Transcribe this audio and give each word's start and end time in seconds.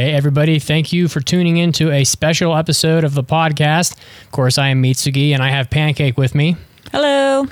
Hey, 0.00 0.14
everybody. 0.14 0.58
Thank 0.58 0.94
you 0.94 1.08
for 1.08 1.20
tuning 1.20 1.58
in 1.58 1.72
to 1.72 1.92
a 1.92 2.04
special 2.04 2.56
episode 2.56 3.04
of 3.04 3.12
the 3.12 3.22
podcast. 3.22 3.98
Of 4.24 4.30
course, 4.30 4.56
I 4.56 4.68
am 4.68 4.82
Mitsugi 4.82 5.32
and 5.32 5.42
I 5.42 5.50
have 5.50 5.68
Pancake 5.68 6.16
with 6.16 6.34
me. 6.34 6.56
Hello. 6.90 7.46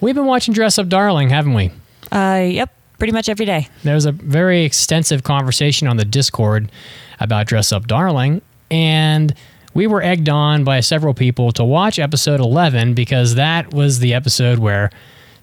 We've 0.00 0.14
been 0.14 0.26
watching 0.26 0.54
Dress 0.54 0.78
Up 0.78 0.86
Darling, 0.86 1.28
haven't 1.28 1.54
we? 1.54 1.72
Uh, 2.12 2.46
yep, 2.48 2.72
pretty 2.98 3.12
much 3.12 3.28
every 3.28 3.46
day. 3.46 3.66
There 3.82 3.96
was 3.96 4.06
a 4.06 4.12
very 4.12 4.62
extensive 4.62 5.24
conversation 5.24 5.88
on 5.88 5.96
the 5.96 6.04
Discord 6.04 6.70
about 7.18 7.48
Dress 7.48 7.72
Up 7.72 7.88
Darling, 7.88 8.42
and 8.70 9.34
we 9.74 9.88
were 9.88 10.00
egged 10.00 10.28
on 10.28 10.62
by 10.62 10.78
several 10.78 11.14
people 11.14 11.50
to 11.50 11.64
watch 11.64 11.98
episode 11.98 12.38
11 12.38 12.94
because 12.94 13.34
that 13.34 13.74
was 13.74 13.98
the 13.98 14.14
episode 14.14 14.60
where 14.60 14.90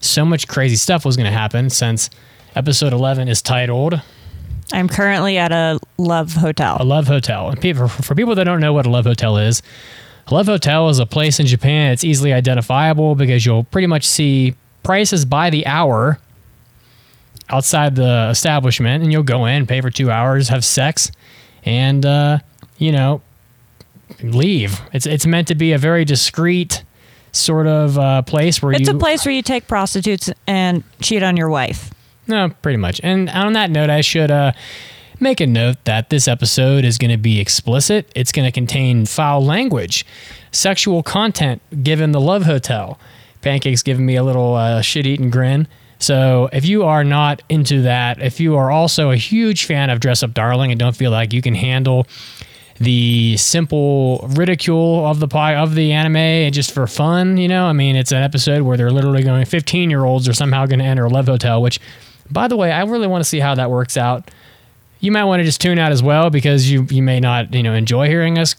so 0.00 0.24
much 0.24 0.48
crazy 0.48 0.76
stuff 0.76 1.04
was 1.04 1.18
going 1.18 1.30
to 1.30 1.38
happen 1.38 1.68
since 1.68 2.08
episode 2.54 2.94
11 2.94 3.28
is 3.28 3.42
titled 3.42 4.00
I'm 4.72 4.88
currently 4.88 5.38
at 5.38 5.52
a 5.52 5.78
love 5.96 6.32
hotel. 6.32 6.76
a 6.80 6.84
love 6.84 7.06
hotel. 7.06 7.50
And 7.50 7.60
people, 7.60 7.88
for 7.88 8.14
people 8.14 8.34
that 8.34 8.44
don't 8.44 8.60
know 8.60 8.72
what 8.72 8.86
a 8.86 8.90
love 8.90 9.04
hotel 9.04 9.38
is, 9.38 9.62
a 10.26 10.34
love 10.34 10.46
hotel 10.46 10.88
is 10.88 10.98
a 10.98 11.06
place 11.06 11.38
in 11.38 11.46
Japan. 11.46 11.92
It's 11.92 12.04
easily 12.04 12.32
identifiable 12.32 13.14
because 13.14 13.46
you'll 13.46 13.64
pretty 13.64 13.86
much 13.86 14.06
see 14.06 14.54
prices 14.82 15.24
by 15.24 15.50
the 15.50 15.66
hour 15.66 16.18
outside 17.48 17.94
the 17.94 18.28
establishment, 18.30 19.04
and 19.04 19.12
you'll 19.12 19.22
go 19.22 19.46
in, 19.46 19.66
pay 19.66 19.80
for 19.80 19.90
two 19.90 20.10
hours, 20.10 20.48
have 20.48 20.64
sex, 20.64 21.12
and 21.64 22.04
uh, 22.04 22.38
you 22.78 22.90
know, 22.90 23.22
leave. 24.22 24.80
It's 24.92 25.06
it's 25.06 25.26
meant 25.26 25.48
to 25.48 25.54
be 25.54 25.72
a 25.72 25.78
very 25.78 26.04
discreet 26.04 26.82
sort 27.32 27.66
of 27.66 27.98
uh, 27.98 28.22
place 28.22 28.62
where 28.62 28.72
It's 28.72 28.88
you 28.88 28.96
a 28.96 28.98
place 28.98 29.24
where 29.24 29.34
you 29.34 29.42
take 29.42 29.68
prostitutes 29.68 30.30
and 30.46 30.82
cheat 31.00 31.22
on 31.22 31.36
your 31.36 31.48
wife. 31.48 31.90
No, 32.26 32.50
pretty 32.62 32.78
much. 32.78 33.00
And 33.02 33.28
on 33.30 33.52
that 33.52 33.70
note, 33.70 33.90
I 33.90 34.00
should 34.00 34.30
uh, 34.30 34.52
make 35.20 35.40
a 35.40 35.46
note 35.46 35.76
that 35.84 36.10
this 36.10 36.28
episode 36.28 36.84
is 36.84 36.98
going 36.98 37.10
to 37.10 37.16
be 37.16 37.40
explicit. 37.40 38.10
It's 38.14 38.32
going 38.32 38.46
to 38.46 38.52
contain 38.52 39.06
foul 39.06 39.44
language, 39.44 40.04
sexual 40.50 41.02
content 41.02 41.62
given 41.82 42.12
the 42.12 42.20
Love 42.20 42.44
Hotel. 42.44 42.98
Pancake's 43.42 43.82
giving 43.82 44.04
me 44.06 44.16
a 44.16 44.24
little 44.24 44.54
uh, 44.54 44.80
shit 44.82 45.06
eating 45.06 45.30
grin. 45.30 45.68
So 45.98 46.48
if 46.52 46.66
you 46.66 46.82
are 46.84 47.04
not 47.04 47.42
into 47.48 47.82
that, 47.82 48.20
if 48.20 48.40
you 48.40 48.56
are 48.56 48.70
also 48.70 49.10
a 49.10 49.16
huge 49.16 49.64
fan 49.64 49.88
of 49.88 50.00
Dress 50.00 50.22
Up 50.22 50.34
Darling 50.34 50.70
and 50.70 50.78
don't 50.78 50.96
feel 50.96 51.10
like 51.10 51.32
you 51.32 51.40
can 51.40 51.54
handle 51.54 52.06
the 52.78 53.38
simple 53.38 54.28
ridicule 54.34 55.06
of 55.06 55.18
the 55.20 55.28
pie 55.28 55.54
of 55.54 55.74
the 55.74 55.92
anime 55.92 56.16
and 56.16 56.54
just 56.54 56.72
for 56.72 56.86
fun, 56.86 57.38
you 57.38 57.48
know, 57.48 57.64
I 57.64 57.72
mean, 57.72 57.96
it's 57.96 58.12
an 58.12 58.22
episode 58.22 58.62
where 58.62 58.76
they're 58.76 58.90
literally 58.90 59.22
going 59.22 59.46
15 59.46 59.88
year 59.88 60.04
olds 60.04 60.28
are 60.28 60.34
somehow 60.34 60.66
going 60.66 60.80
to 60.80 60.84
enter 60.84 61.06
a 61.06 61.08
love 61.08 61.26
hotel, 61.26 61.62
which 61.62 61.80
by 62.30 62.48
the 62.48 62.56
way, 62.56 62.72
I 62.72 62.82
really 62.84 63.06
want 63.06 63.22
to 63.22 63.28
see 63.28 63.40
how 63.40 63.54
that 63.54 63.70
works 63.70 63.96
out. 63.96 64.30
You 65.00 65.12
might 65.12 65.24
want 65.24 65.40
to 65.40 65.44
just 65.44 65.60
tune 65.60 65.78
out 65.78 65.92
as 65.92 66.02
well 66.02 66.30
because 66.30 66.70
you 66.70 66.86
you 66.90 67.02
may 67.02 67.20
not 67.20 67.52
you 67.54 67.62
know 67.62 67.74
enjoy 67.74 68.08
hearing 68.08 68.38
us 68.38 68.56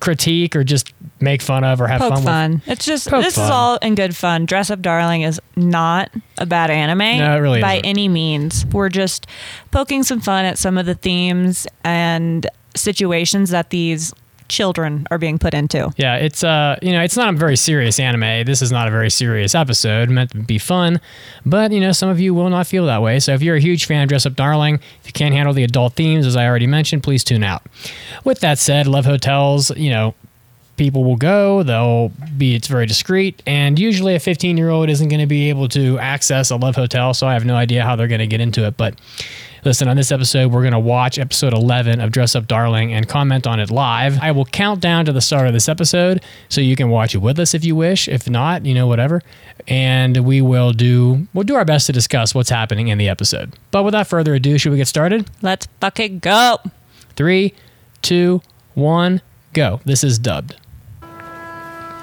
critique 0.00 0.54
or 0.54 0.62
just 0.62 0.92
make 1.20 1.42
fun 1.42 1.64
of 1.64 1.80
or 1.80 1.88
have 1.88 2.00
Poke 2.00 2.14
fun. 2.14 2.22
fun. 2.22 2.52
With. 2.52 2.68
It's 2.68 2.84
just 2.84 3.08
Poke 3.08 3.24
this 3.24 3.34
fun. 3.34 3.44
is 3.46 3.50
all 3.50 3.76
in 3.78 3.94
good 3.96 4.14
fun. 4.14 4.46
Dress 4.46 4.70
Up 4.70 4.80
Darling 4.80 5.22
is 5.22 5.40
not 5.56 6.12
a 6.36 6.46
bad 6.46 6.70
anime 6.70 6.98
No, 7.18 7.34
it 7.36 7.40
really 7.40 7.60
by 7.60 7.74
isn't. 7.74 7.84
any 7.86 8.06
means. 8.06 8.64
We're 8.66 8.90
just 8.90 9.26
poking 9.72 10.04
some 10.04 10.20
fun 10.20 10.44
at 10.44 10.56
some 10.56 10.78
of 10.78 10.86
the 10.86 10.94
themes 10.94 11.66
and 11.82 12.46
situations 12.76 13.50
that 13.50 13.70
these 13.70 14.14
children 14.48 15.06
are 15.10 15.18
being 15.18 15.38
put 15.38 15.54
into. 15.54 15.92
Yeah, 15.96 16.16
it's 16.16 16.42
uh 16.42 16.76
you 16.82 16.92
know 16.92 17.02
it's 17.02 17.16
not 17.16 17.32
a 17.32 17.36
very 17.36 17.56
serious 17.56 18.00
anime. 18.00 18.44
This 18.44 18.62
is 18.62 18.72
not 18.72 18.88
a 18.88 18.90
very 18.90 19.10
serious 19.10 19.54
episode 19.54 20.10
meant 20.10 20.30
to 20.32 20.38
be 20.38 20.58
fun, 20.58 21.00
but 21.46 21.72
you 21.72 21.80
know 21.80 21.92
some 21.92 22.08
of 22.08 22.20
you 22.20 22.34
will 22.34 22.50
not 22.50 22.66
feel 22.66 22.86
that 22.86 23.02
way. 23.02 23.20
So 23.20 23.32
if 23.34 23.42
you're 23.42 23.56
a 23.56 23.60
huge 23.60 23.86
fan 23.86 24.02
of 24.02 24.08
Dress 24.08 24.26
Up 24.26 24.34
Darling, 24.34 24.76
if 25.00 25.06
you 25.06 25.12
can't 25.12 25.34
handle 25.34 25.54
the 25.54 25.64
adult 25.64 25.94
themes 25.94 26.26
as 26.26 26.36
I 26.36 26.46
already 26.46 26.66
mentioned, 26.66 27.02
please 27.02 27.24
tune 27.24 27.44
out. 27.44 27.62
With 28.24 28.40
that 28.40 28.58
said, 28.58 28.86
love 28.86 29.04
hotels, 29.04 29.70
you 29.76 29.90
know. 29.90 30.14
People 30.76 31.02
will 31.02 31.16
go, 31.16 31.64
they'll 31.64 32.12
be, 32.36 32.54
it's 32.54 32.68
very 32.68 32.86
discreet, 32.86 33.42
and 33.48 33.80
usually 33.80 34.14
a 34.14 34.20
15 34.20 34.56
year 34.56 34.70
old 34.70 34.88
isn't 34.88 35.08
going 35.08 35.18
to 35.18 35.26
be 35.26 35.48
able 35.48 35.66
to 35.70 35.98
access 35.98 36.52
a 36.52 36.56
love 36.56 36.76
hotel, 36.76 37.12
so 37.14 37.26
I 37.26 37.32
have 37.32 37.44
no 37.44 37.56
idea 37.56 37.82
how 37.82 37.96
they're 37.96 38.06
going 38.06 38.20
to 38.20 38.28
get 38.28 38.40
into 38.40 38.64
it. 38.64 38.76
But 38.76 38.94
Listen, 39.64 39.88
on 39.88 39.96
this 39.96 40.12
episode, 40.12 40.52
we're 40.52 40.62
going 40.62 40.72
to 40.72 40.78
watch 40.78 41.18
episode 41.18 41.52
11 41.52 42.00
of 42.00 42.12
Dress 42.12 42.36
Up 42.36 42.46
Darling 42.46 42.92
and 42.92 43.08
comment 43.08 43.46
on 43.46 43.58
it 43.58 43.70
live. 43.70 44.18
I 44.20 44.30
will 44.30 44.44
count 44.44 44.80
down 44.80 45.04
to 45.06 45.12
the 45.12 45.20
start 45.20 45.48
of 45.48 45.52
this 45.52 45.68
episode 45.68 46.22
so 46.48 46.60
you 46.60 46.76
can 46.76 46.90
watch 46.90 47.14
it 47.14 47.18
with 47.18 47.40
us 47.40 47.54
if 47.54 47.64
you 47.64 47.74
wish. 47.74 48.06
If 48.08 48.30
not, 48.30 48.64
you 48.64 48.72
know, 48.72 48.86
whatever. 48.86 49.20
And 49.66 50.18
we 50.18 50.40
will 50.40 50.72
do 50.72 51.26
we'll 51.34 51.44
do 51.44 51.56
our 51.56 51.64
best 51.64 51.86
to 51.88 51.92
discuss 51.92 52.34
what's 52.34 52.50
happening 52.50 52.88
in 52.88 52.98
the 52.98 53.08
episode. 53.08 53.54
But 53.70 53.82
without 53.82 54.06
further 54.06 54.34
ado, 54.34 54.58
should 54.58 54.70
we 54.70 54.78
get 54.78 54.88
started? 54.88 55.28
Let's 55.42 55.66
fucking 55.80 56.20
go. 56.20 56.58
Three, 57.16 57.52
two, 58.00 58.40
one, 58.74 59.20
go. 59.52 59.80
This 59.84 60.04
is 60.04 60.18
dubbed. 60.18 60.56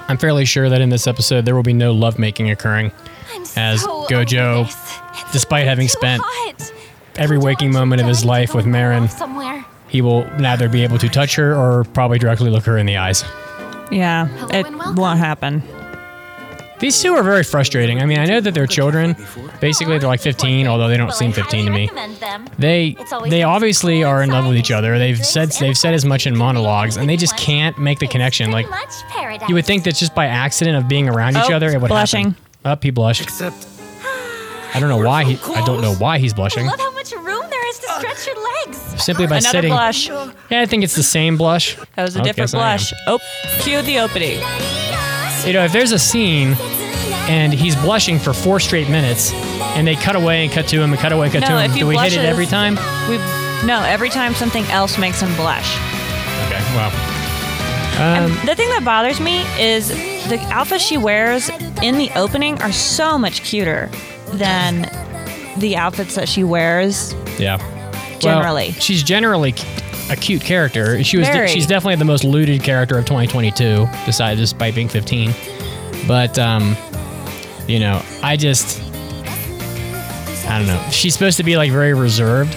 I'm 0.08 0.18
fairly 0.18 0.44
sure 0.44 0.68
that 0.68 0.80
in 0.80 0.90
this 0.90 1.06
episode 1.06 1.46
there 1.46 1.56
will 1.56 1.62
be 1.62 1.72
no 1.72 1.92
lovemaking 1.92 2.50
occurring. 2.50 2.92
As 3.56 3.82
so 3.82 4.06
Gojo, 4.08 4.60
over 4.60 4.64
this. 4.68 4.98
It's 5.22 5.32
despite 5.32 5.66
having 5.66 5.88
spent 5.88 6.22
hot. 6.24 6.72
Every 7.18 7.38
waking 7.38 7.72
moment 7.72 8.00
of 8.02 8.08
his 8.08 8.24
life 8.24 8.54
with 8.54 8.66
Marin. 8.66 9.08
Somewhere. 9.08 9.64
he 9.88 10.00
will 10.02 10.24
neither 10.38 10.68
be 10.68 10.82
able 10.82 10.98
to 10.98 11.08
touch 11.08 11.36
her 11.36 11.54
or 11.54 11.84
probably 11.84 12.18
directly 12.18 12.50
look 12.50 12.64
her 12.64 12.76
in 12.78 12.86
the 12.86 12.96
eyes. 12.96 13.24
Yeah, 13.90 14.28
it 14.52 14.66
won't 14.96 15.18
happen. 15.18 15.62
These 16.78 17.00
two 17.00 17.14
are 17.14 17.22
very 17.22 17.42
frustrating. 17.42 18.02
I 18.02 18.04
mean, 18.04 18.18
I 18.18 18.26
know 18.26 18.38
that 18.40 18.52
they're 18.52 18.66
children. 18.66 19.16
Basically, 19.62 19.96
they're 19.98 20.08
like 20.08 20.20
15, 20.20 20.66
although 20.66 20.88
they 20.88 20.98
don't 20.98 21.12
seem 21.14 21.32
15 21.32 21.64
to 21.66 21.70
me. 21.70 21.88
They 22.58 22.96
they 23.30 23.44
obviously 23.44 24.04
are 24.04 24.22
in 24.22 24.28
love 24.28 24.46
with 24.46 24.58
each 24.58 24.70
other. 24.70 24.98
They've 24.98 25.16
said 25.24 25.52
they've 25.58 25.78
said 25.78 25.94
as 25.94 26.04
much 26.04 26.26
in 26.26 26.36
monologues, 26.36 26.98
and 26.98 27.08
they 27.08 27.16
just 27.16 27.34
can't 27.38 27.78
make 27.78 27.98
the 27.98 28.06
connection. 28.06 28.50
Like 28.50 28.66
pretty 28.66 28.84
much 28.84 28.94
paradise. 29.08 29.48
you 29.48 29.54
would 29.54 29.64
think 29.64 29.84
that 29.84 29.94
just 29.94 30.14
by 30.14 30.26
accident 30.26 30.76
of 30.76 30.86
being 30.86 31.08
around 31.08 31.36
each 31.38 31.48
Oh, 31.50 31.54
other, 31.54 31.70
it 31.70 31.80
would 31.80 31.88
blushing. 31.88 32.30
happen. 32.32 32.42
Up, 32.66 32.82
he 32.82 32.90
blushed. 32.90 33.22
Except 33.22 33.66
I 34.74 34.78
don't 34.78 34.90
know 34.90 34.98
why 35.06 35.24
he. 35.24 35.38
I 35.54 35.64
don't 35.64 35.80
know 35.80 35.94
why 35.94 36.18
he's 36.18 36.34
blushing. 36.34 36.66
Stretch 37.98 38.26
your 38.26 38.36
legs. 38.66 39.02
Simply 39.02 39.26
by 39.26 39.36
Another 39.38 39.48
sitting. 39.58 39.70
blush. 39.70 40.08
Yeah, 40.08 40.60
I 40.62 40.66
think 40.66 40.84
it's 40.84 40.96
the 40.96 41.02
same 41.02 41.36
blush. 41.36 41.76
That 41.96 42.02
was 42.04 42.16
a 42.16 42.22
different 42.22 42.50
so 42.50 42.58
I 42.58 42.72
am. 42.72 42.78
blush. 42.78 42.92
Oh, 43.06 43.18
cue 43.60 43.82
the 43.82 43.98
opening. 44.00 44.38
You 45.46 45.52
know, 45.52 45.64
if 45.64 45.72
there's 45.72 45.92
a 45.92 45.98
scene 45.98 46.54
and 47.28 47.52
he's 47.52 47.76
blushing 47.76 48.18
for 48.18 48.32
four 48.32 48.58
straight 48.60 48.88
minutes, 48.88 49.32
and 49.76 49.86
they 49.86 49.94
cut 49.96 50.16
away 50.16 50.44
and 50.44 50.52
cut 50.52 50.66
to 50.68 50.80
him 50.80 50.92
and 50.92 51.00
cut 51.00 51.12
away 51.12 51.26
and 51.26 51.32
cut 51.34 51.40
No, 51.42 51.48
to 51.48 51.58
him, 51.60 51.70
if 51.70 51.74
he 51.74 51.80
do 51.80 51.86
we 51.88 51.96
hit 51.96 52.12
it 52.12 52.16
blushes- 52.16 52.24
every 52.30 52.46
time? 52.46 52.74
We 53.08 53.18
no, 53.66 53.82
every 53.84 54.10
time 54.10 54.34
something 54.34 54.64
else 54.66 54.98
makes 54.98 55.20
him 55.20 55.34
blush. 55.36 55.76
Okay, 56.46 56.62
well. 56.74 56.92
Um, 57.98 58.30
the 58.44 58.54
thing 58.54 58.68
that 58.70 58.82
bothers 58.84 59.20
me 59.20 59.40
is 59.58 59.88
the 60.28 60.38
outfits 60.52 60.84
she 60.84 60.98
wears 60.98 61.48
in 61.82 61.96
the 61.96 62.10
opening 62.14 62.60
are 62.60 62.70
so 62.72 63.16
much 63.16 63.42
cuter 63.42 63.88
than 64.34 64.82
the 65.58 65.76
outfits 65.76 66.14
that 66.16 66.28
she 66.28 66.44
wears. 66.44 67.14
yeah. 67.38 67.56
Generally. 68.20 68.70
Well, 68.70 68.80
she's 68.80 69.02
generally 69.02 69.54
a 70.10 70.16
cute 70.16 70.42
character. 70.42 71.02
She 71.04 71.16
was. 71.18 71.28
Very. 71.28 71.48
she's 71.48 71.66
definitely 71.66 71.96
the 71.96 72.04
most 72.04 72.24
looted 72.24 72.62
character 72.62 72.98
of 72.98 73.04
2022, 73.04 73.86
besides 74.06 74.40
despite 74.40 74.74
being 74.74 74.88
15. 74.88 75.32
But 76.06 76.38
um, 76.38 76.76
you 77.66 77.78
know, 77.80 78.02
I 78.22 78.36
just. 78.36 78.82
I 80.48 80.58
don't 80.58 80.68
know. 80.68 80.80
She's 80.90 81.12
supposed 81.12 81.38
to 81.38 81.42
be 81.42 81.56
like 81.56 81.72
very 81.72 81.92
reserved. 81.94 82.56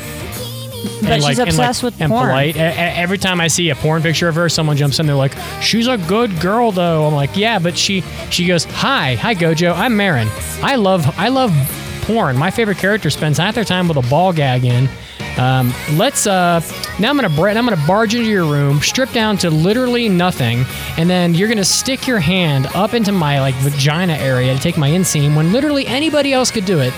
But 1.01 1.11
and, 1.11 1.23
she's 1.23 1.39
like, 1.39 1.47
and, 1.49 1.57
like, 1.57 1.81
with 1.83 1.99
and 2.01 2.09
porn. 2.11 2.27
polite. 2.29 2.55
E- 2.55 2.59
e- 2.59 2.61
Every 2.61 3.17
time 3.17 3.41
I 3.41 3.47
see 3.47 3.69
a 3.69 3.75
porn 3.75 4.01
picture 4.01 4.27
of 4.29 4.35
her, 4.35 4.47
someone 4.47 4.77
jumps 4.77 4.99
in. 4.99 5.07
They're 5.07 5.15
like, 5.15 5.33
"She's 5.61 5.87
a 5.87 5.97
good 5.97 6.39
girl, 6.39 6.71
though." 6.71 7.05
I'm 7.07 7.13
like, 7.13 7.35
"Yeah," 7.35 7.59
but 7.59 7.77
she 7.77 8.01
she 8.29 8.45
goes, 8.45 8.63
"Hi, 8.65 9.15
hi, 9.15 9.33
Gojo. 9.35 9.75
I'm 9.75 9.97
Marin. 9.97 10.29
I 10.61 10.75
love 10.75 11.05
I 11.19 11.29
love 11.29 11.51
porn. 12.03 12.37
My 12.37 12.51
favorite 12.51 12.77
character 12.77 13.09
spends 13.09 13.37
half 13.39 13.55
their 13.55 13.65
time 13.65 13.87
with 13.87 13.97
a 13.97 14.07
ball 14.09 14.31
gag 14.31 14.63
in." 14.63 14.87
Um, 15.37 15.73
let's 15.93 16.27
uh 16.27 16.59
now 16.99 17.09
I'm 17.09 17.15
gonna 17.15 17.29
bra- 17.29 17.51
I'm 17.51 17.65
gonna 17.65 17.81
barge 17.87 18.13
into 18.15 18.27
your 18.29 18.45
room, 18.45 18.79
strip 18.81 19.11
down 19.13 19.37
to 19.37 19.49
literally 19.49 20.09
nothing, 20.09 20.65
and 20.97 21.09
then 21.09 21.33
you're 21.33 21.47
gonna 21.47 21.63
stick 21.63 22.07
your 22.07 22.19
hand 22.19 22.67
up 22.75 22.93
into 22.93 23.11
my 23.11 23.39
like 23.39 23.55
vagina 23.55 24.13
area 24.13 24.53
to 24.53 24.59
take 24.59 24.77
my 24.77 24.89
inseam 24.89 25.35
when 25.35 25.53
literally 25.53 25.87
anybody 25.87 26.33
else 26.33 26.51
could 26.51 26.65
do 26.65 26.79
it. 26.79 26.93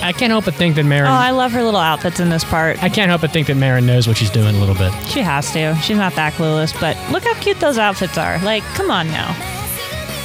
I 0.00 0.12
can't 0.12 0.30
help 0.30 0.44
but 0.44 0.54
think 0.54 0.76
that 0.76 0.84
Marin. 0.84 1.10
Oh, 1.10 1.14
I 1.14 1.30
love 1.32 1.50
her 1.52 1.62
little 1.62 1.80
outfits 1.80 2.20
in 2.20 2.30
this 2.30 2.44
part. 2.44 2.80
I 2.82 2.88
can't 2.88 3.08
help 3.08 3.20
but 3.20 3.32
think 3.32 3.48
that 3.48 3.56
Marin 3.56 3.84
knows 3.84 4.06
what 4.06 4.16
she's 4.16 4.30
doing 4.30 4.54
a 4.54 4.58
little 4.58 4.76
bit. 4.76 4.92
She 5.08 5.20
has 5.22 5.50
to. 5.52 5.74
She's 5.82 5.96
not 5.96 6.14
that 6.14 6.34
clueless, 6.34 6.72
but 6.80 6.96
look 7.10 7.24
how 7.24 7.34
cute 7.40 7.58
those 7.58 7.78
outfits 7.78 8.16
are. 8.16 8.38
Like, 8.44 8.62
come 8.74 8.90
on 8.92 9.08
now. 9.08 9.34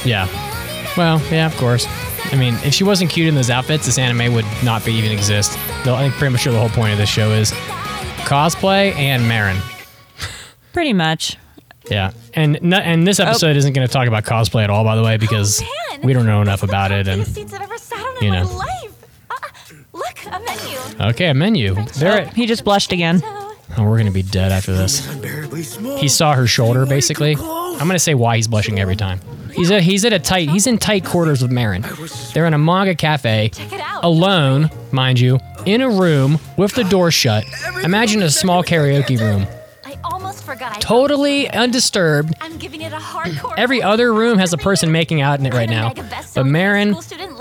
Yeah. 0.04 0.28
Well, 0.96 1.20
yeah, 1.30 1.46
of 1.46 1.56
course. 1.56 1.86
I 2.32 2.36
mean, 2.36 2.54
if 2.64 2.74
she 2.74 2.84
wasn't 2.84 3.10
cute 3.10 3.28
in 3.28 3.34
those 3.34 3.50
outfits, 3.50 3.86
this 3.86 3.98
anime 3.98 4.34
would 4.34 4.46
not 4.64 4.84
be 4.84 4.92
even 4.92 5.12
exist. 5.12 5.52
Though 5.84 5.94
I 5.94 6.00
think 6.02 6.14
pretty 6.14 6.32
much 6.32 6.42
sure 6.42 6.52
the 6.52 6.58
whole 6.58 6.68
point 6.68 6.92
of 6.92 6.98
this 6.98 7.08
show 7.08 7.30
is 7.30 7.52
cosplay 8.24 8.94
and 8.96 9.28
Marin. 9.28 9.58
Pretty 10.72 10.92
much. 10.92 11.36
Yeah, 11.90 12.12
and 12.32 12.58
no, 12.62 12.78
and 12.78 13.06
this 13.06 13.20
episode 13.20 13.56
isn't 13.56 13.74
going 13.74 13.86
to 13.86 13.92
talk 13.92 14.08
about 14.08 14.24
cosplay 14.24 14.64
at 14.64 14.70
all, 14.70 14.84
by 14.84 14.96
the 14.96 15.02
way, 15.02 15.18
because 15.18 15.60
Man, 15.90 16.00
we 16.02 16.12
don't 16.14 16.24
know 16.24 16.40
enough 16.40 16.62
about 16.62 16.90
it. 16.92 17.06
And 17.06 17.22
comfiest 17.22 17.34
seats 17.34 17.52
I've 17.52 17.60
ever 17.60 17.76
sat 17.76 17.98
on 17.98 18.24
you 18.24 18.30
know. 18.30 18.44
my 18.44 18.54
life. 18.54 19.06
Ah, 19.30 19.50
look, 19.92 20.26
a 20.26 20.40
menu. 20.40 21.10
okay, 21.10 21.26
a 21.28 21.34
menu. 21.34 21.74
There. 21.98 22.26
He 22.30 22.46
just 22.46 22.64
blushed 22.64 22.90
again. 22.92 23.22
Oh, 23.76 23.84
we're 23.88 23.98
gonna 23.98 24.10
be 24.10 24.22
dead 24.22 24.52
after 24.52 24.72
this. 24.72 25.04
He 25.98 26.08
saw 26.08 26.34
her 26.34 26.46
shoulder, 26.46 26.86
basically. 26.86 27.36
I'm 27.36 27.86
gonna 27.86 27.98
say 27.98 28.14
why 28.14 28.36
he's 28.36 28.48
blushing 28.48 28.78
every 28.78 28.96
time. 28.96 29.20
He's 29.52 29.70
a, 29.70 29.80
he's 29.80 30.04
at 30.04 30.12
a 30.12 30.18
tight 30.18 30.48
he's 30.50 30.66
in 30.66 30.78
tight 30.78 31.04
quarters 31.04 31.40
with 31.42 31.50
Marin. 31.52 31.84
They're 32.32 32.46
in 32.46 32.54
a 32.54 32.58
manga 32.58 32.94
cafe, 32.94 33.50
alone, 34.02 34.70
mind 34.90 35.20
you, 35.20 35.38
in 35.64 35.80
a 35.80 35.88
room 35.88 36.38
with 36.56 36.74
the 36.74 36.84
door 36.84 37.10
shut. 37.10 37.44
Imagine 37.82 38.22
a 38.22 38.30
small 38.30 38.62
karaoke 38.64 39.18
room. 39.18 39.46
Totally 40.80 41.48
undisturbed. 41.50 42.34
Every 43.56 43.82
other 43.82 44.12
room 44.12 44.38
has 44.38 44.52
a 44.52 44.58
person 44.58 44.92
making 44.92 45.20
out 45.20 45.40
in 45.40 45.46
it 45.46 45.54
right 45.54 45.68
now, 45.68 45.92
but 46.34 46.44
Marin 46.46 46.94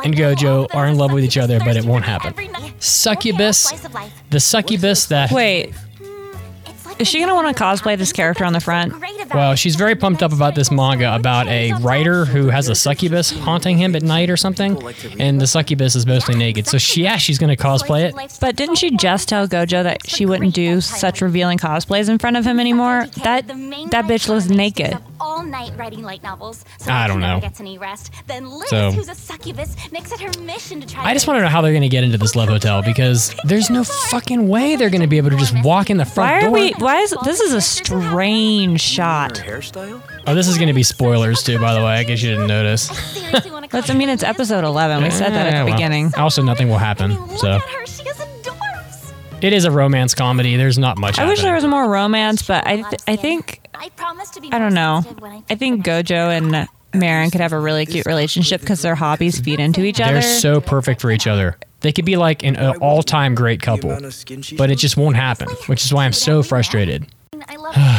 and 0.03 0.15
Gojo 0.15 0.73
are 0.73 0.87
in 0.87 0.97
love 0.97 1.11
with 1.11 1.23
each 1.23 1.37
other, 1.37 1.59
but 1.59 1.75
it 1.75 1.85
won't 1.85 2.05
happen. 2.05 2.33
Succubus, 2.79 3.71
the 4.29 4.39
succubus 4.39 5.05
that 5.07 5.31
Wait, 5.31 5.73
is 6.99 7.07
she 7.07 7.19
gonna 7.19 7.35
want 7.35 7.55
to 7.55 7.63
cosplay 7.63 7.97
this 7.97 8.11
character 8.11 8.45
on 8.45 8.53
the 8.53 8.59
front? 8.59 8.93
Well, 9.33 9.55
she's 9.55 9.75
very 9.75 9.95
pumped 9.95 10.21
up 10.21 10.31
about 10.31 10.55
this 10.55 10.71
manga 10.71 11.15
about 11.15 11.47
a 11.47 11.73
writer 11.73 12.25
who 12.25 12.49
has 12.49 12.69
a 12.69 12.75
succubus 12.75 13.31
haunting 13.31 13.77
him 13.77 13.95
at 13.95 14.03
night 14.03 14.29
or 14.29 14.37
something, 14.37 14.77
and 15.19 15.39
the 15.41 15.47
succubus 15.47 15.95
is 15.95 16.05
mostly 16.05 16.35
naked. 16.35 16.67
So 16.67 16.77
she, 16.77 17.03
yeah, 17.03 17.17
she's 17.17 17.39
gonna 17.39 17.55
cosplay 17.55 18.03
it. 18.09 18.37
But 18.39 18.55
didn't 18.55 18.75
she 18.75 18.95
just 18.95 19.27
tell 19.29 19.47
Gojo 19.47 19.83
that 19.83 20.07
she 20.07 20.25
wouldn't 20.25 20.53
do 20.53 20.81
such 20.81 21.21
revealing 21.21 21.57
cosplays 21.57 22.09
in 22.09 22.17
front 22.19 22.37
of 22.37 22.45
him 22.45 22.59
anymore? 22.59 23.07
That 23.23 23.47
that 23.47 24.05
bitch 24.05 24.27
looks 24.27 24.47
naked. 24.47 24.97
All 25.23 25.41
night 25.41 25.71
writing 25.77 26.03
light 26.03 26.21
novels. 26.21 26.65
So 26.79 26.91
I 26.91 27.07
don't 27.07 27.17
she 27.17 27.21
never 27.21 27.35
know. 27.35 27.39
Gets 27.39 27.59
any 27.61 27.77
rest. 27.77 28.11
Then 28.27 28.49
Liz, 28.49 28.67
So- 28.69 28.91
who's 28.91 29.07
a 29.07 29.15
succubus, 29.15 29.75
makes 29.91 30.11
it 30.11 30.19
her 30.19 30.37
mission 30.41 30.81
to 30.81 30.87
try. 30.87 31.05
I 31.05 31.13
just 31.13 31.27
want 31.27 31.37
to 31.37 31.43
know 31.43 31.47
how 31.49 31.61
they're 31.61 31.71
gonna 31.73 31.87
get 31.87 32.03
into 32.03 32.17
this 32.17 32.35
love 32.35 32.49
hotel 32.49 32.81
because 32.85 33.33
there's 33.45 33.69
no 33.69 33.83
fucking 33.85 34.49
way 34.49 34.75
they're 34.75 34.89
gonna 34.89 35.07
be 35.07 35.17
able 35.17 35.29
to 35.29 35.37
just 35.37 35.55
walk 35.63 35.89
in 35.89 35.95
the 35.97 36.05
front 36.05 36.29
Why 36.29 36.37
are 36.39 36.41
door. 36.41 36.51
we? 36.51 36.71
Why 36.77 36.97
is 36.99 37.15
this 37.23 37.39
is 37.39 37.53
a 37.53 37.61
strange 37.61 38.81
shot? 38.81 39.35
hairstyle? 39.35 40.01
Oh, 40.27 40.35
this 40.35 40.47
is 40.49 40.57
gonna 40.57 40.73
be 40.73 40.83
spoilers 40.83 41.41
too, 41.41 41.57
by 41.59 41.73
the 41.73 41.79
way. 41.79 41.93
I 41.93 42.03
guess 42.03 42.21
you 42.21 42.29
didn't 42.31 42.47
notice. 42.47 42.89
But 43.71 43.89
I 43.89 43.95
mean, 43.95 44.09
it's 44.09 44.21
episode 44.21 44.63
11. 44.63 45.01
We 45.03 45.09
said 45.09 45.31
that 45.33 45.47
at 45.47 45.59
the 45.59 45.65
well. 45.65 45.73
beginning. 45.75 46.13
Also, 46.15 46.43
nothing 46.43 46.69
will 46.69 46.77
happen. 46.77 47.13
So 47.37 47.53
at 47.53 47.61
her. 47.61 47.85
She 47.87 48.03
is 48.07 48.19
a 48.19 48.25
dwarf. 48.43 49.13
it 49.41 49.51
is 49.51 49.65
a 49.65 49.71
romance 49.71 50.13
comedy. 50.13 50.55
There's 50.57 50.77
not 50.77 50.99
much. 50.99 51.17
I 51.17 51.25
wish 51.25 51.41
there 51.41 51.55
was 51.55 51.65
more 51.65 51.89
romance, 51.89 52.43
but 52.45 52.67
I 52.67 52.83
th- 52.83 53.01
I 53.07 53.15
think 53.15 53.61
I 53.83 53.89
promise 53.89 54.29
to 54.29 54.39
be. 54.39 54.49
I 54.49 54.59
don't 54.59 54.73
know. 54.73 55.03
I 55.49 55.55
think 55.55 55.85
Gojo 55.85 56.29
and 56.29 56.69
Marin 56.93 57.31
could 57.31 57.41
have 57.41 57.51
a 57.51 57.59
really 57.59 57.85
cute 57.85 58.05
relationship 58.05 58.61
because 58.61 58.81
their 58.81 58.95
hobbies 58.95 59.41
feed 59.41 59.59
into 59.59 59.83
each 59.83 59.99
other. 59.99 60.13
They're 60.13 60.21
so 60.21 60.61
perfect 60.61 61.01
for 61.01 61.11
each 61.11 61.27
other. 61.27 61.57
They 61.81 61.91
could 61.91 62.05
be 62.05 62.15
like 62.15 62.43
an 62.43 62.55
uh, 62.55 62.75
all-time 62.79 63.35
great 63.35 63.61
couple, 63.61 63.89
but 64.57 64.71
it 64.71 64.77
just 64.77 64.95
won't 64.95 65.17
happen, 65.17 65.49
which 65.67 65.83
is 65.83 65.93
why 65.93 66.05
I'm 66.05 66.13
so 66.13 66.41
frustrated. 66.43 67.05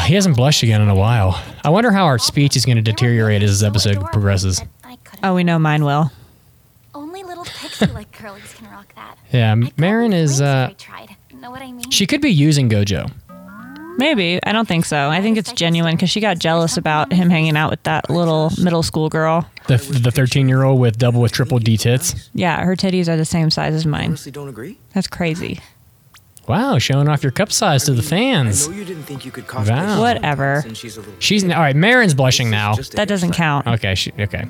He 0.07 0.15
hasn't 0.15 0.37
blushed 0.37 0.63
again 0.63 0.81
in 0.81 0.89
a 0.89 0.95
while. 0.95 1.39
I 1.65 1.69
wonder 1.71 1.91
how 1.91 2.05
our 2.07 2.19
speech 2.19 2.57
is 2.57 2.65
going 2.65 2.77
to 2.77 2.83
deteriorate 2.83 3.43
as 3.43 3.61
this 3.61 3.67
episode 3.67 4.01
progresses. 4.13 4.63
Oh, 5.23 5.35
we 5.35 5.45
know 5.45 5.59
mine 5.59 5.85
will. 5.85 6.11
Only 6.95 7.23
little 7.25 7.45
pixie 7.45 7.87
like 7.87 8.11
curlies 8.17 8.55
can 8.55 8.71
rock 8.71 8.95
that. 8.95 9.17
Yeah, 9.33 9.53
I 9.55 9.71
Marin 9.77 10.15
is. 10.15 10.41
uh 10.41 10.69
if 10.71 10.77
I 10.77 10.79
tried. 10.79 11.17
Know 11.45 11.51
what 11.51 11.61
I 11.61 11.73
mean? 11.73 11.91
She 11.91 12.07
could 12.07 12.23
be 12.23 12.31
using 12.31 12.71
Gojo. 12.71 13.11
Maybe 13.97 14.41
I 14.43 14.53
don't 14.53 14.67
think 14.67 14.85
so. 14.85 15.09
I 15.09 15.21
think 15.23 15.39
it's 15.39 15.53
genuine 15.53 15.95
because 15.95 16.11
she 16.11 16.21
got 16.21 16.39
jealous 16.39 16.77
about 16.77 17.13
him 17.13 17.31
hanging 17.31 17.57
out 17.57 17.71
with 17.71 17.83
that 17.85 18.11
little 18.11 18.51
middle 18.61 18.83
school 18.83 19.09
girl. 19.09 19.49
The 19.69 19.77
the 19.77 20.11
13 20.11 20.49
year 20.49 20.65
old 20.65 20.81
with 20.81 20.99
double 20.99 21.21
with 21.21 21.33
triple 21.33 21.59
D 21.59 21.77
tits. 21.77 22.29
Yeah, 22.35 22.63
her 22.65 22.75
titties 22.77 23.09
are 23.09 23.17
the 23.17 23.25
same 23.25 23.51
size 23.51 23.75
as 23.75 23.87
mine. 23.87 24.07
Honestly, 24.09 24.33
don't 24.33 24.49
agree. 24.49 24.79
That's 24.95 25.07
crazy. 25.07 25.61
Wow, 26.47 26.77
showing 26.79 27.09
off 27.09 27.23
your 27.23 27.33
cup 27.33 27.51
size 27.53 27.85
to 27.85 27.93
the 27.93 28.03
I 28.03 28.05
fans. 28.05 28.69
know 28.69 28.75
you 28.75 28.85
didn't 28.85 29.05
think 29.05 29.25
you 29.25 29.31
could 29.31 29.47
cosplay 29.47 29.69
Wow. 29.71 30.01
Whatever. 30.01 30.61
since 30.63 30.77
she's 30.77 30.97
a 30.97 31.01
little 31.01 31.15
She's 31.19 31.43
all 31.45 31.51
right. 31.51 31.75
Marin's 31.77 32.13
blushing 32.15 32.51
now. 32.51 32.75
That 32.75 33.09
doesn't 33.09 33.33
count. 33.33 33.67
Okay. 33.67 33.95
She, 33.95 34.13
okay. 34.19 34.45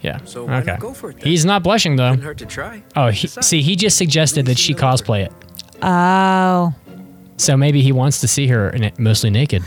Yeah. 0.00 0.18
So 0.24 0.44
why 0.46 0.50
not 0.54 0.62
Okay. 0.68 0.76
go 0.80 0.92
for 0.92 1.10
it 1.10 1.18
then? 1.20 1.26
He's 1.26 1.44
not 1.44 1.62
blushing 1.62 1.94
though. 1.94 2.10
Couldn't 2.10 2.24
hurt 2.24 2.38
to 2.38 2.46
try. 2.46 2.82
Oh, 2.96 3.08
he, 3.10 3.28
see, 3.28 3.62
he 3.62 3.76
just 3.76 3.96
suggested 3.96 4.46
that 4.46 4.58
she 4.58 4.74
cosplay 4.74 5.26
it. 5.26 5.32
Oh, 5.82 6.74
So 7.36 7.56
maybe 7.56 7.82
he 7.82 7.92
wants 7.92 8.20
to 8.20 8.28
see 8.28 8.46
her 8.48 8.70
in 8.70 8.84
it 8.84 8.98
mostly 8.98 9.30
naked. 9.30 9.62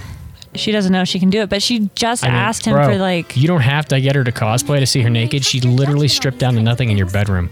she 0.54 0.72
doesn't 0.72 0.92
know 0.94 1.04
she 1.04 1.20
can 1.20 1.30
do 1.30 1.42
it, 1.42 1.50
but 1.50 1.62
she 1.62 1.90
just 1.96 2.24
I 2.24 2.28
mean, 2.28 2.36
asked 2.36 2.66
him 2.66 2.74
bro, 2.74 2.86
for 2.88 2.98
like 2.98 3.36
You 3.36 3.48
don't 3.48 3.62
have 3.62 3.86
to 3.90 4.00
get 4.00 4.16
her 4.16 4.24
to 4.24 4.32
cosplay 4.32 4.80
to 4.80 4.86
see 4.86 5.02
her 5.02 5.10
naked. 5.10 5.44
She 5.44 5.60
literally 5.62 6.08
stripped 6.08 6.38
down 6.40 6.54
to 6.56 6.62
nothing 6.62 6.90
in 6.92 6.98
your 6.98 7.10
bedroom. 7.10 7.50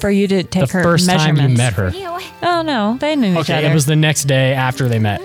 for 0.00 0.10
you 0.10 0.26
to 0.28 0.42
take 0.42 0.66
The 0.68 0.72
her 0.72 0.82
first 0.82 1.08
time 1.08 1.36
you 1.38 1.48
met 1.48 1.72
her. 1.74 1.90
Oh 2.42 2.62
no, 2.62 2.96
they 3.00 3.16
knew 3.16 3.32
each 3.34 3.40
Okay, 3.48 3.58
other. 3.58 3.70
it 3.70 3.74
was 3.74 3.86
the 3.86 3.96
next 3.96 4.24
day 4.24 4.52
after 4.52 4.88
they 4.88 4.98
met. 4.98 5.22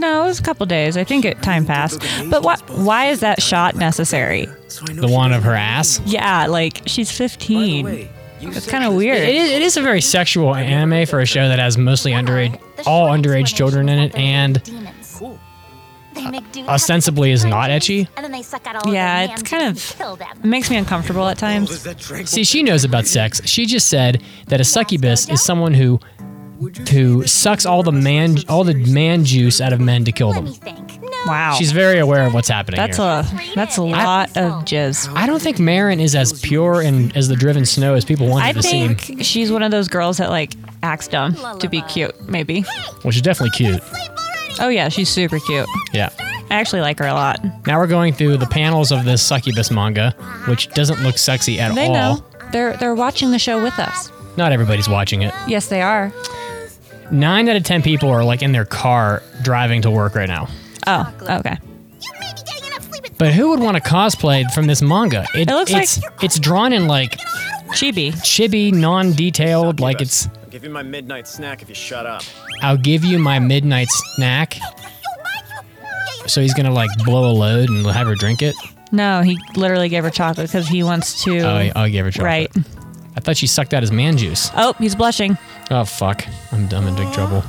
no, 0.00 0.22
it 0.22 0.26
was 0.28 0.38
a 0.38 0.42
couple 0.42 0.64
days. 0.66 0.96
I 0.96 1.04
think 1.04 1.24
it 1.26 1.42
time 1.42 1.66
passed. 1.66 2.00
But 2.30 2.42
what? 2.42 2.60
Why 2.70 3.06
is 3.06 3.20
that 3.20 3.42
shot 3.42 3.74
necessary? 3.74 4.46
So 4.68 4.84
I 4.88 4.92
know 4.94 5.02
The 5.02 5.08
one 5.08 5.32
of 5.32 5.42
her 5.42 5.54
ass. 5.54 6.00
Yeah, 6.06 6.46
like 6.46 6.82
she's 6.86 7.10
By 7.18 8.08
the 8.48 8.52
15. 8.52 8.52
way, 8.52 8.52
you 8.52 8.56
It's 8.56 8.70
kind 8.70 8.84
of 8.84 8.94
weird. 8.94 9.18
It 9.18 9.34
is, 9.34 9.50
it 9.50 9.62
is 9.62 9.76
a 9.76 9.82
very 9.82 10.00
sexual 10.00 10.54
anime 10.54 11.06
for 11.06 11.20
a 11.20 11.26
show 11.26 11.48
that 11.48 11.58
has 11.58 11.76
mostly 11.78 12.12
underage, 12.12 12.60
all 12.86 13.08
underage 13.08 13.54
children 13.54 13.88
in 13.88 13.98
it, 13.98 14.14
and 14.14 14.62
Demons. 14.62 14.96
They 16.12 16.26
make 16.28 16.50
dudes 16.50 16.68
uh, 16.68 16.72
ostensibly 16.72 17.30
is 17.30 17.44
not 17.44 17.70
with 17.70 17.82
ecchi. 17.82 18.08
And 18.16 18.24
then 18.24 18.32
they 18.32 18.42
suck 18.42 18.66
out 18.66 18.84
all 18.84 18.92
Yeah, 18.92 19.32
it's 19.32 19.42
kind 19.44 19.62
of- 19.62 19.68
and 19.68 19.96
kill 19.98 20.16
them. 20.16 20.28
It 20.42 20.44
makes 20.44 20.68
me 20.68 20.76
uncomfortable 20.76 21.28
at 21.28 21.38
times. 21.38 21.70
see, 22.28 22.42
she 22.42 22.62
knows 22.64 22.82
about 22.84 23.06
sex. 23.06 23.40
She 23.44 23.64
just 23.64 23.86
said 23.88 24.20
that 24.48 24.60
a 24.60 24.64
succubus 24.64 25.28
is 25.28 25.40
someone 25.40 25.72
who 25.74 26.00
who 26.90 27.26
sucks 27.26 27.64
all 27.64 27.82
the 27.82 27.92
man 27.92 28.36
all 28.48 28.64
the 28.64 28.74
man 28.74 29.24
juice 29.24 29.60
out 29.62 29.72
of 29.72 29.80
men 29.80 30.04
to 30.04 30.12
kill 30.12 30.30
Let 30.30 30.44
me 30.44 30.50
them. 30.58 30.86
Think. 31.20 31.26
No. 31.26 31.32
Wow. 31.32 31.54
She's 31.58 31.72
very 31.72 31.98
aware 31.98 32.26
of 32.26 32.34
what's 32.34 32.48
happening 32.48 32.76
That's 32.76 32.96
here. 32.96 33.06
a 33.06 33.54
that's 33.54 33.76
a 33.76 33.82
lot 33.82 34.28
of 34.36 34.64
jizz. 34.64 35.08
I 35.14 35.26
don't 35.26 35.40
think 35.42 35.58
Marin 35.58 36.00
is 36.00 36.14
as 36.14 36.40
pure 36.40 36.80
and 36.80 37.16
as 37.16 37.28
the 37.28 37.36
driven 37.36 37.64
snow 37.66 37.94
as 37.94 38.04
people 38.04 38.28
want 38.28 38.42
her 38.44 38.48
I 38.48 38.52
to 38.52 38.62
seem, 38.62 38.94
think 38.96 39.24
she's 39.24 39.52
one 39.52 39.62
of 39.62 39.70
those 39.70 39.88
girls 39.88 40.16
that 40.18 40.30
like 40.30 40.52
acts 40.82 41.08
dumb 41.08 41.36
to 41.58 41.68
be 41.68 41.82
cute, 41.82 42.18
maybe. 42.28 42.62
which 43.02 43.16
is 43.16 43.22
definitely 43.22 43.50
cute. 43.56 43.80
Oh 44.60 44.68
yeah, 44.68 44.88
she's 44.88 45.08
super 45.08 45.38
cute. 45.38 45.66
Yeah. 45.92 46.10
I 46.50 46.54
actually 46.54 46.80
like 46.80 46.98
her 46.98 47.06
a 47.06 47.12
lot. 47.14 47.38
Now 47.66 47.78
we're 47.78 47.86
going 47.86 48.12
through 48.12 48.36
the 48.38 48.46
panels 48.46 48.90
of 48.90 49.04
this 49.04 49.22
succubus 49.22 49.70
manga, 49.70 50.10
which 50.48 50.68
doesn't 50.70 51.00
look 51.02 51.16
sexy 51.16 51.60
at 51.60 51.74
They 51.74 51.86
all. 51.86 51.92
know. 51.94 52.24
They're 52.52 52.76
they're 52.78 52.94
watching 52.96 53.30
the 53.30 53.38
show 53.38 53.62
with 53.62 53.78
us. 53.78 54.10
Not 54.36 54.50
everybody's 54.52 54.88
watching 54.88 55.22
it. 55.22 55.32
Yes, 55.46 55.68
they 55.68 55.80
are. 55.82 56.12
Nine 57.12 57.48
out 57.48 57.56
of 57.56 57.62
ten 57.64 57.82
people 57.82 58.08
are 58.10 58.24
like 58.24 58.42
in 58.42 58.52
their 58.52 58.64
car 58.64 59.22
driving 59.42 59.82
to 59.82 59.90
work 59.90 60.14
right 60.14 60.28
now. 60.28 60.48
Oh, 60.86 61.12
okay. 61.22 61.56
You 62.00 62.12
may 62.20 62.32
be 62.34 62.42
getting 62.46 62.66
enough 62.66 62.82
sleep. 62.90 63.12
But 63.18 63.32
who 63.34 63.50
would 63.50 63.60
want 63.60 63.76
to 63.76 63.82
cosplay 63.82 64.50
from 64.52 64.66
this 64.66 64.80
manga? 64.82 65.26
It, 65.34 65.48
looks 65.48 65.72
it's 65.72 66.00
it's 66.22 66.38
drawn 66.38 66.72
in 66.72 66.86
like 66.86 67.18
Chibi. 67.70 68.12
chibi, 68.12 68.72
non-detailed. 68.72 69.80
Like 69.80 70.00
it's 70.00 70.26
I'll 70.26 70.50
give 70.50 70.64
you 70.64 70.70
my 70.70 70.82
midnight 70.82 71.28
snack 71.28 71.62
if 71.62 71.68
you 71.68 71.74
shut 71.74 72.06
up. 72.06 72.22
I'll 72.62 72.76
give 72.76 73.04
you 73.04 73.18
my 73.18 73.38
midnight 73.38 73.88
snack. 73.90 74.58
So 76.26 76.40
he's 76.40 76.54
gonna 76.54 76.72
like 76.72 76.90
blow 77.04 77.30
a 77.30 77.34
load 77.34 77.68
and 77.70 77.86
have 77.86 78.06
her 78.06 78.14
drink 78.14 78.42
it. 78.42 78.54
No, 78.92 79.22
he 79.22 79.38
literally 79.56 79.88
gave 79.88 80.04
her 80.04 80.10
chocolate 80.10 80.48
because 80.48 80.66
he 80.68 80.82
wants 80.82 81.22
to. 81.24 81.38
Oh, 81.40 81.70
I'll 81.76 81.88
give 81.90 82.04
her 82.04 82.10
chocolate. 82.10 82.24
right. 82.56 82.66
I 83.16 83.20
thought 83.20 83.36
she 83.36 83.46
sucked 83.46 83.74
out 83.74 83.82
his 83.82 83.92
man 83.92 84.16
juice. 84.16 84.50
Oh, 84.56 84.72
he's 84.78 84.94
blushing. 84.94 85.36
Oh 85.70 85.84
fuck, 85.84 86.24
I'm 86.52 86.66
dumb 86.66 86.86
in 86.86 86.94
big 86.96 87.12
trouble. 87.12 87.44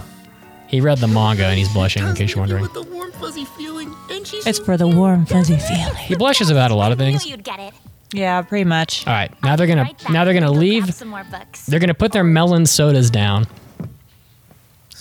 He 0.71 0.79
read 0.81 0.97
the 0.99 1.07
manga 1.07 1.45
and 1.45 1.59
he's 1.59 1.71
blushing. 1.71 2.03
In 2.07 2.15
case 2.15 2.31
you're 2.33 2.39
wondering, 2.41 2.63
With 2.63 2.73
the 2.73 2.83
warm 2.83 3.11
fuzzy 3.13 3.45
feeling, 3.45 3.93
and 4.09 4.25
she's 4.25 4.47
It's 4.47 4.57
for 4.57 4.77
the 4.77 4.87
warm 4.87 5.25
fuzzy 5.25 5.57
feeling. 5.67 5.95
he 5.95 6.15
blushes 6.15 6.49
about 6.49 6.71
a 6.71 6.75
lot 6.75 6.91
of 6.91 6.97
things. 6.97 7.25
knew 7.25 7.31
you'd 7.31 7.43
get 7.43 7.59
it. 7.59 7.73
Yeah, 8.13 8.41
pretty 8.41 8.65
much. 8.65 9.05
All 9.07 9.13
right, 9.13 9.31
now 9.43 9.55
they're 9.55 9.67
gonna 9.67 9.89
now 10.09 10.25
they're 10.25 10.33
gonna 10.33 10.51
leave. 10.51 10.93
some 10.93 11.09
more 11.09 11.23
books. 11.25 11.65
They're 11.65 11.79
gonna 11.79 11.93
put 11.93 12.11
their 12.13 12.23
melon 12.23 12.65
sodas 12.65 13.09
down. 13.09 13.47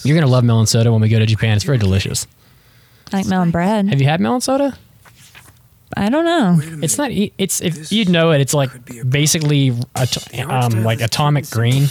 You're 0.05 0.17
gonna 0.17 0.31
love 0.31 0.45
melon 0.45 0.67
soda 0.67 0.91
when 0.93 1.01
we 1.01 1.09
go 1.09 1.19
to 1.19 1.27
Japan. 1.27 1.57
It's 1.57 1.65
very 1.65 1.79
delicious. 1.79 2.27
I 3.13 3.19
like 3.19 3.27
melon 3.27 3.51
bread. 3.51 3.89
Have 3.89 4.01
you 4.01 4.07
had 4.07 4.21
melon 4.21 4.41
soda? 4.41 4.77
I 5.97 6.09
don't 6.09 6.25
know. 6.25 6.57
Wait 6.59 6.69
a 6.69 6.71
minute. 6.71 6.85
It's 6.85 6.99
not. 6.99 7.11
e- 7.11 7.33
It's 7.37 7.61
if 7.61 7.91
you'd 7.91 8.09
know 8.09 8.31
it. 8.31 8.41
It's 8.41 8.55
like 8.55 8.71
could 8.71 8.99
a- 9.01 9.05
basically 9.05 9.77
at- 9.97 10.35
um 10.49 10.85
like 10.85 11.01
atomic 11.01 11.45
totally 11.47 11.71
green. 11.71 11.89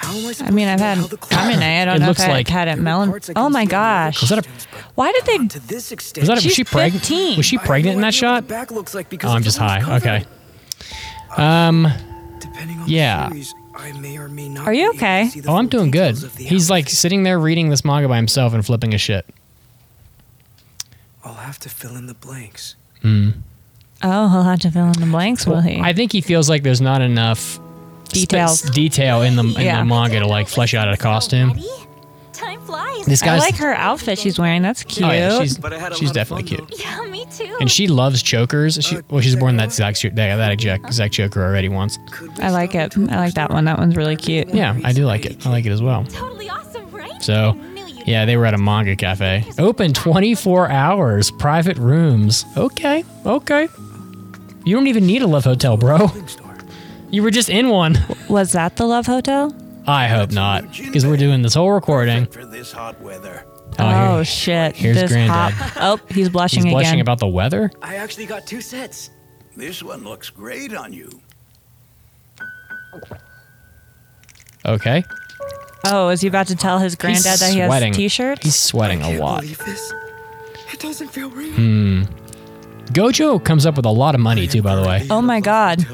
Simplified. 0.00 0.04
How 0.04 0.12
am 0.16 0.26
I, 0.26 0.48
I 0.48 0.50
mean, 0.54 0.68
I've 0.68 0.80
had 0.80 0.98
how 0.98 1.06
the 1.06 1.16
color- 1.16 1.42
kamine. 1.52 1.62
I 1.82 1.84
don't 1.84 1.96
It 1.96 1.98
know 2.00 2.06
looks 2.08 2.20
if 2.22 2.28
I 2.28 2.32
like- 2.32 2.48
had 2.48 2.68
it 2.68 2.76
melon. 2.78 3.10
Parts 3.10 3.30
I 3.30 3.32
can 3.34 3.42
Oh 3.42 3.48
my 3.48 3.60
see 3.60 3.62
in 3.62 3.68
the 3.68 3.72
gosh. 3.72 4.20
Was 4.20 4.30
that 4.30 4.46
a- 4.46 4.50
Why 4.94 5.12
did 5.12 5.24
they? 5.26 5.46
To 5.48 5.60
this 5.66 5.92
extent, 5.92 6.22
Was 6.22 6.28
that? 6.28 6.44
A, 6.44 6.46
was 6.46 6.54
she 6.54 6.64
pregnant? 6.64 7.04
15. 7.06 7.36
Was 7.36 7.46
she 7.46 7.56
I 7.56 7.60
have 7.60 7.66
pregnant 7.66 7.94
in 7.96 8.00
that 8.02 8.14
shot? 8.14 8.46
back 8.48 8.70
looks 8.70 8.94
like 8.94 9.08
because 9.08 9.30
Oh, 9.30 9.34
I'm 9.34 9.42
just 9.42 9.58
high. 9.58 9.80
cover. 9.80 9.96
Okay. 9.96 10.24
Um. 11.36 11.88
Depending 12.40 12.80
on 12.80 12.88
Yeah. 12.88 13.24
the 13.28 13.34
series, 13.34 13.54
I 13.74 13.92
may 13.92 14.16
or 14.18 14.28
may 14.28 14.48
not 14.48 14.66
Are 14.66 14.72
you 14.72 14.92
be 14.92 14.98
able 14.98 14.98
to 14.98 15.04
okay? 15.04 15.42
Oh, 15.46 15.56
I'm 15.56 15.68
doing 15.68 15.90
good. 15.90 16.14
details 16.14 16.22
of 16.24 16.36
He's 16.36 16.70
like 16.70 16.88
sitting 16.88 17.22
there 17.24 17.38
reading 17.38 17.68
this 17.70 17.84
manga 17.84 18.08
by 18.08 18.16
himself 18.16 18.54
and 18.54 18.64
flipping 18.64 18.94
a 18.94 18.98
shit. 18.98 19.26
I'll 21.24 21.34
have 21.34 21.58
to 21.60 21.68
fill 21.68 21.96
in 21.96 22.06
the 22.06 22.14
blanks. 22.14 22.76
Oh, 23.04 24.28
he'll 24.28 24.42
have 24.42 24.60
to 24.60 24.70
fill 24.70 24.86
in 24.86 24.92
the 25.00 25.06
blanks, 25.06 25.46
will 25.46 25.60
he? 25.60 25.80
I 25.80 25.92
think 25.92 26.12
he 26.12 26.20
feels 26.20 26.48
like 26.48 26.62
there's 26.62 26.80
not 26.80 27.00
enough 27.02 27.58
sp- 28.16 28.28
Details. 28.30 28.62
detail 28.62 29.22
in 29.22 29.36
the 29.36 29.42
in 29.44 29.60
Yeah. 29.60 29.78
the 29.80 29.84
manga 29.84 30.20
to 30.20 30.26
like 30.26 30.48
flesh 30.48 30.74
out 30.74 30.92
a 30.92 30.96
costume. 30.96 31.50
Ready? 31.52 31.68
Time 32.32 32.60
flies. 32.60 32.98
nice. 32.98 33.06
This 33.06 33.22
I 33.22 33.38
like 33.38 33.56
her 33.56 33.72
outfit 33.74 34.18
she's 34.18 34.38
wearing. 34.38 34.60
That's 34.60 34.82
cute. 34.82 35.08
Oh 35.08 35.12
yeah, 35.12 35.40
she's 35.40 35.56
But 35.56 35.72
I 35.72 35.78
had 35.78 35.92
a 35.92 35.94
she's 35.94 36.12
definitely 36.12 36.44
cute. 36.44 36.70
Yeah, 36.78 37.00
me 37.08 37.24
too. 37.30 37.56
And 37.60 37.70
she 37.70 37.86
loves 37.88 38.22
chokers. 38.22 38.78
She 38.84 38.98
well, 39.08 39.22
she's 39.22 39.36
born 39.36 39.56
that 39.56 39.64
exact 39.66 40.00
cho- 40.00 40.10
that, 40.10 40.36
that 40.36 40.52
exact, 40.52 40.84
exact 40.84 41.14
choker 41.14 41.42
already 41.42 41.68
once. 41.70 41.98
I 42.42 42.50
like 42.50 42.74
it. 42.74 42.96
I 42.98 43.16
like 43.16 43.34
that 43.34 43.50
one. 43.50 43.64
That 43.64 43.78
one's 43.78 43.96
really 43.96 44.16
cute. 44.16 44.48
Yeah, 44.54 44.78
I 44.84 44.92
do 44.92 45.06
like 45.06 45.24
it. 45.24 45.46
I 45.46 45.50
like 45.50 45.64
it 45.64 45.72
as 45.72 45.80
well. 45.80 46.04
totally 46.04 46.50
awesome, 46.50 46.90
right? 46.90 47.22
So, 47.22 47.50
I 47.50 47.52
knew 47.68 47.86
you'd 47.86 48.06
yeah, 48.06 48.26
they 48.26 48.36
were 48.36 48.44
at 48.44 48.52
a 48.54 48.58
manga 48.58 48.94
cafe. 48.96 49.44
Open 49.58 49.94
24 49.94 50.68
hours, 50.70 51.30
private 51.30 51.78
rooms. 51.78 52.44
Okay, 52.56 53.02
okay. 53.24 53.68
You 54.66 54.74
don't 54.76 54.88
even 54.88 55.06
need 55.06 55.22
a 55.22 55.26
love 55.26 55.44
hotel, 55.44 55.76
bro. 55.78 56.08
Store? 57.06 57.14
You 57.14 57.22
were 57.22 57.30
just 57.30 57.48
in 57.48 57.68
one. 57.70 57.96
Was 58.28 58.52
that 58.52 58.76
the 58.76 58.86
Love 58.86 59.06
Hotel? 59.06 59.54
I 59.86 60.08
hope 60.08 60.32
not, 60.32 60.72
because 60.72 61.06
we're 61.06 61.16
doing 61.16 61.42
this 61.42 61.54
whole 61.54 61.70
recording. 61.70 62.26
for 62.26 62.44
this 62.44 62.72
hot 62.72 63.00
weather. 63.00 63.44
Oh, 63.78 64.16
here- 64.16 64.24
shit. 64.24 64.76
here's 64.76 64.96
this 64.96 65.12
Granddad. 65.12 65.52
hot- 65.52 65.72
Oh, 66.00 66.00
he's 66.12 66.28
blushing 66.28 66.64
He's 66.64 66.72
blushing 66.72 66.94
again. 66.94 67.00
about 67.02 67.18
the 67.20 67.26
weather. 67.28 67.70
I 67.82 67.96
actually 67.96 68.26
got 68.26 68.46
two 68.46 68.60
sets. 68.60 69.10
This 69.56 69.82
one 69.82 70.02
looks 70.02 70.28
great 70.30 70.74
on 70.74 70.92
you. 70.92 71.08
Okay. 74.64 75.04
oh, 75.86 76.08
is 76.08 76.20
he 76.20 76.28
about 76.28 76.48
to 76.48 76.56
tell 76.56 76.78
his 76.78 76.96
granddad 76.96 77.24
He's 77.24 77.40
that 77.40 77.52
he 77.52 77.64
sweating. 77.64 77.88
has 77.92 77.96
t-shirts? 77.96 78.42
He's 78.42 78.56
sweating 78.56 79.02
I 79.02 79.06
a 79.06 79.10
can't 79.10 79.20
lot. 79.22 79.40
believe 79.42 79.58
this. 79.58 79.92
It 80.72 80.80
doesn't 80.80 81.08
feel 81.08 81.30
real. 81.30 81.52
Hmm. 81.54 82.02
Gojo 82.86 83.42
comes 83.42 83.66
up 83.66 83.76
with 83.76 83.86
a 83.86 83.90
lot 83.90 84.14
of 84.14 84.20
money 84.20 84.46
too, 84.48 84.62
by 84.62 84.74
the 84.74 84.82
way. 84.82 85.06
Oh 85.10 85.20
my 85.22 85.40
god. 85.40 85.84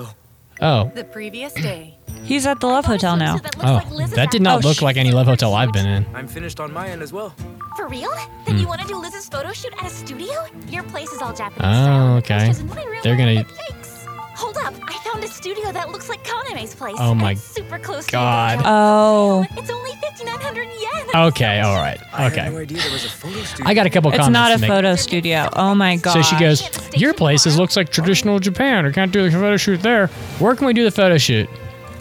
Oh, 0.63 0.91
The 0.95 1.05
previous 1.05 1.53
day. 1.55 1.99
He's 2.23 2.47
at 2.47 2.61
the 2.61 2.69
Love 2.69 2.85
Hotel 2.85 3.17
now. 3.17 3.37
That 3.39 3.57
oh, 3.65 3.83
like 3.95 4.11
that 4.11 4.31
did 4.31 4.43
not 4.43 4.65
Oh, 4.65 4.69
look 4.69 4.81
like 4.81 4.97
any 4.97 5.11
love 5.11 5.27
hotel 5.27 5.55
I've 5.55 5.73
been 5.73 5.87
in. 5.87 6.07
I'm 6.15 6.29
finished 6.29 6.61
on 6.61 6.73
my 6.73 6.89
end 6.89 7.03
as 7.03 7.13
well. 7.13 7.35
For 7.77 7.89
real? 7.89 8.11
Hmm. 8.15 8.45
Then 8.45 8.59
you 8.61 8.69
want 8.69 8.81
to 8.81 8.87
do 8.87 8.97
Liz's 8.97 9.29
photo 9.29 9.53
shoot 9.53 9.73
at 9.81 9.87
a 9.87 9.91
studio? 9.91 10.47
Your 10.69 10.85
place 10.85 11.11
is 11.13 11.21
all 11.21 11.33
Japanese 11.35 11.59
Oh, 11.67 11.83
style. 11.83 12.17
okay. 12.19 12.39
Posters 12.47 12.61
in 12.61 12.69
my 12.69 12.85
room 12.85 13.01
They're 13.03 13.17
gonna- 13.17 13.35
like 13.35 13.49
cakes. 13.49 14.07
Hold 14.37 14.57
up! 14.59 14.75
I 14.89 14.93
found 15.05 15.23
a 15.25 15.29
studio 15.29 15.73
that 15.73 15.91
looks 15.91 16.09
like 16.09 16.23
Kaneme's 16.25 16.75
place. 16.75 16.97
Oh 16.99 17.15
my 17.15 17.33
it's 17.33 17.43
super 17.43 17.79
close 17.79 18.07
God. 18.07 18.59
To 18.61 18.65
Oh. 18.67 19.47
It's 19.57 19.71
only 19.71 19.91
5,900 20.25 20.63
yen. 20.65 20.79
Okay, 21.15 21.61
all 21.61 21.77
right, 21.77 22.01
I 22.15 22.23
no 22.23 22.27
okay. 22.29 22.41
idea 22.63 22.79
there 22.79 22.91
was 22.93 23.05
a 23.05 23.09
photo 23.09 23.43
studio. 23.43 23.67
I 23.67 23.75
got 23.75 23.85
a 23.87 23.91
couple 23.91 24.11
It's 24.11 24.19
comments 24.19 24.29
It's 24.29 24.33
not 24.33 24.51
a 24.51 24.55
to 24.55 24.61
make. 24.63 24.69
photo 24.71 24.97
studio. 24.97 25.49
Oh 25.53 25.75
my 25.75 25.97
god. 25.97 26.13
So 26.15 26.23
she 26.23 26.39
goes, 26.41 26.63
"Your 26.97 27.13
places 27.13 27.59
looks 27.59 27.77
like 27.77 27.91
traditional 27.91 28.39
Japan. 28.39 28.87
We 28.87 28.93
can't 28.93 29.13
do 29.13 29.23
the 29.23 29.31
photo 29.31 29.59
shoot 29.59 29.83
there. 29.83 30.07
Where 30.39 30.55
can 30.57 30.67
we 30.67 30.73
do 30.73 30.85
the 30.85 30.91
photo 30.91 31.19
shoot?" 31.19 31.51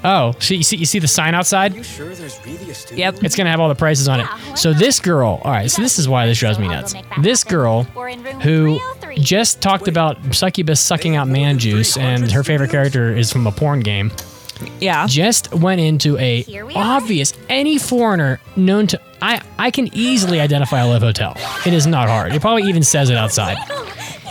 Oh, 0.04 0.34
see, 0.40 0.56
you 0.56 0.64
see, 0.64 0.78
you 0.78 0.86
see 0.86 0.98
the 1.00 1.08
sign 1.10 1.36
outside? 1.36 1.76
You 1.76 1.84
sure 1.84 2.16
there's 2.16 2.40
really 2.46 2.72
a 2.72 2.74
studio? 2.74 3.06
Yep. 3.06 3.24
It's 3.24 3.36
gonna 3.36 3.52
have 3.52 3.60
all 3.60 3.68
the 3.70 3.76
prices 3.76 4.08
on 4.08 4.22
it. 4.22 4.28
So 4.56 4.72
this 4.74 5.00
girl, 5.02 5.42
all 5.44 5.52
right. 5.52 5.70
So 5.70 5.82
this 5.82 6.00
is 6.00 6.08
why 6.08 6.26
this 6.26 6.40
drives 6.40 6.58
me 6.58 6.70
nuts. 6.70 6.96
This 7.22 7.44
girl, 7.44 7.84
who 8.42 8.80
just 9.16 9.62
talked 9.62 9.88
about 9.90 10.18
succubus 10.34 10.80
sucking 10.80 11.18
out 11.18 11.28
man 11.28 11.60
juice, 11.60 11.98
and 11.98 12.32
her 12.32 12.44
favorite 12.44 12.72
character 12.72 13.14
is 13.16 13.30
from 13.32 13.46
a 13.46 13.52
porn 13.52 13.82
game, 13.82 14.10
Yeah. 14.80 15.06
just 15.08 15.54
went 15.54 15.82
into 15.82 16.18
a 16.18 16.44
Here 16.44 16.66
are. 16.66 16.72
obvious 16.76 17.34
any 17.50 17.78
foreigner 17.78 18.40
known 18.56 18.88
to. 18.88 19.00
I 19.22 19.42
I 19.60 19.72
can 19.72 19.90
easily 19.94 20.40
identify 20.40 20.80
a 20.82 20.88
love 20.88 21.02
hotel. 21.02 21.36
It 21.66 21.74
is 21.74 21.86
not 21.88 22.08
hard. 22.08 22.34
It 22.34 22.42
probably 22.42 22.64
even 22.64 22.84
says 22.84 23.10
it 23.10 23.18
outside. 23.18 23.58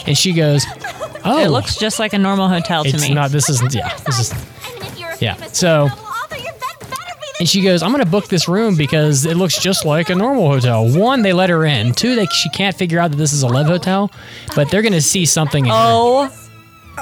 And 0.07 0.17
she 0.17 0.33
goes, 0.33 0.65
"Oh, 1.25 1.39
It 1.45 1.49
looks 1.49 1.77
just 1.77 1.99
like 1.99 2.13
a 2.13 2.19
normal 2.19 2.49
hotel 2.49 2.83
to 2.85 2.91
it's 2.91 3.09
me. 3.09 3.15
not. 3.15 3.31
This 3.31 3.49
isn't. 3.51 3.75
Yeah, 3.75 3.95
this 4.07 4.19
is." 4.19 4.33
I 4.33 4.37
mean, 4.75 4.83
if 4.83 4.99
you're 4.99 5.11
a 5.11 5.17
Yeah, 5.21 5.37
so- 5.53 5.87
novel 5.89 6.05
author, 6.07 6.37
your 6.37 6.53
bed 6.55 6.61
better 6.81 6.91
be 7.21 7.27
the 7.33 7.37
And 7.41 7.49
she 7.49 7.61
goes, 7.63 7.83
"I'm 7.83 7.91
gonna 7.93 8.07
book 8.07 8.29
this 8.29 8.49
room 8.49 8.77
because 8.77 9.27
it 9.27 9.37
looks 9.37 9.61
just 9.63 9.85
like 9.85 10.09
a 10.11 10.15
normal 10.15 10.49
hotel." 10.49 10.89
One, 10.89 11.23
they 11.23 11.33
let 11.35 11.51
her 11.51 11.65
in. 11.67 11.93
Two, 11.93 12.17
they 12.17 12.27
she 12.27 12.49
can't 12.49 12.75
figure 12.77 12.99
out 12.99 13.11
that 13.11 13.19
this 13.19 13.33
is 13.33 13.43
a 13.43 13.47
love 13.49 13.67
hotel, 13.67 14.11
but 14.57 14.71
they're 14.71 14.83
gonna 14.83 15.01
see 15.03 15.27
something 15.27 15.67
in 15.67 15.71
here. 15.71 15.81
oh 15.81 16.31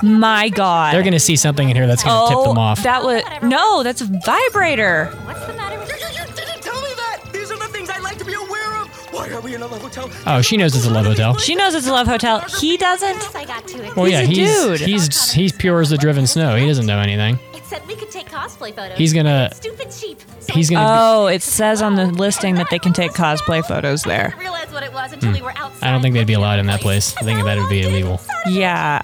my 0.03 0.49
god. 0.49 0.95
They're 0.95 1.03
gonna 1.03 1.19
see 1.21 1.37
something 1.37 1.69
in 1.69 1.77
here 1.77 1.87
that's 1.87 2.03
gonna 2.03 2.25
oh, 2.25 2.29
tip 2.29 2.49
them 2.49 2.59
off. 2.59 2.83
That 2.83 3.03
was 3.05 3.23
no, 3.43 3.83
that's 3.83 4.01
a 4.01 4.05
vibrator. 4.25 5.07
What's 5.25 5.47
the 5.47 5.55
matter 5.55 5.79
with 5.79 5.89
You, 5.89 5.97
you 5.97 6.27
didn't 6.35 6.63
tell 6.63 6.81
me 6.81 6.89
that! 6.97 7.21
These 7.33 7.51
are 7.51 7.59
the 7.59 7.67
things 7.67 7.91
I 7.91 7.99
like 8.01 8.19
to 8.19 8.25
be 8.25 8.35
aware 8.35 8.79
of! 8.81 8.89
Why 9.13 9.31
are 9.31 9.41
we 9.41 9.55
in 9.55 9.63
a 9.63 9.67
love 9.67 9.83
hotel? 9.83 10.11
oh, 10.27 10.43
she 10.43 10.57
knows 10.57 10.75
it's 10.77 10.87
a 10.87 10.91
love 10.91 11.07
hotel. 11.07 11.37
She 11.39 11.55
knows 11.55 11.75
it's 11.75 11.87
a 11.87 11.93
love 11.93 12.07
hotel. 12.07 12.41
He 12.61 12.77
doesn't. 12.77 13.15
Yes, 13.15 13.35
I 13.35 13.45
got 13.45 13.67
too. 13.67 13.83
Well, 13.97 14.09
yeah, 14.09 14.23
He's 14.23 14.39
a 14.39 14.41
he's 14.41 14.79
dude. 14.79 14.81
he's 14.89 15.33
he's 15.33 15.53
pure 15.53 15.81
as 15.81 15.91
the 15.91 15.99
driven 15.99 16.27
snow. 16.27 16.57
He 16.57 16.67
doesn't 16.67 16.87
know 16.87 16.99
anything. 16.99 17.39
It 17.55 17.65
said 17.65 17.87
we 17.87 17.97
could 17.97 18.11
take 18.11 18.29
cosplay 18.29 18.75
photos. 18.75 18.97
He's 18.99 19.13
gonna 19.13 19.51
Stupid 19.55 19.91
cheap. 19.91 20.19
He's 20.51 20.71
gonna. 20.71 20.87
Oh, 20.89 21.27
it 21.27 21.43
says 21.43 21.83
on 21.83 21.95
the 21.97 22.07
listing 22.07 22.55
that 22.57 22.69
they 22.71 22.79
can 22.79 22.93
take 22.93 23.13
cosplay 23.13 23.65
photos 23.67 24.07
I 24.07 24.09
there. 24.09 24.25
didn't 24.29 24.41
realize 24.41 24.73
what 24.73 24.83
it 24.83 24.93
was 24.93 25.13
until 25.13 25.33
we 25.33 25.43
were 25.43 25.51
outside. 25.57 25.79
Hmm. 25.79 25.85
I 25.85 25.91
don't 25.91 26.01
think 26.03 26.15
they'd 26.15 26.27
be 26.27 26.33
allowed 26.35 26.59
in 26.61 26.67
that 26.67 26.81
place. 26.81 27.15
I 27.19 27.23
think 27.23 27.43
that 27.45 27.59
would 27.59 27.69
be 27.69 27.83
illegal. 27.83 28.21
Yeah. 28.49 29.03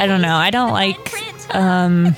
Guess 0.00 0.04
it 0.04 0.04
I 0.04 0.06
don't 0.06 0.22
know. 0.22 0.36
I 0.36 0.50
don't 0.50 0.72
like 0.72 1.04
print. 1.04 1.54
um 1.54 2.16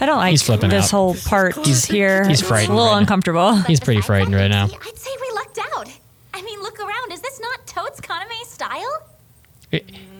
I 0.00 0.06
don't 0.06 0.16
like 0.16 0.26
Hmm. 0.28 0.30
He's 0.30 0.42
flipping 0.42 0.70
this 0.70 0.86
out. 0.86 0.90
whole 0.90 1.14
part 1.14 1.54
He's- 1.64 1.84
here. 1.84 2.26
he's 2.28 2.40
It's 2.40 2.48
frightened 2.48 2.72
a 2.72 2.74
little 2.74 2.88
right 2.88 2.94
now. 2.94 2.98
uncomfortable. 2.98 3.54
He's 3.56 3.78
pretty 3.80 4.00
frightened 4.00 4.34
right 4.34 4.50
now. 4.50 4.64
I'd 4.64 4.98
say 4.98 5.10
we 5.20 5.30
lucked 5.34 5.58
out. 5.58 5.88
I 6.34 6.42
mean, 6.42 6.60
look 6.62 6.80
around. 6.80 7.12
Is 7.12 7.20
this 7.20 7.38
not 7.40 7.66
Toad's 7.66 8.00
Kaname 8.00 8.44
style? 8.46 9.02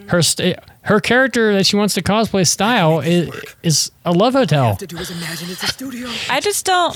Her 0.06 0.22
st- 0.22 0.58
her 0.82 1.00
character 1.00 1.52
that 1.54 1.66
she 1.66 1.74
wants 1.76 1.94
to 1.94 2.02
cosplay 2.02 2.46
style 2.46 3.00
is 3.00 3.28
is 3.64 3.90
a 4.04 4.12
love 4.12 4.34
hotel. 4.34 4.76
to 4.76 4.86
do 4.86 4.96
is 4.98 5.10
imagine 5.10 5.50
it's 5.50 5.62
a 5.64 5.66
studio. 5.66 6.08
I 6.28 6.38
just 6.40 6.64
don't 6.64 6.94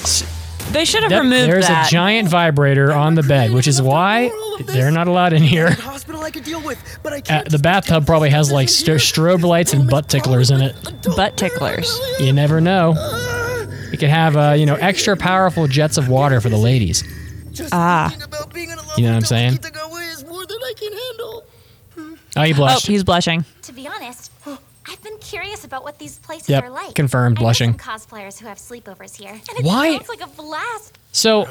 they 0.72 0.84
should 0.84 1.02
have 1.02 1.10
That- 1.10 1.20
removed 1.22 1.48
there's 1.48 1.68
that. 1.68 1.86
a 1.86 1.90
giant 1.90 2.28
vibrator 2.28 2.92
on 2.92 3.14
the 3.14 3.22
bed, 3.22 3.52
which 3.52 3.66
is 3.68 3.80
why 3.80 4.30
they're 4.66 4.90
not 4.90 5.06
allowed 5.06 5.32
in 5.32 5.42
here. 5.42 5.70
Hospital 5.72 6.20
I 6.22 6.30
could 6.30 6.44
deal 6.44 6.60
with, 6.60 6.78
but 7.02 7.12
I 7.12 7.18
Uh, 7.18 7.20
can't. 7.20 7.48
the 7.50 7.58
bathtub 7.58 8.06
probably 8.06 8.30
has 8.30 8.50
like 8.50 8.68
st- 8.68 8.98
strobe 9.00 9.42
lights 9.42 9.72
and 9.72 9.88
butt 9.88 10.08
ticklers 10.08 10.50
in 10.50 10.60
it. 10.60 10.74
butt 11.16 11.36
ticklers. 11.36 11.98
You 12.18 12.32
never 12.32 12.60
know. 12.60 12.94
You 13.92 13.98
could 13.98 14.10
have 14.10 14.36
uh, 14.36 14.52
you 14.56 14.66
know 14.66 14.74
extra 14.74 15.16
powerful 15.16 15.66
jets 15.68 15.96
of 15.96 16.08
water 16.08 16.40
for 16.40 16.48
the 16.48 16.56
ladies. 16.56 17.04
Ah. 17.70 18.12
about 18.24 18.52
being 18.52 18.70
in 18.70 18.78
a 18.78 18.82
love 18.82 18.98
You 18.98 19.04
know 19.04 19.10
what 19.12 19.16
I'm 19.18 19.24
saying? 19.24 19.58
Kitagawa 19.58 20.12
is 20.12 20.24
more 20.24 20.44
than 20.44 20.58
I 20.64 20.72
can 20.76 20.92
handle. 20.92 21.44
Oh, 22.36 22.42
you 22.42 22.54
Oh, 22.54 22.56
blushed. 22.56 22.86
he's 22.88 23.04
blushing. 23.04 23.44
To 23.62 23.72
be 23.72 23.86
honest, 23.86 24.32
I've 24.94 25.02
been 25.02 25.18
curious 25.18 25.64
about 25.64 25.82
what 25.82 25.98
these 25.98 26.18
places 26.20 26.48
Yep, 26.50 26.62
are 26.64 26.70
like. 26.70 26.94
confirmed, 26.94 27.36
I 27.38 27.40
know 27.40 27.44
blushing. 27.46 27.70
some 27.76 27.78
cosplayers 27.80 28.38
who 28.38 28.46
have 28.46 28.58
sleepovers 28.58 29.16
here. 29.16 29.32
And 29.32 29.58
it 29.58 29.64
Why- 29.64 29.96
sounds 29.96 30.08
like 30.08 30.20
a 30.20 30.28
blast. 30.28 30.98
so 31.10 31.46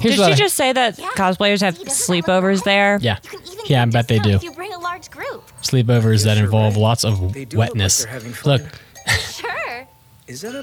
Did 0.00 0.14
she 0.14 0.22
I- 0.22 0.32
just 0.34 0.54
say 0.56 0.72
that 0.72 0.98
Yeah. 0.98 1.08
cosplayers 1.14 1.60
have 1.60 1.76
He 1.76 1.84
doesn't 1.84 2.14
look 2.16 2.24
sleepovers 2.24 2.64
there? 2.64 2.98
yeah 3.02 3.18
You 3.24 3.28
can 3.28 3.40
even 3.42 3.64
yeah 3.66 3.82
I 3.82 3.84
bet 3.84 4.08
they 4.08 4.18
do 4.20 4.30
If 4.30 4.42
you 4.42 4.52
bring 4.52 4.72
a 4.72 4.78
large 4.78 5.10
group. 5.10 5.50
sleepovers 5.62 6.24
that 6.24 6.38
involve 6.38 6.74
right? 6.76 6.82
lots 6.82 7.04
of 7.04 7.34
They 7.34 7.44
do 7.44 7.58
look 7.58 7.66
like 7.66 7.68
wetness. 7.74 8.04
they're 8.04 8.12
having 8.12 8.32
fun. 8.32 8.52
Look, 8.52 8.62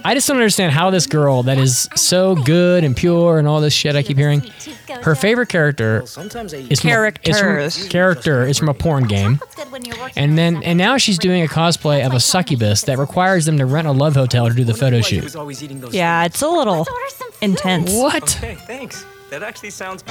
I 0.04 0.14
just 0.14 0.28
don't 0.28 0.38
understand 0.38 0.72
how 0.74 0.90
this 0.90 1.06
girl 1.06 1.44
that 1.44 1.58
is 1.58 1.88
so 1.96 2.36
good 2.36 2.84
and 2.84 2.96
pure 2.96 3.40
and 3.40 3.48
all 3.48 3.62
this 3.62 3.74
shit 3.74 3.96
I 3.96 4.04
keep 4.04 4.18
hearing. 4.18 4.42
Sweet 4.42 4.54
tooth 4.60 4.88
goes 4.88 4.98
Her 5.06 5.16
favorite 5.16 5.50
character 5.50 6.04
sometimes 6.06 6.54
I 6.54 6.58
is 6.70 6.82
from, 6.82 6.90
a- 6.92 7.12
is 7.24 7.78
from- 7.80 7.90
character 7.90 8.44
is 8.46 8.58
from 8.58 8.70
a 8.70 8.74
porn 8.74 9.04
game. 9.06 9.38
Chocolate's 9.38 9.56
good 9.56 9.72
when 9.72 9.86
you're 9.86 9.98
working 10.00 10.24
And 10.24 10.38
then 10.38 10.64
and 10.64 10.78
now 10.78 10.98
she's 10.98 11.18
doing 11.18 11.44
a 11.44 11.48
cosplay 11.48 12.06
of 12.06 12.14
a 12.14 12.20
succubus 12.20 12.82
that 12.84 12.98
requires 12.98 13.46
them 13.46 13.58
to 13.58 13.66
rent 13.66 13.88
a 13.88 13.92
love 13.92 14.16
hotel 14.16 14.48
to 14.48 14.54
do 14.54 14.64
the 14.64 14.74
photo 14.74 15.02
shoot. 15.02 15.24
was 15.24 15.36
always 15.36 15.62
eating 15.64 15.80
those 15.80 15.94
Yeah, 15.94 16.26
it's 16.26 16.42
a 16.42 16.48
little 16.48 16.78
Let's 16.80 16.90
order 16.90 17.10
some 17.10 17.32
food. 17.32 17.44
intense. 17.44 17.94
What? 17.94 18.30
Hey, 18.32 18.56
thanks. 18.56 19.06
That 19.30 19.44
actually 19.44 19.70
sounds. 19.70 20.04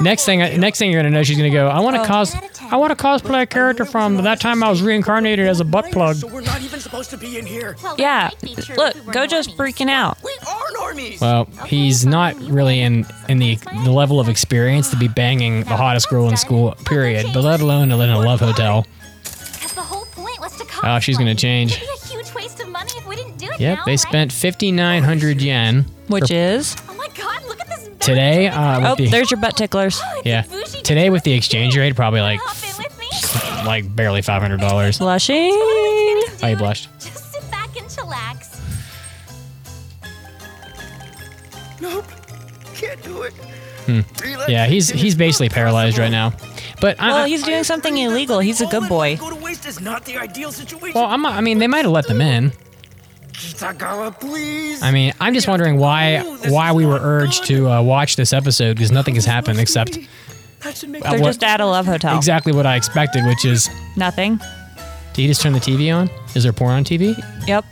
Next 0.00 0.24
thing 0.24 0.38
next 0.60 0.78
thing 0.78 0.92
you're 0.92 1.00
gonna 1.02 1.10
know 1.10 1.22
she's 1.24 1.36
gonna 1.36 1.50
go, 1.50 1.68
I 1.68 1.80
wanna 1.80 2.02
oh, 2.02 2.04
cos 2.04 2.34
I 2.70 2.76
wanna 2.76 2.94
cosplay 2.94 3.42
a 3.42 3.46
character 3.46 3.84
from 3.84 4.16
that 4.22 4.40
time 4.40 4.62
I 4.62 4.70
was 4.70 4.82
reincarnated 4.82 5.46
as 5.48 5.58
a 5.60 5.64
butt 5.64 5.90
plug. 5.90 6.16
So 6.16 6.28
we're 6.28 6.42
not 6.42 6.62
even 6.62 6.78
supposed 6.78 7.10
to 7.10 7.16
be 7.16 7.38
in 7.38 7.46
here. 7.46 7.76
Well, 7.82 7.96
Yeah. 7.98 8.30
might 8.32 8.40
be 8.56 8.62
true 8.62 8.76
Look, 8.76 8.94
if 8.94 9.00
we 9.02 9.06
were 9.08 9.12
Gojo's 9.12 9.48
normies. 9.48 9.56
freaking 9.56 9.90
out. 9.90 10.18
We 10.22 10.32
are 10.46 10.66
normies. 10.78 11.20
Well, 11.20 11.48
he's 11.66 12.06
not 12.06 12.36
really 12.42 12.80
in 12.80 13.04
in 13.28 13.38
the 13.38 13.58
the 13.84 13.90
level 13.90 14.20
of 14.20 14.28
experience 14.28 14.90
to 14.90 14.96
be 14.96 15.08
banging 15.08 15.64
the 15.64 15.76
hottest 15.76 16.08
girl 16.08 16.28
in 16.28 16.36
school, 16.36 16.72
period. 16.84 17.26
But 17.34 17.42
let 17.42 17.60
alone 17.60 17.90
in 17.90 17.98
a 18.00 18.18
love 18.18 18.40
hotel. 18.40 18.86
'Cause 19.60 19.72
the 19.72 19.80
whole 19.82 20.04
point 20.12 20.38
was 20.40 20.56
to 20.58 20.64
Oh, 20.84 21.00
she's 21.00 21.18
gonna 21.18 21.34
change. 21.34 21.72
It'd 21.72 21.82
be 21.82 21.88
a 21.88 22.08
huge 22.14 22.32
waste 22.34 22.60
of 22.60 22.68
money 22.68 22.90
if 22.96 23.06
we 23.08 23.16
didn't 23.16 23.38
do 23.38 23.46
it 23.46 23.58
Yep, 23.58 23.78
now, 23.78 23.84
they 23.86 23.92
right? 23.92 24.00
spent 24.00 24.30
fifty 24.32 24.70
nine 24.70 25.02
hundred 25.02 25.40
yen 25.40 25.86
Which 26.08 26.30
is 26.30 26.76
today. 28.06 28.48
Uh, 28.48 28.80
with 28.80 28.88
Oh, 28.90 28.94
the, 28.96 29.08
there's 29.08 29.30
your 29.30 29.40
butt 29.40 29.56
ticklers. 29.56 30.00
Oh, 30.02 30.22
it's 30.24 30.26
a 30.26 30.28
yeah, 30.28 30.82
today 30.82 31.10
with 31.10 31.22
the 31.24 31.32
exchange 31.32 31.76
rate, 31.76 31.94
probably 31.96 32.20
like 32.22 32.40
Hop 32.42 32.78
in 32.78 32.84
with 32.84 32.98
me. 32.98 33.66
like 33.66 33.94
barely 33.94 34.22
five 34.22 34.40
hundred 34.40 34.60
dollars. 34.60 34.98
Blushing. 34.98 35.50
Oh, 35.52 36.46
you 36.48 36.56
blushed. 36.56 36.88
Just 37.00 37.32
sit 37.32 37.50
back 37.50 37.68
and 37.78 37.86
chillax. 37.88 38.60
Nope. 41.80 42.04
Can't 42.74 43.02
do 43.02 43.22
it. 43.22 43.32
Hmm. 43.86 44.00
Yeah, 44.48 44.66
he's 44.66 44.88
he's 44.88 45.14
basically 45.14 45.48
paralyzed 45.48 45.98
right 45.98 46.10
now. 46.10 46.32
But 46.80 46.98
Well, 46.98 47.16
I- 47.24 47.28
he's 47.28 47.42
doing 47.42 47.64
something 47.64 47.96
illegal. 47.96 48.38
He's 48.40 48.60
a 48.60 48.66
good 48.66 48.88
boy. 48.88 49.16
Go 49.16 49.30
to 49.30 49.36
waste 49.36 49.64
is 49.66 49.80
not 49.80 50.04
the 50.04 50.16
ideal 50.18 50.52
situation. 50.52 50.92
well, 51.00 51.08
I'm, 51.10 51.24
I 51.24 51.40
mean, 51.40 51.58
they 51.58 51.66
might 51.68 51.84
have 51.84 51.92
let 51.92 52.06
them 52.06 52.20
in. 52.20 52.52
Kitagawa, 53.56 54.18
please. 54.20 54.82
I 54.82 54.90
mean, 54.90 55.12
I'm 55.20 55.34
just 55.34 55.48
wondering 55.48 55.78
why 55.78 56.20
why 56.48 56.72
we 56.72 56.84
were 56.86 56.98
urged 57.00 57.44
to 57.46 57.68
uh, 57.68 57.82
watch 57.82 58.16
this 58.16 58.32
episode 58.32 58.74
because 58.76 58.92
nothing 58.92 59.14
has 59.14 59.24
happened 59.24 59.58
except 59.60 59.98
That 60.60 60.76
should 60.76 60.92
They're 60.92 61.00
what- 61.20 61.22
just 61.22 61.42
at 61.44 61.60
a 61.60 61.66
love 61.66 61.86
hotel. 61.86 62.16
exactly 62.16 62.52
what 62.52 62.66
I 62.66 62.76
expected, 62.76 63.24
which 63.24 63.44
is 63.44 63.70
Nothing. 63.96 64.38
did 65.14 65.22
you 65.22 65.28
just 65.28 65.40
turn 65.42 65.52
the 65.52 65.58
TV 65.60 65.94
on? 65.94 66.10
Is 66.34 66.42
there 66.42 66.52
porn 66.52 66.72
on 66.74 66.84
TV? 66.84 67.14
Yep. 67.46 67.64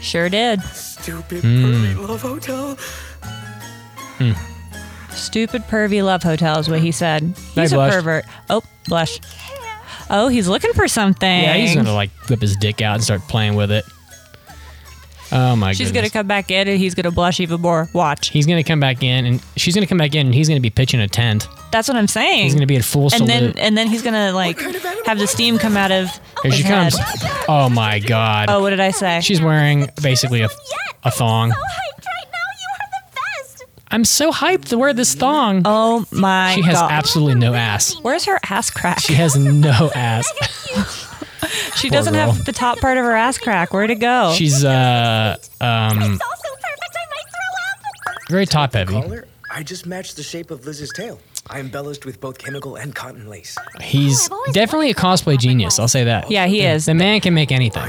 Sure 0.00 0.28
did. 0.28 0.62
stupid 0.62 1.42
Hmm. 1.42 1.64
pervy 1.64 2.08
love 2.08 2.22
hotel. 2.22 2.76
Stupid 5.10 5.62
pervy 5.62 6.04
love 6.04 6.22
hotel 6.22 6.58
is 6.58 6.68
what 6.68 6.80
he 6.80 6.92
said. 6.92 7.34
He's 7.54 7.72
a 7.72 7.76
blushed. 7.76 7.94
pervert. 7.96 8.24
Oh, 8.50 8.62
blush. 8.86 9.18
Oh, 10.10 10.28
he's 10.28 10.46
looking 10.46 10.72
for 10.74 10.86
something. 10.88 11.42
Yeah, 11.42 11.54
he's 11.54 11.74
gonna 11.74 11.92
like 11.94 12.10
whip 12.28 12.40
his 12.42 12.56
dick 12.56 12.80
out 12.82 12.94
and 12.96 13.04
start 13.04 13.22
playing 13.22 13.54
with 13.56 13.72
it. 13.72 13.84
Oh 15.32 15.56
my 15.56 15.68
god. 15.70 15.76
She's 15.76 15.88
goodness. 15.88 16.10
gonna 16.12 16.22
come 16.22 16.26
back 16.28 16.50
in 16.50 16.68
and 16.68 16.78
he's 16.78 16.94
gonna 16.94 17.10
blush 17.10 17.40
even 17.40 17.60
more. 17.60 17.88
Watch. 17.92 18.28
He's 18.30 18.46
gonna 18.46 18.62
come 18.64 18.78
back 18.80 19.02
in 19.02 19.26
and 19.26 19.42
she's 19.56 19.74
gonna 19.74 19.86
come 19.86 19.98
back 19.98 20.14
in 20.14 20.26
and 20.26 20.34
he's 20.34 20.48
gonna 20.48 20.60
be 20.60 20.70
pitching 20.70 21.00
a 21.00 21.08
tent. 21.08 21.48
That's 21.72 21.88
what 21.88 21.96
I'm 21.96 22.06
saying. 22.08 22.44
He's 22.44 22.54
gonna 22.54 22.66
be 22.66 22.76
at 22.76 22.84
full 22.84 23.08
and 23.12 23.26
then 23.28 23.52
and 23.58 23.76
then 23.76 23.88
he's 23.88 24.02
gonna 24.02 24.32
like 24.32 24.60
have 25.04 25.18
the 25.18 25.26
steam 25.26 25.58
come 25.58 25.76
out 25.76 25.90
of 25.90 26.08
Here 26.42 26.50
his 26.52 26.54
she 26.56 26.62
head. 26.62 26.92
comes. 26.92 27.04
Oh 27.48 27.68
my 27.68 27.98
god. 27.98 28.48
Oh, 28.50 28.60
what 28.60 28.70
did 28.70 28.80
I 28.80 28.92
say? 28.92 29.20
She's 29.20 29.40
wearing 29.40 29.88
basically 30.00 30.42
a, 30.42 30.48
a 31.04 31.10
thong. 31.10 31.50
So 31.50 31.56
hyped 31.56 32.06
right 32.06 32.26
now. 32.32 32.38
You 32.60 32.68
are 32.72 32.88
the 32.90 33.20
best. 33.42 33.64
I'm 33.90 34.04
so 34.04 34.30
hyped 34.30 34.66
to 34.66 34.78
wear 34.78 34.92
this 34.92 35.14
thong. 35.14 35.62
oh 35.64 36.06
my 36.12 36.54
she 36.54 36.62
has 36.62 36.74
god. 36.76 36.92
absolutely 36.92 37.34
no 37.40 37.52
ass. 37.54 37.96
Where's 38.02 38.24
her 38.26 38.38
ass 38.48 38.70
crack? 38.70 39.00
She 39.00 39.14
has 39.14 39.36
no 39.36 39.90
ass. 39.94 40.26
She 41.86 41.90
Poor 41.90 41.98
doesn't 41.98 42.14
girl. 42.14 42.32
have 42.32 42.44
the 42.44 42.52
top 42.52 42.78
part 42.80 42.98
of 42.98 43.04
her 43.04 43.14
ass 43.14 43.38
crack. 43.38 43.72
Where'd 43.72 43.90
it 43.92 44.00
go? 44.00 44.32
She's 44.36 44.64
uh 44.64 45.36
um 45.60 46.02
It's 46.02 46.02
all 46.02 46.36
so 46.36 46.54
perfect. 46.54 46.96
I 46.96 47.06
might 47.10 47.30
throw 47.30 48.12
up. 48.12 48.16
very 48.28 48.44
top 48.46 48.72
heavy. 48.72 49.00
I 49.52 49.62
just 49.62 49.86
matched 49.86 50.16
the 50.16 50.24
shape 50.24 50.50
of 50.50 50.66
Liz's 50.66 50.90
tail. 50.96 51.20
I 51.48 51.60
embellished 51.60 52.04
with 52.04 52.20
both 52.20 52.38
chemical 52.38 52.74
and 52.74 52.92
cotton 52.92 53.28
lace. 53.28 53.56
He's 53.80 54.28
definitely 54.52 54.90
a 54.90 54.94
cosplay 54.94 55.38
genius. 55.38 55.78
I'll 55.78 55.86
say 55.86 56.02
that. 56.02 56.28
yeah, 56.28 56.46
he 56.46 56.62
is. 56.62 56.86
The 56.86 56.94
man 56.94 57.20
can 57.20 57.34
make 57.34 57.52
anything. 57.52 57.84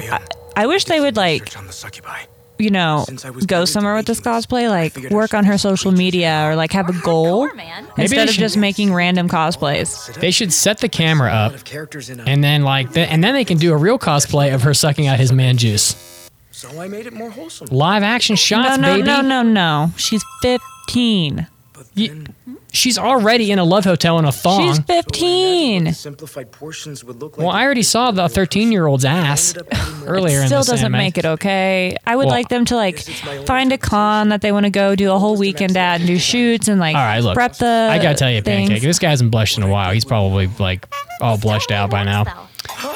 I 0.56 0.68
wish 0.68 0.86
they 0.86 1.00
would 1.00 1.16
like 1.16 1.58
on 1.58 1.66
the 1.66 1.74
succubi. 1.74 2.20
You 2.60 2.70
know, 2.70 3.04
Since 3.08 3.26
I 3.26 3.30
was 3.30 3.46
go 3.46 3.66
somewhere 3.66 3.96
with 3.96 4.06
this 4.06 4.20
cosplay, 4.22 4.70
like 4.70 5.12
work 5.12 5.34
on 5.34 5.46
her 5.46 5.58
social 5.58 5.92
media 5.92 6.48
or 6.50 6.56
like 6.56 6.72
have 6.74 6.90
a 6.90 7.00
goal 7.02 7.48
Maybe 7.48 7.82
instead 7.98 8.30
of 8.30 8.36
just 8.36 8.58
making 8.58 8.94
random 8.94 9.28
cosplays. 9.30 10.14
They 10.16 10.32
should 10.32 10.52
set 10.54 10.80
the 10.80 10.90
camera 10.90 11.30
up 11.32 11.52
lot 11.52 11.56
of 11.56 11.66
characters 11.66 12.10
in 12.10 12.20
a, 12.20 12.24
and 12.24 12.44
then 12.44 12.64
like 12.64 12.94
the, 12.94 13.02
and 13.02 13.24
then 13.24 13.34
they 13.34 13.46
can 13.46 13.58
do 13.58 13.74
a 13.74 13.78
real 13.78 14.00
cosplay 14.00 14.54
of 14.54 14.62
her 14.64 14.74
sucking 14.74 15.08
out 15.08 15.20
his 15.20 15.32
man 15.32 15.58
juice. 15.58 16.30
so 16.52 16.80
I 16.82 16.88
made 16.88 17.06
it 17.08 17.14
more 17.14 17.30
wholesome. 17.30 17.68
Live 17.72 18.04
action 18.04 18.34
No, 18.34 18.38
shots, 18.38 18.78
no, 18.80 18.96
baby. 18.96 19.04
no, 19.08 19.22
no, 19.22 19.42
no. 19.44 19.92
She's 19.98 20.24
15. 20.42 21.48
But 21.74 21.86
then, 21.96 22.34
She's 22.74 22.97
already 22.97 23.51
in 23.51 23.59
a 23.59 23.63
love 23.63 23.86
hotel 23.86 24.19
in 24.19 24.25
a 24.25 24.31
thong. 24.31 24.62
She's 24.67 24.75
so 24.75 24.83
I 24.89 24.93
imagined 24.93 25.05
what 25.05 25.05
15. 25.15 25.83
the 25.86 25.93
simplified 25.93 26.51
portions 26.51 27.03
would 27.03 27.19
look 27.21 27.38
like 27.38 27.47
well, 27.47 27.55
I 27.55 27.63
already 27.63 27.81
saw 27.81 28.12
the 28.12 28.27
13 28.29 28.71
year 28.71 28.86
old's 28.88 29.05
ass 29.05 29.55
Ended 29.55 29.74
up 29.74 29.79
adding 29.79 30.00
more- 30.00 30.07
earlier 30.15 30.41
in 30.41 30.47
Still 30.47 30.59
this 30.59 30.67
doesn't 30.67 30.86
anime. 30.86 30.97
make 31.00 31.17
it 31.17 31.25
okay. 31.25 31.95
I 32.05 32.15
would 32.15 32.25
Well, 32.27 32.36
like 32.36 32.50
them 32.50 32.65
to 32.65 32.75
like 32.75 32.95
Yes, 32.97 33.07
it's 33.09 33.25
my 33.25 33.38
own 33.38 33.45
find 33.45 33.71
a 33.71 33.77
con 33.77 34.29
that 34.29 34.41
they 34.41 34.51
want 34.51 34.65
to 34.65 34.69
go 34.69 34.95
do 34.95 35.12
a 35.12 35.17
whole 35.17 35.38
weekend 35.38 35.75
at 35.77 36.01
and 36.01 36.07
do 36.07 36.19
shoots 36.19 36.67
and 36.67 36.79
like 36.79 36.95
All 36.95 37.01
right, 37.01 37.19
look. 37.21 37.33
prep 37.36 37.53
the. 37.57 37.88
I 37.91 37.97
gotta 38.00 38.15
tell 38.15 38.29
you, 38.31 38.41
things. 38.41 38.69
Pancake. 38.69 38.83
This 38.83 39.00
guy 39.00 39.09
hasn't 39.09 39.31
blushed 39.31 39.57
in 39.57 39.63
a 39.63 39.67
while. 39.69 39.91
He's 39.91 40.05
probably 40.05 40.47
like 40.59 40.88
all 41.21 41.38
blushed 41.38 41.71
out 41.71 41.89
by 41.89 42.03
now. 42.03 42.25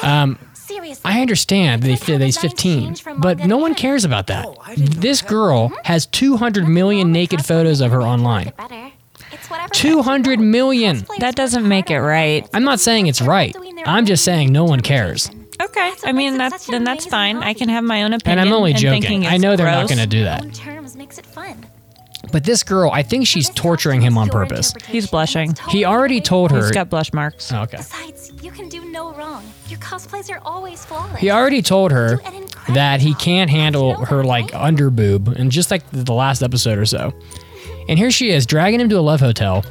Um, 0.02 0.38
Seriously. 0.54 1.02
I 1.04 1.20
understand 1.22 1.82
that 1.82 1.88
he- 2.04 2.12
that 2.12 2.20
he's 2.24 2.38
15, 2.38 2.96
but 3.18 3.40
no 3.46 3.56
one 3.58 3.74
cares 3.74 4.04
about 4.04 4.28
that. 4.28 4.46
This 4.76 5.22
girl 5.22 5.72
has 5.84 6.06
200 6.06 6.68
million 6.68 7.10
naked 7.10 7.44
photos 7.44 7.80
of 7.80 7.90
her 7.90 8.02
online. 8.02 8.52
Better. 8.56 8.91
It's 9.64 9.80
whatever 9.80 10.02
200 10.02 10.40
million. 10.40 11.06
That 11.18 11.34
doesn't 11.34 11.66
make 11.66 11.90
it 11.90 12.00
right. 12.00 12.48
I'm 12.52 12.64
not 12.64 12.80
saying 12.80 13.06
it's 13.06 13.22
right. 13.22 13.56
I'm 13.86 14.06
just 14.06 14.24
saying 14.24 14.52
no 14.52 14.64
one 14.64 14.80
cares. 14.80 15.30
Okay, 15.60 15.92
I 16.04 16.12
mean 16.12 16.38
that's 16.38 16.66
then 16.66 16.84
that's 16.84 17.06
fine. 17.06 17.36
I 17.38 17.54
can 17.54 17.68
have 17.68 17.84
my 17.84 18.02
own 18.02 18.12
opinion. 18.12 18.38
And. 18.38 18.48
I'm 18.48 18.54
only 18.54 18.72
joking. 18.72 19.26
I 19.26 19.36
know 19.36 19.54
they're 19.56 19.66
not 19.66 19.88
going 19.88 20.00
to 20.00 20.06
do 20.06 20.24
that. 20.24 20.52
Terms 20.54 20.96
makes 20.96 21.18
it 21.18 21.26
fun. 21.26 21.66
But 22.30 22.44
this 22.44 22.62
girl, 22.62 22.90
I 22.90 23.02
think 23.02 23.26
she's 23.26 23.50
torturing 23.50 24.00
him 24.00 24.16
on 24.16 24.28
purpose. 24.28 24.74
He's 24.86 25.08
blushing. 25.08 25.54
He 25.68 25.84
already 25.84 26.20
told 26.20 26.50
her. 26.50 26.62
He's 26.62 26.70
got 26.70 26.88
blush 26.88 27.12
marks. 27.12 27.52
Oh, 27.52 27.62
okay. 27.62 27.78
Besides, 27.78 28.32
you 28.42 28.50
can 28.50 28.68
do 28.68 28.84
no 28.90 29.12
wrong. 29.14 29.44
Your 29.68 29.78
cosplays 29.80 30.30
are 30.30 30.40
always 30.44 30.84
flawless. 30.84 31.18
He 31.18 31.30
already 31.30 31.62
told 31.62 31.90
her 31.92 32.16
Do 32.16 32.22
an 32.24 32.34
incredible 32.34 32.74
that 32.74 33.00
he 33.00 33.14
can't 33.14 33.50
handle 33.50 34.04
her 34.04 34.24
like 34.24 34.52
right? 34.52 34.62
under 34.62 34.90
boob, 34.90 35.28
and 35.28 35.50
just 35.50 35.70
like 35.70 35.82
the 35.90 36.12
last 36.12 36.42
episode 36.42 36.78
or 36.78 36.86
so. 36.86 37.12
And 37.92 37.98
here 37.98 38.10
she 38.10 38.30
is 38.30 38.46
dragging 38.46 38.80
him 38.80 38.88
to 38.88 38.98
a 38.98 39.00
love 39.04 39.20
hotel, 39.20 39.62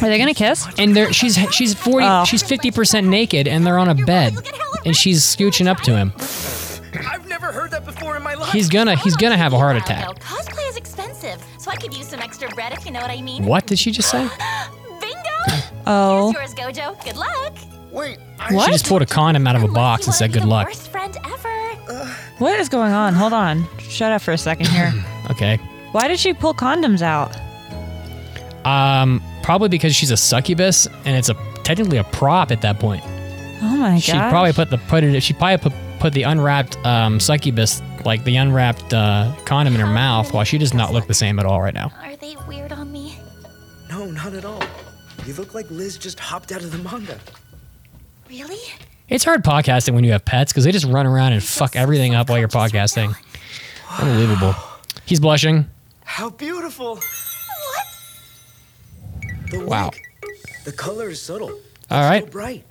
Are 0.00 0.08
they 0.08 0.18
gonna 0.18 0.34
kiss? 0.34 0.68
and 0.78 0.94
there 0.94 1.12
she's 1.12 1.36
she's 1.52 1.74
forty 1.74 2.06
Oh. 2.08 2.24
she's 2.24 2.44
fifty 2.44 2.70
percent 2.70 3.08
naked, 3.08 3.48
and 3.48 3.66
they're 3.66 3.76
on 3.76 3.88
a 3.88 3.94
bed, 3.96 4.34
and 4.86 4.94
she's 4.94 5.22
scooching 5.24 5.66
up 5.66 5.80
to 5.80 5.96
him. 5.96 6.12
I've 7.10 7.26
never 7.28 7.50
heard 7.50 7.72
that 7.72 7.84
before 7.84 8.16
in 8.16 8.22
my 8.22 8.34
life. 8.34 8.52
He's 8.52 8.68
gonna 8.68 8.94
he's 8.94 9.16
gonna 9.16 9.36
have 9.36 9.52
a 9.52 9.58
heart 9.58 9.74
attack. 9.76 10.06
though, 10.06 10.14
Cosplay 10.14 10.68
is 10.68 10.76
expensive, 10.76 11.44
so 11.58 11.72
I 11.72 11.74
could 11.74 11.92
use 11.92 12.06
some 12.06 12.20
extra 12.20 12.48
bread 12.50 12.72
if 12.72 12.86
you 12.86 12.92
know 12.92 13.00
what 13.00 13.10
I 13.10 13.20
mean. 13.20 13.44
What 13.44 13.66
did 13.66 13.80
she 13.80 13.90
just 13.90 14.10
say? 14.12 14.28
Bingo! 15.00 15.18
Oh, 15.88 16.32
Here's 16.38 16.54
yours, 16.56 16.76
Gojo. 16.78 17.04
Good 17.04 17.16
luck. 17.16 17.56
Wait, 17.90 18.18
I 18.38 18.54
What? 18.54 18.66
She 18.66 18.70
just 18.72 18.86
pulled 18.86 19.02
a 19.02 19.06
condom 19.06 19.44
out 19.48 19.56
of 19.56 19.62
a 19.62 19.66
Unless 19.66 19.74
box 19.76 20.02
you 20.06 20.10
and 20.10 20.14
said 20.14 20.24
wanna 20.24 20.32
be 20.32 20.38
good 20.38 20.42
the 20.44 20.50
luck. 20.50 20.66
Worst 20.68 20.88
friend 20.92 21.16
ever. 21.26 22.08
what 22.38 22.60
is 22.60 22.68
going 22.68 22.92
on? 22.92 23.12
Hold 23.12 23.32
on. 23.32 23.66
Shut 23.80 24.12
up 24.12 24.22
for 24.22 24.30
a 24.30 24.38
second 24.38 24.68
here. 24.68 24.92
Okay. 25.30 25.58
Why 25.94 26.08
did 26.08 26.18
she 26.18 26.34
pull 26.34 26.54
condoms 26.54 27.02
out? 27.02 27.36
Um, 28.66 29.22
probably 29.44 29.68
because 29.68 29.94
she's 29.94 30.10
a 30.10 30.16
succubus, 30.16 30.88
and 31.04 31.16
it's 31.16 31.28
a 31.28 31.34
technically 31.62 31.98
a 31.98 32.04
prop 32.04 32.50
at 32.50 32.62
that 32.62 32.80
point. 32.80 33.04
Oh 33.62 33.76
my 33.76 33.90
god. 33.92 34.02
She 34.02 34.10
probably 34.10 34.52
put 34.52 34.70
the 34.70 34.78
put 34.78 35.04
it. 35.04 35.22
She 35.22 35.34
probably 35.34 35.70
put 35.70 35.72
put 36.00 36.12
the 36.12 36.24
unwrapped 36.24 36.84
um, 36.84 37.20
succubus 37.20 37.80
like 38.04 38.24
the 38.24 38.34
unwrapped 38.34 38.92
uh, 38.92 39.32
condom 39.44 39.76
in 39.76 39.80
her 39.80 39.86
mouth 39.86 40.32
while 40.32 40.42
she 40.42 40.58
does 40.58 40.74
not 40.74 40.92
look 40.92 41.06
the 41.06 41.14
same 41.14 41.38
at 41.38 41.46
all 41.46 41.62
right 41.62 41.74
now. 41.74 41.92
Are 42.02 42.16
they 42.16 42.34
weird 42.48 42.72
on 42.72 42.90
me? 42.90 43.16
No, 43.88 44.06
not 44.06 44.34
at 44.34 44.44
all. 44.44 44.64
You 45.26 45.34
look 45.34 45.54
like 45.54 45.70
Liz 45.70 45.96
just 45.96 46.18
hopped 46.18 46.50
out 46.50 46.64
of 46.64 46.72
the 46.72 46.78
manga. 46.78 47.20
Really? 48.28 48.58
It's 49.08 49.22
hard 49.22 49.44
podcasting 49.44 49.94
when 49.94 50.02
you 50.02 50.10
have 50.10 50.24
pets 50.24 50.52
because 50.52 50.64
they 50.64 50.72
just 50.72 50.86
run 50.86 51.06
around 51.06 51.34
and 51.34 51.42
fuck 51.44 51.76
everything 51.76 52.16
up 52.16 52.30
while 52.30 52.40
you're 52.40 52.48
podcasting. 52.48 53.14
Unbelievable. 54.00 54.56
He's 55.06 55.20
blushing. 55.20 55.70
How 56.04 56.30
beautiful! 56.30 56.96
What? 56.96 57.86
The 59.50 59.58
wig. 59.58 59.68
Wow. 59.68 59.90
The 60.64 60.72
color 60.72 61.08
is 61.10 61.20
subtle. 61.20 61.50
All 61.90 62.00
right. 62.08 62.24
So 62.24 62.30
bright. 62.30 62.64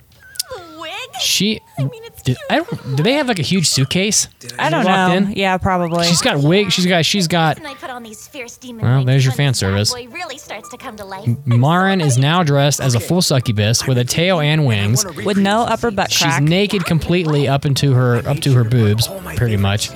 The 0.50 0.80
wig? 0.80 0.90
She. 1.20 1.60
I 1.78 1.84
mean, 1.84 2.04
it's 2.04 2.22
Did, 2.22 2.36
cute. 2.36 2.50
I 2.50 2.56
don't, 2.56 2.96
do 2.96 3.02
they 3.02 3.14
have 3.14 3.28
like 3.28 3.38
a 3.38 3.42
huge 3.42 3.68
suitcase? 3.68 4.28
I 4.58 4.70
don't 4.70 4.84
walked 4.84 5.10
know. 5.10 5.28
in? 5.28 5.32
Yeah, 5.32 5.56
probably. 5.58 6.06
She's 6.06 6.20
got 6.20 6.42
wig. 6.42 6.72
She's 6.72 6.86
got. 6.86 7.04
She's 7.04 7.28
got. 7.28 7.58
And 7.58 7.66
I 7.66 7.74
put 7.74 7.90
on 7.90 8.02
these 8.02 8.26
fierce 8.26 8.56
demon 8.56 8.84
Well, 8.84 9.04
there's 9.04 9.24
your 9.24 9.34
fan 9.34 9.54
service. 9.54 9.92
Boy 9.92 10.08
really 10.08 10.38
starts 10.38 10.68
to 10.70 10.76
come 10.76 10.96
to 10.96 11.04
life. 11.04 11.28
Marin 11.46 12.00
is 12.00 12.18
now 12.18 12.42
dressed 12.42 12.80
as 12.80 12.94
a 12.94 13.00
full 13.00 13.22
succubus 13.22 13.86
with 13.86 13.98
a 13.98 14.04
tail 14.04 14.40
and 14.40 14.66
wings. 14.66 15.04
with 15.24 15.38
no 15.38 15.62
upper 15.62 15.90
butt 15.90 16.12
crack. 16.16 16.32
She's 16.34 16.40
naked 16.40 16.84
completely 16.84 17.46
up 17.48 17.64
into 17.64 17.92
her 17.94 18.16
up 18.28 18.38
to 18.40 18.52
her 18.54 18.64
boobs, 18.64 19.08
pretty 19.36 19.56
much. 19.56 19.90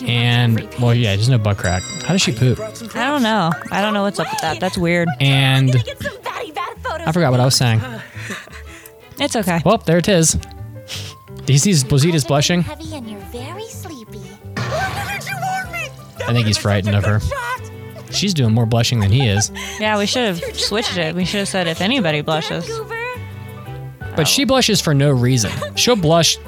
Looks 0.00 0.02
like 0.02 0.10
you 0.10 0.16
And 0.16 0.74
well, 0.80 0.94
yeah, 0.94 1.16
there's 1.16 1.28
no 1.28 1.38
butt 1.38 1.58
crack. 1.58 1.82
How 2.02 2.12
does 2.12 2.22
she 2.22 2.32
poop? 2.32 2.60
I 2.60 3.10
don't 3.10 3.22
know. 3.22 3.50
I 3.70 3.80
don't 3.80 3.94
know 3.94 4.02
what's 4.02 4.18
up 4.18 4.30
with 4.30 4.40
that. 4.40 4.60
That's 4.60 4.78
weird. 4.78 5.08
And 5.20 5.66
I'm 5.68 5.72
gonna 5.72 5.84
get 5.84 6.02
some 6.02 6.20
batty 6.22 6.52
bad 6.52 6.76
photos. 6.82 7.06
I 7.06 7.12
forgot 7.12 7.30
what 7.30 7.40
I 7.40 7.44
was 7.44 7.56
saying. 7.56 7.80
It's 9.18 9.34
okay. 9.34 9.60
Well, 9.64 9.78
there 9.78 9.98
it 9.98 10.08
is. 10.08 10.38
Do 11.44 11.52
you 11.52 11.58
see 11.58 11.72
Posita's 11.72 12.24
blushing? 12.24 12.62
Heavy 12.62 12.94
and 12.94 13.10
you're 13.10 13.20
very 13.20 13.64
sleepy. 13.64 14.20
I 14.56 16.32
think 16.32 16.46
he's 16.46 16.58
frightened 16.58 16.94
of 16.94 17.04
her. 17.04 17.20
She's 18.10 18.34
doing 18.34 18.54
more 18.54 18.66
blushing 18.66 19.00
than 19.00 19.10
he 19.10 19.26
is. 19.28 19.50
Yeah, 19.80 19.98
we 19.98 20.06
should 20.06 20.24
have 20.24 20.56
switched 20.56 20.96
it. 20.96 21.14
We 21.14 21.24
should 21.24 21.40
have 21.40 21.48
said 21.48 21.66
if 21.66 21.80
anybody 21.80 22.20
blushes. 22.20 22.70
But 24.14 24.28
she 24.28 24.44
blushes 24.44 24.80
for 24.80 24.94
no 24.94 25.10
reason. 25.10 25.50
She'll 25.76 25.96
blush 25.96 26.38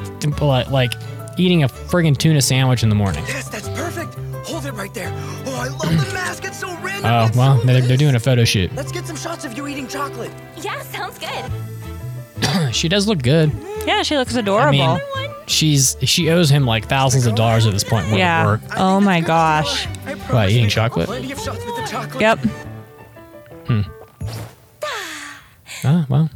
like 0.70 0.92
eating 1.36 1.62
a 1.62 1.68
friggin' 1.68 2.16
tuna 2.16 2.40
sandwich 2.42 2.82
in 2.82 2.88
the 2.88 2.94
morning. 2.94 3.24
Yes, 3.26 3.48
that's 3.48 3.68
perfect. 3.70 4.14
Hold 4.46 4.66
it 4.66 4.72
right 4.72 4.92
there. 4.94 5.10
Oh, 5.46 5.54
I 5.60 5.68
love 5.68 6.06
the 6.06 6.12
mask. 6.14 6.44
It's 6.44 6.58
so 6.58 6.68
random. 6.80 7.04
Oh, 7.10 7.26
It's 7.26 7.36
well, 7.36 7.58
so 7.58 7.66
they're, 7.66 7.80
they're 7.82 7.96
doing 7.96 8.14
a 8.14 8.20
photo 8.20 8.44
shoot. 8.44 8.74
Let's 8.74 8.92
get 8.92 9.06
some 9.06 9.16
shots 9.16 9.44
of 9.44 9.56
you 9.56 9.66
eating 9.68 9.86
chocolate. 9.86 10.30
Yeah, 10.56 10.80
sounds 10.82 11.18
good. 11.18 11.50
She 12.72 12.88
does 12.88 13.06
look 13.06 13.22
good. 13.22 13.52
Yeah, 13.86 14.02
she 14.02 14.16
looks 14.16 14.34
adorable. 14.34 14.80
I 14.80 14.94
adorable. 14.96 15.20
mean, 15.20 15.30
she's 15.46 15.96
she 16.02 16.30
owes 16.30 16.50
him 16.50 16.64
like 16.66 16.86
thousands 16.88 17.26
of 17.26 17.34
dollars 17.34 17.66
at 17.66 17.72
this 17.72 17.84
point 17.84 18.06
yeah. 18.08 18.44
work. 18.44 18.60
Oh 18.76 19.00
my 19.00 19.20
gosh. 19.20 19.86
I 20.06 20.14
promise 20.14 20.52
eating 20.52 20.68
chocolate? 20.68 21.06
Plenty 21.06 21.32
of 21.32 21.38
shots 21.38 21.64
with 21.64 21.76
the 21.76 21.86
chocolate. 21.86 22.20
Yep. 22.20 22.38
Oh, 25.84 26.06
well. 26.08 26.30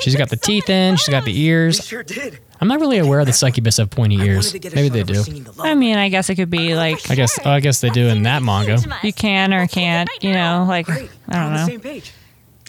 She's 0.00 0.14
got 0.14 0.28
the 0.28 0.36
teeth 0.36 0.68
in, 0.68 0.96
she's 0.96 1.08
got 1.08 1.24
the 1.24 1.38
ears. 1.40 1.84
sure 1.84 2.02
did. 2.02 2.38
I'm 2.60 2.68
not 2.68 2.80
really 2.80 2.98
aware 2.98 3.20
of 3.20 3.26
the 3.26 3.32
succubus 3.32 3.76
have 3.76 3.90
pointy 3.90 4.16
ears. 4.16 4.52
Maybe 4.54 4.88
they 4.88 5.02
do. 5.02 5.22
I 5.60 5.74
mean, 5.74 5.96
I 5.98 6.08
guess 6.08 6.30
it 6.30 6.36
could 6.36 6.50
be 6.50 6.74
like 6.74 7.10
I 7.10 7.14
guess 7.14 7.38
oh, 7.44 7.50
I 7.50 7.60
guess 7.60 7.80
they 7.80 7.90
do 7.90 8.06
in 8.08 8.22
that 8.22 8.42
manga. 8.42 8.78
you 9.02 9.12
can 9.12 9.52
or 9.52 9.66
can't. 9.66 10.08
You 10.22 10.32
know, 10.32 10.64
like 10.68 10.88
I 10.88 11.08
don't 11.28 11.52
know. 11.54 11.66
Same 11.66 11.80
page. 11.80 12.12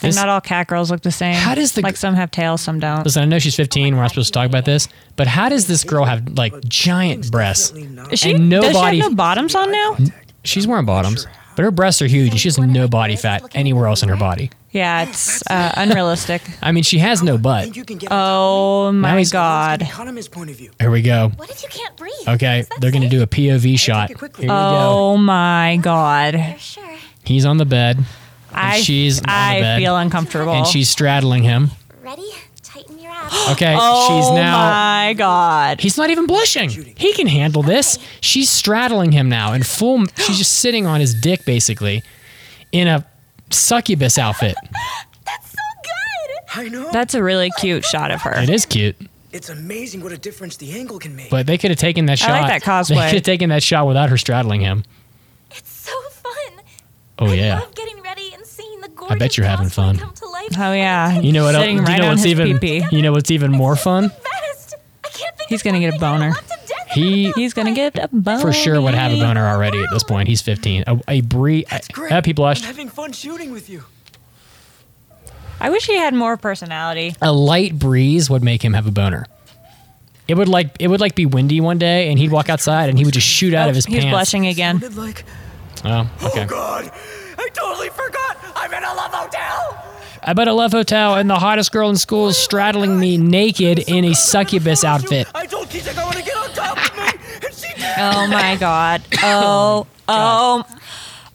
And 0.03 0.09
This- 0.09 0.15
not 0.15 0.29
all 0.29 0.41
cat 0.41 0.67
girls 0.67 0.91
look 0.91 1.01
the 1.01 1.11
same. 1.11 1.33
How 1.33 1.55
does 1.55 1.71
the- 1.71 1.81
like 1.81 1.97
some 1.97 2.13
have 2.13 2.29
tails, 2.29 2.61
some 2.61 2.79
don't. 2.79 3.03
Listen, 3.03 3.23
I 3.23 3.25
know 3.25 3.39
she's 3.39 3.55
15. 3.55 3.95
We're 3.95 4.01
not 4.03 4.11
supposed 4.11 4.27
to 4.27 4.33
talk 4.33 4.45
about 4.47 4.63
this, 4.65 4.87
but 5.15 5.25
how 5.25 5.49
does 5.49 5.65
this 5.65 5.83
girl 5.83 6.05
have 6.05 6.37
like 6.37 6.53
giant 6.65 7.31
breasts? 7.31 7.71
Is 7.71 7.79
she? 7.79 7.85
and 7.85 8.05
does 8.07 8.19
she 8.19 8.33
nobody- 8.73 8.99
have 8.99 9.09
no 9.11 9.15
bottoms 9.15 9.55
on 9.55 9.71
now? 9.71 9.97
She's 10.43 10.67
wearing 10.67 10.85
bottoms, 10.85 11.25
but 11.55 11.63
her 11.63 11.71
breasts 11.71 12.01
are 12.01 12.07
huge. 12.07 12.31
and 12.31 12.39
She 12.39 12.47
has 12.47 12.59
no 12.59 12.87
body 12.87 13.15
fat 13.15 13.41
anywhere 13.55 13.87
else 13.87 14.03
in 14.03 14.09
her 14.09 14.15
body. 14.15 14.51
Yeah, 14.71 15.03
it's 15.09 15.41
uh, 15.49 15.71
unrealistic. 15.77 16.41
I 16.61 16.71
mean, 16.71 16.83
she 16.83 16.99
has 16.99 17.23
no 17.23 17.37
butt. 17.37 17.75
You 17.75 17.85
can 17.85 17.97
get 17.97 18.11
Oh 18.11 18.91
Now 18.91 18.99
my 19.13 19.17
he's- 19.17 19.31
god. 19.31 19.81
economist 19.81 20.31
point 20.31 20.49
of 20.49 20.57
view. 20.57 20.71
Here 20.79 20.91
we 20.91 21.01
go. 21.01 21.29
What 21.35 21.49
if 21.49 21.63
you 21.63 21.69
can't 21.69 21.95
breathe? 21.95 22.13
Okay, 22.27 22.59
Does 22.59 22.69
that 22.69 22.81
they're 22.81 22.91
gonna 22.91 23.05
say? 23.05 23.09
do 23.17 23.23
a 23.23 23.27
POV 23.27 23.79
shot. 23.79 24.11
it 24.11 24.17
quickly. 24.17 24.45
Here 24.45 24.53
we 24.53 24.59
go. 24.59 24.89
Oh 25.13 25.17
my 25.17 25.77
god. 25.81 26.33
For 26.35 26.59
sure. 26.59 26.95
He's 27.23 27.45
on 27.45 27.57
the 27.57 27.65
bed, 27.65 28.03
I 28.53 28.81
she's 28.81 29.19
on 29.19 29.23
the 29.23 29.27
bed. 29.27 29.33
I 29.33 29.59
bed. 29.61 29.77
feel 29.79 29.97
uncomfortable. 29.97 30.53
and 30.53 30.67
she's 30.67 30.89
straddling 30.89 31.43
him. 31.43 31.71
Ready? 32.03 32.29
Tighten 32.63 32.99
your 32.99 33.11
abs. 33.11 33.33
Okay, 33.51 33.75
oh 33.77 34.07
she's 34.21 34.35
now. 34.35 34.67
Oh 34.67 34.69
my 34.71 35.13
god. 35.17 35.79
He's 35.81 35.97
not 35.97 36.09
even 36.09 36.27
blushing. 36.27 36.69
He 36.69 37.13
can 37.13 37.27
handle 37.27 37.63
this. 37.63 37.97
She's 38.21 38.49
straddling 38.49 39.11
him 39.13 39.29
now 39.29 39.53
and 39.53 39.65
full. 39.65 40.05
She's 40.17 40.37
just 40.37 40.53
sitting 40.59 40.85
on 40.85 40.99
his 40.99 41.13
dick, 41.15 41.45
basically, 41.45 42.03
in 42.73 42.87
a 42.87 43.05
succubus 43.49 44.17
outfit. 44.17 44.55
That's 45.25 45.51
so 45.51 45.57
good. 45.83 46.59
I 46.65 46.69
know. 46.69 46.91
That's 46.91 47.13
a 47.13 47.23
really 47.23 47.51
cute 47.59 47.83
shot 47.85 48.11
of 48.11 48.21
her. 48.21 48.37
It 48.39 48.49
is 48.49 48.65
cute, 48.65 48.95
it's 49.31 49.49
amazing 49.49 50.01
what 50.01 50.11
a 50.11 50.17
difference 50.17 50.57
the 50.57 50.71
angle 50.77 50.99
can 50.99 51.15
make. 51.15 51.29
but 51.29 51.45
they 51.45 51.57
could 51.57 51.69
have 51.71 51.79
taken 51.79 52.05
that 52.07 52.13
I 52.23 52.25
shot. 52.27 52.41
like 52.41 52.61
that 52.61 52.61
cosplay. 52.69 52.87
They 52.95 53.05
could 53.07 53.13
have 53.15 53.23
taken 53.23 53.49
that 53.49 53.61
shot 53.63 53.85
without 53.87 54.09
her 54.09 54.17
straddling 54.17 54.61
him. 54.61 54.83
It's 55.51 55.69
so 55.69 55.91
fun. 56.09 56.63
Oh 57.19 57.27
I 57.27 57.33
yeah. 57.33 57.59
love 57.59 57.75
getting 57.75 58.01
ready 58.01 58.31
and 58.33 58.45
seeing 58.45 58.81
the 58.81 58.89
gorgeous 58.89 59.15
I 59.15 59.19
bet 59.19 59.37
you're 59.37 59.45
having 59.47 59.69
fun. 59.69 59.97
Come 59.97 60.13
to 60.13 60.25
life. 60.27 60.47
Oh 60.57 60.73
yeah. 60.73 61.19
You 61.19 61.31
know 61.33 61.43
what? 61.43 61.55
Else, 61.55 61.63
Sitting 61.63 61.77
you 61.77 61.83
know 61.83 61.91
on 62.03 62.09
what's 62.09 62.23
his 62.23 62.31
even? 62.31 62.59
pee-pee. 62.59 62.95
You 62.95 63.01
know 63.01 63.11
what's 63.11 63.31
even 63.31 63.51
more 63.51 63.75
fun? 63.75 64.05
I 64.05 65.09
can't 65.09 65.35
think 65.37 65.49
He's 65.49 65.61
gonna 65.63 65.79
get 65.79 65.89
a 65.95 65.99
something 65.99 66.07
I 66.07 66.31
boner. 66.31 66.35
Love 66.99 67.09
to 67.13 67.23
death 67.23 67.35
He- 67.35 67.41
He's 67.43 67.53
gonna 67.53 67.71
cosplay. 67.71 67.75
get 67.93 68.03
a 68.03 68.07
boner 68.11 68.41
For 68.41 68.53
sure 68.53 68.81
would 68.81 68.93
have 68.93 69.11
a 69.11 69.19
boner 69.19 69.47
already 69.47 69.81
at 69.81 69.89
this 69.91 70.03
point. 70.03 70.27
He's 70.27 70.41
15. 70.41 70.83
A, 70.87 70.99
a 71.07 71.21
bree. 71.21 71.65
That's 71.69 71.87
great. 71.87 72.11
Happy 72.11 72.33
blushed. 72.33 72.63
I'm 72.63 72.67
having 72.67 72.89
fun 72.89 73.11
shooting 73.11 73.51
with 73.51 73.69
you. 73.69 73.83
I 75.59 75.69
wish 75.71 75.87
he 75.87 75.95
had 75.97 76.13
more 76.13 76.37
personality. 76.37 77.15
a 77.21 77.31
light 77.31 77.77
breeze 77.77 78.29
would 78.29 78.43
make 78.43 78.63
him 78.63 78.73
have 78.73 78.85
a 78.87 78.91
boner. 78.91 79.25
It 80.27 80.35
would 80.35 80.47
like 80.49 80.75
it 80.79 80.87
would 80.89 80.99
like 80.99 81.15
be 81.15 81.25
windy 81.25 81.61
one 81.61 81.77
day, 81.77 82.09
and 82.09 82.19
he'd 82.19 82.31
walk 82.31 82.49
outside, 82.49 82.89
and 82.89 82.97
he 82.99 83.05
would 83.05 83.13
just 83.13 83.27
shoot 83.27 83.53
out 83.53 83.67
Oh, 83.67 83.69
of 83.69 83.75
his 83.75 83.85
oh, 83.87 83.89
he's 83.89 84.03
pants. 84.03 84.05
He's 84.05 84.11
blushing 84.11 84.47
again. 84.47 84.79
Like 84.95 85.23
Oh, 85.85 86.09
oh 86.21 86.27
okay. 86.27 86.43
Oh 86.43 86.47
God! 86.47 86.91
I 87.37 87.47
totally 87.53 87.89
forgot. 87.89 88.37
I'm 88.55 88.73
in 88.73 88.83
a 88.83 88.93
love 88.93 89.13
hotel. 89.13 89.83
I'm 90.23 90.37
at 90.39 90.47
a 90.49 90.53
love 90.53 90.73
hotel, 90.73 91.15
and 91.15 91.29
the 91.29 91.35
hottest 91.39 91.71
girl 91.71 91.89
in 91.89 91.95
school 91.95 92.27
is 92.27 92.37
straddling 92.37 92.99
me 92.99 93.17
naked 93.17 93.79
in 93.87 94.03
a 94.03 94.13
succubus 94.13 94.83
outfit. 94.83 95.27
I 95.33 95.45
told 95.45 95.67
Kisek 95.69 95.97
I 95.97 96.03
want 96.03 96.17
to 96.17 96.23
get 96.23 96.35
Oh 97.97 98.27
my 98.27 98.55
god. 98.59 99.01
Oh. 99.21 99.87
Oh, 100.07 100.63
oh. 100.69 100.77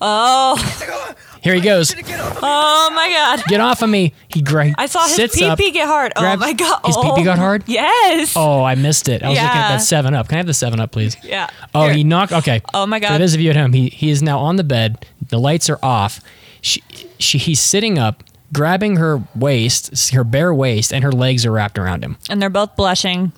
Oh. 0.04 1.14
Here 1.42 1.54
he 1.54 1.60
goes. 1.60 1.92
Get 1.92 2.20
off 2.20 2.28
of 2.28 2.34
me. 2.34 2.40
Oh 2.42 2.90
my 2.94 3.08
god. 3.08 3.44
Get 3.48 3.60
off 3.60 3.82
of 3.82 3.90
me! 3.90 4.14
He 4.28 4.42
gra- 4.42 4.74
I 4.78 4.86
saw 4.86 5.06
his 5.06 5.32
pee 5.32 5.54
pee 5.56 5.70
get 5.72 5.88
hard. 5.88 6.12
oh 6.14 6.36
my 6.36 6.52
god. 6.52 6.80
His 6.84 6.96
oh. 6.96 7.02
pee-pee 7.02 7.24
got 7.24 7.38
oh. 7.38 7.40
hard? 7.40 7.64
Yes. 7.66 8.34
Oh, 8.36 8.62
I 8.62 8.76
missed 8.76 9.08
it. 9.08 9.22
I 9.22 9.28
was 9.28 9.38
looking 9.38 9.48
at 9.48 9.54
Yeah. 9.54 9.68
that 9.76 9.82
Seven 9.82 10.14
Up. 10.14 10.28
Can 10.28 10.36
I 10.36 10.38
have 10.38 10.46
the 10.46 10.54
Seven 10.54 10.78
Up, 10.78 10.92
please? 10.92 11.16
Yeah. 11.22 11.50
Oh, 11.74 11.86
Here. 11.86 11.94
he 11.94 12.04
knocked. 12.04 12.32
Okay. 12.32 12.62
Oh 12.72 12.86
my 12.86 12.98
For 12.98 13.08
God. 13.08 13.20
those 13.20 13.34
of 13.34 13.40
you 13.40 13.50
at 13.50 13.56
home, 13.56 13.72
he 13.72 13.88
he 13.88 14.10
is 14.10 14.22
now 14.22 14.38
on 14.38 14.54
the 14.56 14.64
bed. 14.64 15.04
The 15.28 15.38
lights 15.38 15.68
are 15.68 15.78
off. 15.82 16.20
She, 16.60 16.82
she 17.18 17.38
he's 17.38 17.60
sitting 17.60 17.98
up, 17.98 18.22
grabbing 18.52 18.96
her 18.96 19.22
waist, 19.34 20.12
her 20.12 20.22
bare 20.24 20.54
waist, 20.54 20.92
and 20.92 21.02
her 21.02 21.12
legs 21.12 21.44
are 21.44 21.50
wrapped 21.50 21.76
around 21.76 22.04
him. 22.04 22.18
And 22.30 22.40
they're 22.40 22.50
both 22.50 22.76
blushing 22.76 23.32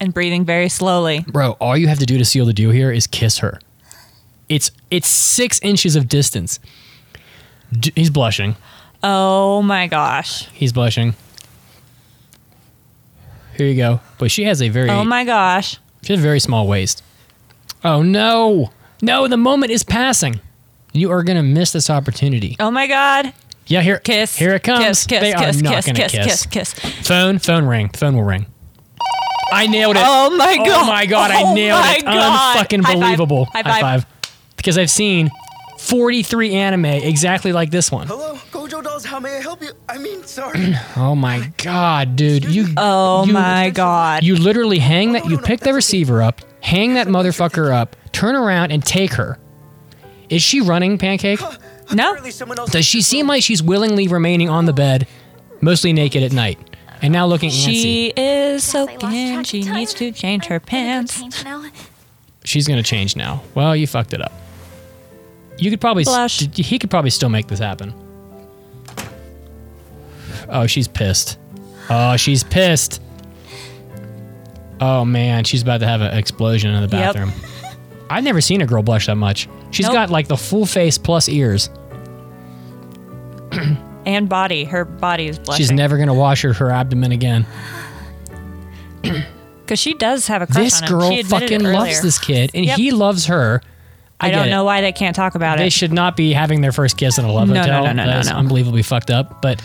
and 0.00 0.12
breathing 0.14 0.44
very 0.44 0.68
slowly. 0.68 1.24
Bro, 1.26 1.52
all 1.60 1.76
you 1.76 1.88
have 1.88 1.98
to 1.98 2.06
do 2.06 2.18
to 2.18 2.24
seal 2.24 2.46
the 2.46 2.52
deal 2.52 2.70
here 2.70 2.90
is 2.90 3.06
kiss 3.06 3.38
her. 3.38 3.60
It's 4.48 4.70
it's 4.90 5.08
six 5.08 5.60
inches 5.60 5.96
of 5.96 6.08
distance. 6.08 6.58
D- 7.72 7.92
he's 7.94 8.10
blushing. 8.10 8.56
Oh 9.02 9.62
my 9.62 9.86
gosh. 9.86 10.48
He's 10.48 10.72
blushing. 10.72 11.14
Here 13.56 13.66
you 13.66 13.76
go. 13.76 14.00
But 14.18 14.30
she 14.30 14.44
has 14.44 14.62
a 14.62 14.68
very 14.68 14.88
Oh 14.90 15.04
my 15.04 15.24
gosh. 15.24 15.78
she 16.02 16.12
has 16.12 16.20
a 16.20 16.22
very 16.22 16.40
small 16.40 16.66
waist. 16.66 17.02
Oh 17.84 18.02
no. 18.02 18.70
No, 19.02 19.28
the 19.28 19.36
moment 19.36 19.70
is 19.70 19.82
passing. 19.84 20.40
You 20.92 21.10
are 21.12 21.22
gonna 21.22 21.42
miss 21.42 21.72
this 21.72 21.90
opportunity. 21.90 22.56
Oh 22.58 22.70
my 22.70 22.86
god. 22.86 23.32
Yeah, 23.66 23.82
here 23.82 23.98
Kiss. 23.98 24.34
Here 24.36 24.54
it 24.54 24.62
comes. 24.62 24.84
Kiss, 24.84 25.06
kiss, 25.06 25.20
they 25.20 25.32
kiss, 25.34 25.60
are 25.60 25.62
not 25.62 25.74
kiss, 25.74 25.86
gonna 25.86 25.98
kiss, 25.98 26.12
kiss. 26.12 26.46
kiss, 26.46 26.72
kiss. 26.74 27.06
Phone, 27.06 27.38
phone 27.38 27.66
ring. 27.66 27.90
Phone 27.90 28.16
will 28.16 28.22
ring. 28.22 28.46
I 29.52 29.66
nailed 29.66 29.96
it. 29.96 30.02
Oh 30.04 30.36
my 30.36 30.56
oh 30.60 30.64
god. 30.64 30.82
Oh 30.84 30.86
my 30.86 31.06
god, 31.06 31.30
I 31.30 31.42
Oh 31.42 31.54
nailed 31.54 31.80
my 31.80 31.96
it. 31.96 32.04
God. 32.04 32.56
Unfucking 32.56 32.82
High 32.84 32.92
five. 32.94 33.00
believable. 33.00 33.44
High 33.46 33.80
five. 33.80 34.06
Because 34.56 34.76
I've 34.78 34.90
seen 34.90 35.30
43 35.78 36.54
anime 36.54 36.84
exactly 36.86 37.52
like 37.52 37.70
this 37.70 37.90
one. 37.90 38.06
Hello, 38.08 38.34
Gojo 38.50 38.82
dolls. 38.82 39.04
How 39.04 39.20
may 39.20 39.36
I 39.36 39.40
help 39.40 39.62
you? 39.62 39.70
I 39.88 39.98
mean, 39.98 40.22
sorry. 40.24 40.74
Oh 40.96 41.14
my 41.14 41.52
god, 41.58 42.16
dude. 42.16 42.44
You 42.44 42.66
Oh 42.76 43.24
you- 43.26 43.32
my 43.32 43.70
god. 43.70 44.22
You 44.24 44.36
literally 44.36 44.78
hang 44.80 45.10
oh, 45.10 45.12
that 45.14 45.26
you 45.30 45.38
pick 45.38 45.60
the 45.60 45.72
receiver 45.72 46.20
up, 46.22 46.40
hang 46.62 46.94
that 46.94 47.06
motherfucker 47.06 47.72
up, 47.72 47.96
turn 48.12 48.34
around 48.34 48.72
and 48.72 48.84
take 48.84 49.14
her. 49.14 49.38
Is 50.28 50.42
she 50.42 50.60
running, 50.60 50.98
Pancake? 50.98 51.40
no. 51.40 52.08
Apparently 52.10 52.30
someone 52.32 52.58
else 52.58 52.70
Does 52.70 52.84
she 52.84 53.00
seem 53.00 53.26
like 53.26 53.42
she's 53.42 53.62
willingly 53.62 54.08
remaining 54.08 54.50
on 54.50 54.66
the 54.66 54.74
bed, 54.74 55.06
mostly 55.62 55.92
naked 55.94 56.22
at 56.22 56.32
night, 56.32 56.58
and 57.02 57.12
now 57.12 57.26
looking 57.26 57.50
antsy? 57.50 57.64
She 57.82 58.06
is 58.16 58.62
Guess 58.64 58.74
I 58.74 58.86
soaking. 58.86 59.42
She 59.44 59.62
needs 59.64 59.94
to 59.94 60.12
change 60.12 60.46
her 60.46 60.56
I 60.56 60.58
gotta 60.58 60.64
go 60.66 60.70
pants. 60.70 61.34
She's 62.44 62.66
gonna 62.66 62.82
change 62.82 63.14
now. 63.16 63.42
Well, 63.54 63.76
you 63.76 63.86
fucked 63.86 64.12
it 64.14 64.22
up. 64.22 64.32
You 65.58 65.70
could 65.70 65.80
probably 65.80 66.04
Blush. 66.04 66.38
st- 66.38 66.56
he 66.56 66.78
could 66.78 66.90
probably 66.90 67.10
still 67.10 67.28
make 67.28 67.46
this 67.48 67.58
happen. 67.58 67.92
Oh, 70.48 70.66
she's 70.66 70.88
pissed. 70.88 71.38
Oh, 71.90 72.16
she's 72.16 72.42
pissed. 72.44 73.02
Oh 74.80 75.04
man, 75.04 75.44
she's 75.44 75.62
about 75.62 75.80
to 75.80 75.86
have 75.86 76.00
an 76.00 76.16
explosion 76.16 76.72
in 76.74 76.88
the 76.88 76.96
Yep. 76.96 77.14
bathroom. 77.14 77.32
I've 78.08 78.24
never 78.24 78.40
seen 78.40 78.62
a 78.62 78.66
girl 78.66 78.82
blush 78.82 79.06
that 79.06 79.16
much. 79.16 79.48
She's 79.72 79.84
Nope. 79.86 79.92
got 79.94 80.10
like 80.10 80.28
the 80.28 80.36
full 80.36 80.64
face 80.64 80.96
plus 80.96 81.28
ears. 81.28 81.68
And 84.08 84.28
body. 84.28 84.64
Her 84.64 84.84
body 84.84 85.26
is 85.28 85.38
blushing. 85.38 85.62
She's 85.62 85.70
never 85.70 85.98
gonna 85.98 86.14
wash 86.14 86.42
her, 86.42 86.52
her 86.54 86.70
abdomen 86.70 87.12
again. 87.12 87.46
Because 89.02 89.80
she 89.80 89.92
does 89.92 90.26
have 90.28 90.40
a 90.40 90.46
crush 90.46 90.56
This 90.64 90.80
on 90.82 90.88
him. 90.88 90.98
girl 90.98 91.10
She 91.10 91.20
admitted 91.20 91.28
fucking 91.50 91.60
it 91.60 91.72
loves 91.74 91.90
earlier. 91.90 92.00
this 92.02 92.18
kid, 92.18 92.50
and 92.54 92.64
Yep. 92.64 92.78
he 92.78 92.90
loves 92.90 93.26
her. 93.26 93.60
I, 94.18 94.30
get 94.30 94.36
don't 94.36 94.48
it. 94.48 94.50
know 94.50 94.64
why 94.64 94.80
they 94.80 94.92
can't 94.92 95.14
talk 95.14 95.34
about 95.34 95.58
it. 95.58 95.60
They 95.60 95.66
it. 95.66 95.72
should 95.74 95.92
not 95.92 96.16
be 96.16 96.32
having 96.32 96.62
their 96.62 96.72
first 96.72 96.96
kiss 96.96 97.18
in 97.18 97.26
a 97.26 97.30
love 97.30 97.48
No, 97.48 97.54
no, 97.54 97.60
hotel. 97.60 97.84
no, 97.84 97.92
no, 97.92 98.04
no, 98.04 98.10
That 98.10 98.20
is 98.20 98.30
no. 98.30 98.36
unbelievably 98.36 98.82
fucked 98.84 99.10
up. 99.10 99.42
But 99.42 99.60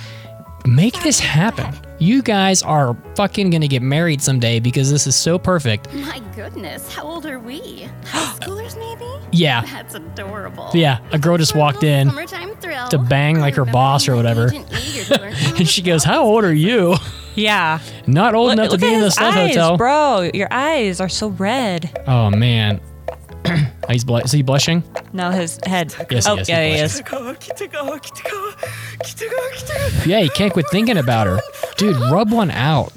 make 0.66 1.02
this 1.04 1.22
happen. 1.22 1.74
You 2.04 2.22
guys 2.22 2.62
are 2.64 2.98
fucking 3.16 3.50
gonna 3.50 3.70
get 3.70 3.82
married 3.82 4.22
someday 4.22 4.60
because 4.60 4.92
this 4.92 5.08
is 5.08 5.16
so 5.16 5.40
perfect. 5.40 5.94
My 5.94 6.22
goodness, 6.36 6.94
how 6.94 7.04
old 7.04 7.26
are 7.26 7.40
we? 7.40 7.84
High 8.08 8.36
schoolers, 8.40 8.78
maybe? 8.78 9.10
Yeah, 9.32 9.62
That's 9.62 9.96
adorable. 9.96 10.70
yeah. 10.74 11.00
A 11.14 11.18
girl 11.18 11.38
just 11.38 11.56
walked 11.56 11.82
in, 11.86 12.10
Summertime 12.10 12.56
thrill. 12.58 12.90
to 12.90 12.98
bang 12.98 13.40
like 13.40 13.56
her 13.56 13.64
boss 13.64 14.10
or 14.10 14.18
whatever. 14.18 14.48
agent 14.48 14.68
eager 14.86 15.04
to 15.16 15.22
learn 15.22 15.34
all 15.34 15.56
and 15.56 15.70
she 15.70 15.82
goes, 15.82 16.04
"How 16.04 16.24
old 16.26 16.44
are 16.44 16.54
you? 16.54 16.96
yeah. 17.36 17.80
Not 18.06 18.36
old 18.36 18.48
Look, 18.50 18.54
enough 18.60 18.72
to 18.72 18.78
be 18.78 18.88
in 18.88 18.96
his 18.96 19.16
this 19.16 19.22
love 19.22 19.34
eyes, 19.36 19.50
hotel." 19.56 19.78
bro. 19.78 20.30
Your 20.34 20.50
eyes 20.52 21.00
are 21.00 21.08
so 21.10 21.30
red. 21.30 22.04
Oh 22.06 22.30
man, 22.30 22.82
he's 23.90 24.04
bl- 24.04 24.18
is 24.18 24.32
he 24.32 24.42
blushing? 24.42 24.84
No, 25.14 25.32
his 25.32 25.60
head. 25.66 25.94
Yes, 26.10 26.26
he 26.26 26.32
oh, 26.32 26.36
is. 26.38 26.50
yeah, 26.50 26.66
he 26.66 26.74
is. 26.80 27.02
Yeah, 30.06 30.20
you 30.20 30.30
can't 30.30 30.54
quit 30.54 30.68
thinking 30.70 30.98
about 30.98 31.28
her, 31.28 31.40
dude. 31.78 31.96
Rub 32.12 32.32
one 32.32 32.52
out. 32.52 32.94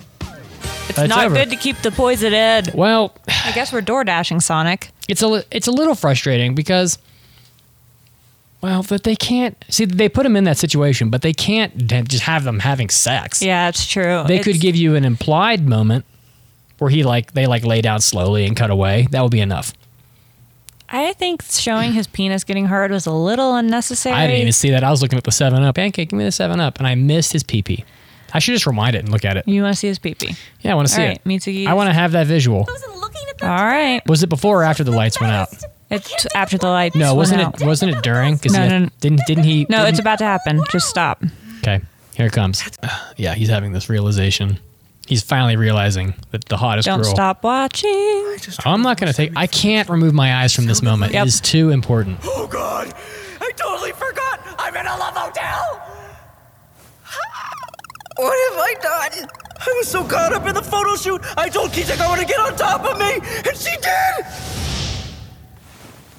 It's 0.88 0.98
It's 0.98 1.08
not 1.08 1.26
over. 1.26 1.34
good 1.34 1.50
to 1.50 1.56
keep 1.56 1.76
the 1.82 1.90
poison 1.90 2.32
in. 2.32 2.66
Well, 2.74 3.14
I 3.28 3.52
guess 3.52 3.72
we're 3.72 3.80
door 3.80 4.04
dashing, 4.04 4.40
Sonic. 4.40 4.90
it's 5.08 5.22
a 5.22 5.28
li- 5.28 5.42
it's 5.50 5.66
a 5.66 5.72
little 5.72 5.94
frustrating 5.94 6.54
because 6.54 6.98
well 8.62 8.82
that 8.84 9.02
they 9.02 9.14
can't 9.16 9.62
see 9.68 9.84
they 9.84 10.08
put 10.08 10.22
them 10.22 10.34
in 10.34 10.44
that 10.44 10.56
situation 10.56 11.10
but 11.10 11.20
they 11.22 11.32
can't 11.34 11.86
d- 11.86 12.02
just 12.02 12.22
have 12.24 12.42
them 12.44 12.58
having 12.60 12.88
sex 12.88 13.42
Yeah, 13.42 13.68
it's 13.68 13.86
true. 13.86 14.24
they 14.26 14.38
could 14.38 14.48
It's- 14.56 14.62
give 14.62 14.74
you 14.76 14.94
an 14.94 15.04
implied 15.04 15.66
moment 15.68 16.04
where 16.78 16.90
he 16.90 17.02
like 17.04 17.32
they 17.34 17.46
like 17.46 17.64
lay 17.64 17.82
down 17.82 18.00
slowly 18.00 18.46
and 18.46 18.56
cut 18.56 18.70
away 18.70 19.06
that 19.10 19.20
would 19.22 19.30
be 19.30 19.40
enough 19.40 19.72
I 20.88 21.12
think 21.14 21.42
showing 21.42 21.92
his 21.92 22.06
penis 22.06 22.44
getting 22.44 22.66
hard 22.66 22.90
was 22.90 23.06
a 23.06 23.12
little 23.12 23.54
unnecessary. 23.54 24.14
i 24.14 24.26
didn't 24.26 24.40
even 24.42 24.52
see 24.52 24.70
that 24.70 24.84
i 24.84 24.90
was 24.90 25.02
looking 25.02 25.16
at 25.18 25.24
the 25.24 25.32
7 25.32 25.62
up 25.62 25.74
pancake 25.74 26.10
give 26.10 26.16
me 26.18 26.24
the 26.24 26.30
7 26.32 26.60
up 26.60 26.78
and 26.78 26.86
i 26.86 26.94
missed 26.94 27.32
his 27.32 27.42
pee 27.42 27.62
pee 27.62 27.84
I 28.34 28.38
should 28.40 28.52
just 28.54 28.66
rewind 28.66 28.96
it 28.96 28.98
and 29.04 29.10
look 29.10 29.24
at 29.24 29.36
it. 29.36 29.46
You 29.46 29.62
want 29.62 29.74
to 29.74 29.78
see 29.78 29.86
his 29.86 30.00
peepee? 30.00 30.36
Yeah, 30.60 30.72
I 30.72 30.74
want 30.74 30.88
to 30.88 30.92
see 30.94 31.00
All 31.00 31.08
right, 31.08 31.16
it. 31.16 31.24
Mitsuki. 31.24 31.66
I 31.68 31.74
want 31.74 31.88
to 31.88 31.94
have 31.94 32.12
that 32.12 32.26
visual. 32.26 32.64
wasn't 32.68 32.96
looking 32.96 33.22
at 33.30 33.42
All 33.42 33.56
them. 33.70 34.00
Was 34.06 34.24
it 34.24 34.28
before 34.28 34.60
or 34.60 34.64
after 34.64 34.82
the 34.82 34.90
lights 34.90 35.20
went 35.20 35.32
out? 35.32 35.48
It's 35.90 36.26
after 36.34 36.58
the 36.58 36.66
lights. 36.66 36.96
No, 36.96 37.06
went 37.14 37.16
wasn't 37.18 37.40
out. 37.42 37.62
it? 37.62 37.66
Wasn't 37.66 37.92
it 37.96 38.02
during? 38.02 38.36
'Cause 38.36 38.52
No, 38.52 38.62
he- 38.64 38.68
no, 38.68 38.78
no. 38.80 38.88
Didn't 39.00 39.20
didn't 39.28 39.44
he? 39.44 39.64
No, 39.70 39.78
didn't- 39.78 39.88
it's 39.90 39.98
about 40.00 40.18
to 40.18 40.24
happen. 40.24 40.60
Just 40.72 40.88
stop. 40.90 41.22
Okay, 41.60 41.80
here 42.16 42.26
it 42.26 42.32
comes. 42.32 42.62
yeah, 43.16 43.34
he's 43.34 43.48
having 43.48 43.70
this 43.72 43.88
realization. 43.88 44.58
He's 45.06 45.22
finally 45.22 45.56
realizing 45.56 46.14
that 46.32 46.44
the 46.46 46.56
hottest 46.56 46.86
Don't 46.86 47.02
girl. 47.02 47.10
stop 47.10 47.42
watching. 47.44 48.36
I'm 48.64 48.82
not 48.82 48.98
gonna 48.98 49.12
take. 49.12 49.32
I 49.36 49.46
can't 49.46 49.88
remove 49.88 50.12
my 50.14 50.42
eyes 50.42 50.52
from 50.52 50.66
this 50.66 50.82
moment. 50.82 51.12
Yep. 51.12 51.22
It 51.24 51.28
is 51.28 51.40
too 51.40 51.70
important. 51.70 52.18
Oh 52.24 52.46
God! 52.46 52.92
I 53.40 53.50
totally 53.56 53.92
forgot. 53.92 54.40
I'm 54.58 54.74
in 54.76 54.86
a 54.86 54.96
love 54.96 55.14
hotel. 55.16 55.82
What 58.18 58.32
have 58.50 58.58
I 58.58 58.74
done? 58.80 59.28
I 59.60 59.74
was 59.76 59.88
so 59.88 60.02
caught 60.02 60.32
up 60.32 60.46
in 60.46 60.54
the 60.54 60.62
photo 60.62 60.96
shoot. 60.96 61.20
I 61.36 61.50
told 61.50 61.70
Kitagawa 61.72 62.18
to 62.18 62.24
get 62.24 62.40
on 62.40 62.56
top 62.56 62.82
of 62.82 62.98
me, 62.98 63.12
and 63.46 63.54
she 63.56 63.76
did. 63.76 64.26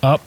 Up. 0.04 0.22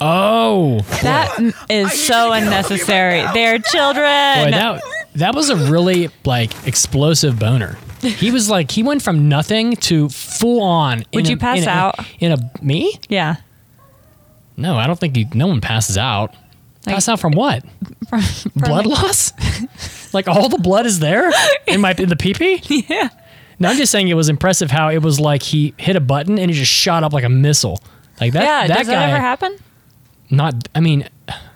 Oh, 0.00 0.80
That 1.02 1.32
m- 1.38 1.54
is 1.70 1.92
so 2.06 2.32
unnecessary. 2.32 3.22
They're 3.32 3.60
children. 3.60 4.04
boy, 4.04 4.50
that 4.50 4.82
that 5.14 5.34
was 5.36 5.48
a 5.48 5.54
really 5.70 6.10
like 6.24 6.66
explosive 6.66 7.38
boner. 7.38 7.78
He 8.02 8.30
was 8.30 8.48
like 8.50 8.70
he 8.70 8.82
went 8.82 9.02
from 9.02 9.28
nothing 9.28 9.76
to 9.76 10.08
full 10.08 10.62
on. 10.62 11.00
in 11.00 11.06
Would 11.14 11.26
a- 11.26 11.30
you 11.30 11.36
pass 11.36 11.58
in 11.62 11.68
a- 11.68 11.70
out? 11.70 11.98
in 12.20 12.32
a 12.32 12.50
me? 12.62 12.98
yeah. 13.08 13.36
No, 14.56 14.76
I 14.76 14.86
don't 14.86 14.98
think 14.98 15.16
you. 15.16 15.26
No 15.34 15.46
one 15.48 15.60
passes 15.60 15.98
out. 15.98 16.34
Pass 16.86 17.08
Like- 17.08 17.12
out 17.14 17.20
from 17.20 17.32
what? 17.32 17.64
blood 18.54 18.86
loss? 18.86 19.32
like 20.14 20.28
all 20.28 20.48
the 20.48 20.58
blood 20.58 20.86
is 20.86 20.98
there 20.98 21.30
in 21.66 21.80
my 21.80 21.92
in 21.98 22.08
the 22.08 22.16
peepee? 22.16 22.88
Yeah. 22.88 23.08
No, 23.58 23.70
I'm 23.70 23.76
just 23.76 23.90
saying 23.90 24.08
it 24.08 24.14
was 24.14 24.28
impressive 24.28 24.70
how 24.70 24.88
it 24.90 24.98
was 25.02 25.18
like 25.18 25.42
he 25.42 25.74
hit 25.78 25.96
a 25.96 26.00
button 26.00 26.38
and 26.38 26.50
it 26.50 26.54
just 26.54 26.70
shot 26.72 27.02
up 27.04 27.12
like 27.12 27.24
a 27.24 27.28
missile. 27.28 27.80
Like 28.20 28.32
that. 28.34 28.44
yeah. 28.44 28.66
that 28.68 28.78
Does 28.78 28.86
guy. 28.86 28.92
that 28.94 29.08
ever 29.10 29.20
happen? 29.20 29.56
Not. 30.30 30.68
I 30.74 30.80
mean, 30.80 31.08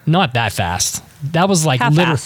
not 0.06 0.34
that 0.34 0.52
fast. 0.52 1.02
That 1.32 1.48
was 1.48 1.64
like 1.66 1.80
literally. 1.80 2.18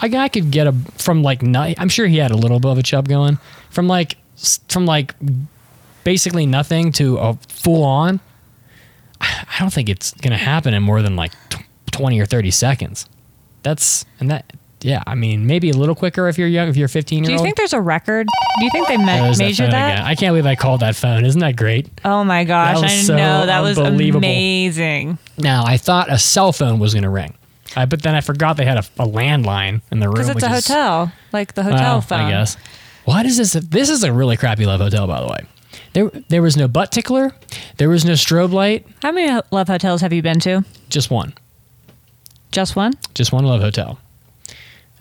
A 0.00 0.08
guy 0.08 0.28
could 0.28 0.50
get 0.50 0.66
a 0.66 0.72
from 0.96 1.22
like. 1.22 1.42
I'm 1.44 1.88
sure 1.88 2.06
he 2.06 2.18
had 2.18 2.30
a 2.30 2.36
little 2.36 2.58
bit 2.60 2.70
of 2.70 2.78
a 2.78 2.82
chub 2.82 3.08
going 3.08 3.38
from 3.70 3.86
like 3.88 4.16
from 4.68 4.86
like 4.86 5.14
basically 6.04 6.46
nothing 6.46 6.92
to 6.92 7.18
a 7.18 7.34
full 7.48 7.84
on. 7.84 8.20
I 9.20 9.44
I 9.54 9.58
don't 9.60 9.72
think 9.72 9.88
it's 9.88 10.12
gonna 10.14 10.36
happen 10.36 10.74
in 10.74 10.82
more 10.82 11.02
than 11.02 11.14
like 11.16 11.32
20 11.92 12.18
or 12.20 12.26
30 12.26 12.50
seconds. 12.50 13.06
That's 13.62 14.04
and 14.18 14.30
that. 14.30 14.52
Yeah, 14.84 15.00
I 15.06 15.14
mean, 15.14 15.46
maybe 15.46 15.70
a 15.70 15.76
little 15.76 15.94
quicker 15.94 16.26
if 16.26 16.36
you're 16.36 16.48
young, 16.48 16.68
if 16.68 16.76
you're 16.76 16.88
15 16.88 17.22
Do 17.22 17.30
you 17.30 17.36
old. 17.38 17.44
think 17.44 17.56
there's 17.56 17.72
a 17.72 17.80
record? 17.80 18.26
Do 18.58 18.64
you 18.64 18.70
think 18.72 18.88
they 18.88 18.96
me- 18.96 19.04
There's 19.04 19.38
that 19.38 19.44
measure 19.44 19.62
phone 19.62 19.70
that? 19.70 19.92
again. 19.92 20.06
I 20.06 20.14
can't 20.16 20.32
believe 20.32 20.44
I 20.46 20.56
called 20.56 20.80
that 20.80 20.96
phone. 20.96 21.24
Isn't 21.24 21.40
that 21.40 21.54
great? 21.54 21.88
Oh 22.04 22.24
my 22.24 22.42
gosh! 22.42 22.74
That 22.78 22.82
was 22.82 22.92
I 22.92 22.96
so 23.02 23.16
know 23.16 23.46
that 23.46 23.60
was 23.60 23.78
amazing. 23.78 25.18
Now 25.38 25.62
I 25.64 25.76
thought 25.76 26.10
a 26.10 26.18
cell 26.18 26.52
phone 26.52 26.80
was 26.80 26.94
going 26.94 27.04
to 27.04 27.10
ring, 27.10 27.32
uh, 27.76 27.86
but 27.86 28.02
then 28.02 28.14
I 28.14 28.20
forgot 28.20 28.56
they 28.56 28.64
had 28.64 28.78
a, 28.78 28.84
a 28.98 29.06
landline 29.06 29.80
in 29.90 30.00
the 30.00 30.06
room. 30.08 30.14
Because 30.16 30.28
it's 30.30 30.42
a 30.44 30.52
is- 30.54 30.66
hotel, 30.68 31.12
like 31.32 31.54
the 31.54 31.62
hotel 31.62 31.96
Oh, 31.98 32.00
phone. 32.00 32.20
I 32.20 32.30
guess. 32.30 32.56
What 33.04 33.26
is 33.26 33.36
this? 33.36 33.52
This 33.52 33.88
is 33.90 34.04
a 34.04 34.12
really 34.12 34.36
crappy 34.36 34.64
love 34.66 34.80
hotel, 34.80 35.06
by 35.06 35.20
the 35.20 35.26
way. 35.26 35.38
There, 35.92 36.08
there 36.28 36.42
was 36.42 36.56
no 36.56 36.68
butt 36.68 36.92
tickler. 36.92 37.32
There 37.76 37.88
was 37.88 38.04
no 38.04 38.12
strobe 38.12 38.52
light. 38.52 38.86
How 39.02 39.12
many 39.12 39.40
love 39.50 39.68
hotels 39.68 40.00
have 40.00 40.12
you 40.12 40.22
been 40.22 40.40
to? 40.40 40.64
Just 40.88 41.10
one. 41.10 41.34
Just 42.50 42.76
one? 42.76 42.92
Just 43.14 43.32
one 43.32 43.44
love 43.44 43.60
hotel. 43.60 43.98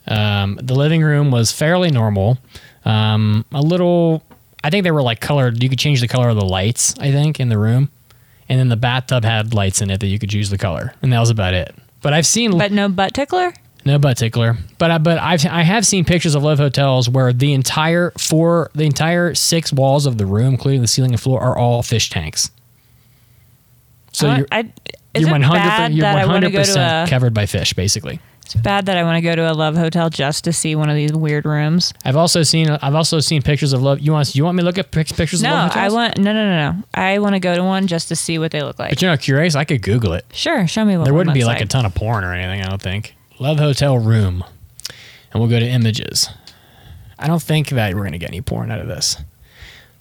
Um, 0.07 0.59
the 0.61 0.73
living 0.73 1.01
room 1.03 1.31
was 1.31 1.51
fairly 1.51 1.91
normal. 1.91 2.37
Um, 2.85 3.45
a 3.51 3.61
little. 3.61 4.23
I 4.63 4.69
think 4.69 4.83
they 4.83 4.91
were 4.91 5.01
like 5.03 5.19
colored. 5.21 5.61
You 5.61 5.69
could 5.69 5.79
change 5.79 6.01
the 6.01 6.07
color 6.07 6.29
of 6.29 6.35
the 6.35 6.45
lights. 6.45 6.95
I 6.99 7.11
think 7.11 7.39
in 7.39 7.49
the 7.49 7.57
room, 7.57 7.89
and 8.49 8.59
then 8.59 8.69
the 8.69 8.77
bathtub 8.77 9.23
had 9.23 9.53
lights 9.53 9.81
in 9.81 9.89
it 9.91 9.99
that 9.99 10.07
you 10.07 10.17
could 10.19 10.29
choose 10.29 10.49
the 10.49 10.57
color, 10.57 10.93
and 11.01 11.13
that 11.13 11.19
was 11.19 11.29
about 11.29 11.53
it. 11.53 11.75
But 12.01 12.13
I've 12.13 12.25
seen 12.25 12.57
But 12.57 12.71
no 12.71 12.89
butt 12.89 13.13
tickler? 13.13 13.53
No 13.83 13.97
butt 13.97 14.17
tickler, 14.17 14.57
but 14.77 14.91
I, 14.91 14.97
but 14.99 15.17
I've 15.17 15.43
I 15.47 15.63
have 15.63 15.87
seen 15.87 16.05
pictures 16.05 16.35
of 16.35 16.43
love 16.43 16.59
hotels 16.59 17.09
where 17.09 17.33
the 17.33 17.51
entire 17.53 18.11
four 18.17 18.69
the 18.75 18.83
entire 18.85 19.33
six 19.33 19.73
walls 19.73 20.05
of 20.05 20.19
the 20.19 20.25
room, 20.27 20.53
including 20.53 20.81
the 20.81 20.87
ceiling 20.87 21.11
and 21.11 21.19
floor, 21.19 21.41
are 21.41 21.57
all 21.57 21.81
fish 21.81 22.09
tanks. 22.11 22.51
So 24.13 24.27
I- 24.29 24.37
you're 24.37 24.47
I, 24.51 24.71
you're 25.17 25.31
one 25.31 25.41
hundred 25.41 25.59
bad 25.59 25.93
you're 25.93 26.01
that 26.03 26.13
one 26.13 26.21
I 26.21 26.25
want 26.27 26.41
to 26.43 26.47
hundred 26.47 26.51
go 26.51 26.63
to 26.63 26.67
percent 26.69 27.09
covered 27.09 27.33
by 27.33 27.45
fish, 27.47 27.73
basically. 27.73 28.19
It's 28.45 28.55
bad 28.55 28.87
that 28.87 28.97
I 28.97 29.03
want 29.03 29.15
to 29.17 29.21
go 29.21 29.33
to 29.35 29.49
a 29.49 29.53
love 29.53 29.77
hotel 29.77 30.09
just 30.09 30.43
to 30.43 30.51
see 30.53 30.75
one 30.75 30.89
of 30.89 30.95
these 30.95 31.13
weird 31.13 31.45
rooms. 31.45 31.93
I've 32.03 32.17
also 32.17 32.43
seen 32.43 32.69
I've 32.69 32.95
also 32.95 33.19
seen 33.19 33.41
pictures 33.41 33.71
of 33.71 33.81
love. 33.81 33.99
You 34.01 34.11
want 34.11 34.35
you 34.35 34.43
want 34.43 34.57
me 34.57 34.61
to 34.61 34.65
look 34.65 34.77
at 34.77 34.91
pic- 34.91 35.15
pictures 35.15 35.41
No, 35.41 35.49
of 35.49 35.55
love 35.69 35.77
I 35.77 35.89
want 35.89 36.17
no 36.17 36.33
no 36.33 36.45
no 36.45 36.71
no. 36.73 36.83
I 36.93 37.19
want 37.19 37.35
to 37.35 37.39
go 37.39 37.55
to 37.55 37.63
one 37.63 37.87
just 37.87 38.09
to 38.09 38.15
see 38.15 38.37
what 38.39 38.51
they 38.51 38.61
look 38.61 38.77
like. 38.77 38.89
But 38.91 39.01
you're 39.01 39.11
not 39.11 39.21
curious? 39.21 39.55
I 39.55 39.63
could 39.63 39.81
Google 39.81 40.13
it. 40.13 40.25
Sure, 40.33 40.67
show 40.67 40.83
me 40.83 40.97
what 40.97 41.05
There 41.05 41.13
wouldn't 41.13 41.33
be 41.33 41.41
looks 41.45 41.47
like 41.55 41.61
a 41.61 41.65
ton 41.65 41.85
of 41.85 41.95
porn 41.95 42.23
or 42.23 42.33
anything. 42.33 42.61
I 42.61 42.69
don't 42.69 42.81
think. 42.81 43.15
Love 43.39 43.57
hotel 43.57 43.97
room, 43.97 44.43
and 45.31 45.41
we'll 45.41 45.49
go 45.49 45.59
to 45.59 45.65
images. 45.67 46.29
I 47.17 47.27
don't 47.27 47.41
think 47.41 47.69
that 47.69 47.93
we're 47.95 48.03
gonna 48.03 48.17
get 48.17 48.29
any 48.29 48.41
porn 48.41 48.69
out 48.71 48.79
of 48.79 48.87
this. 48.87 49.15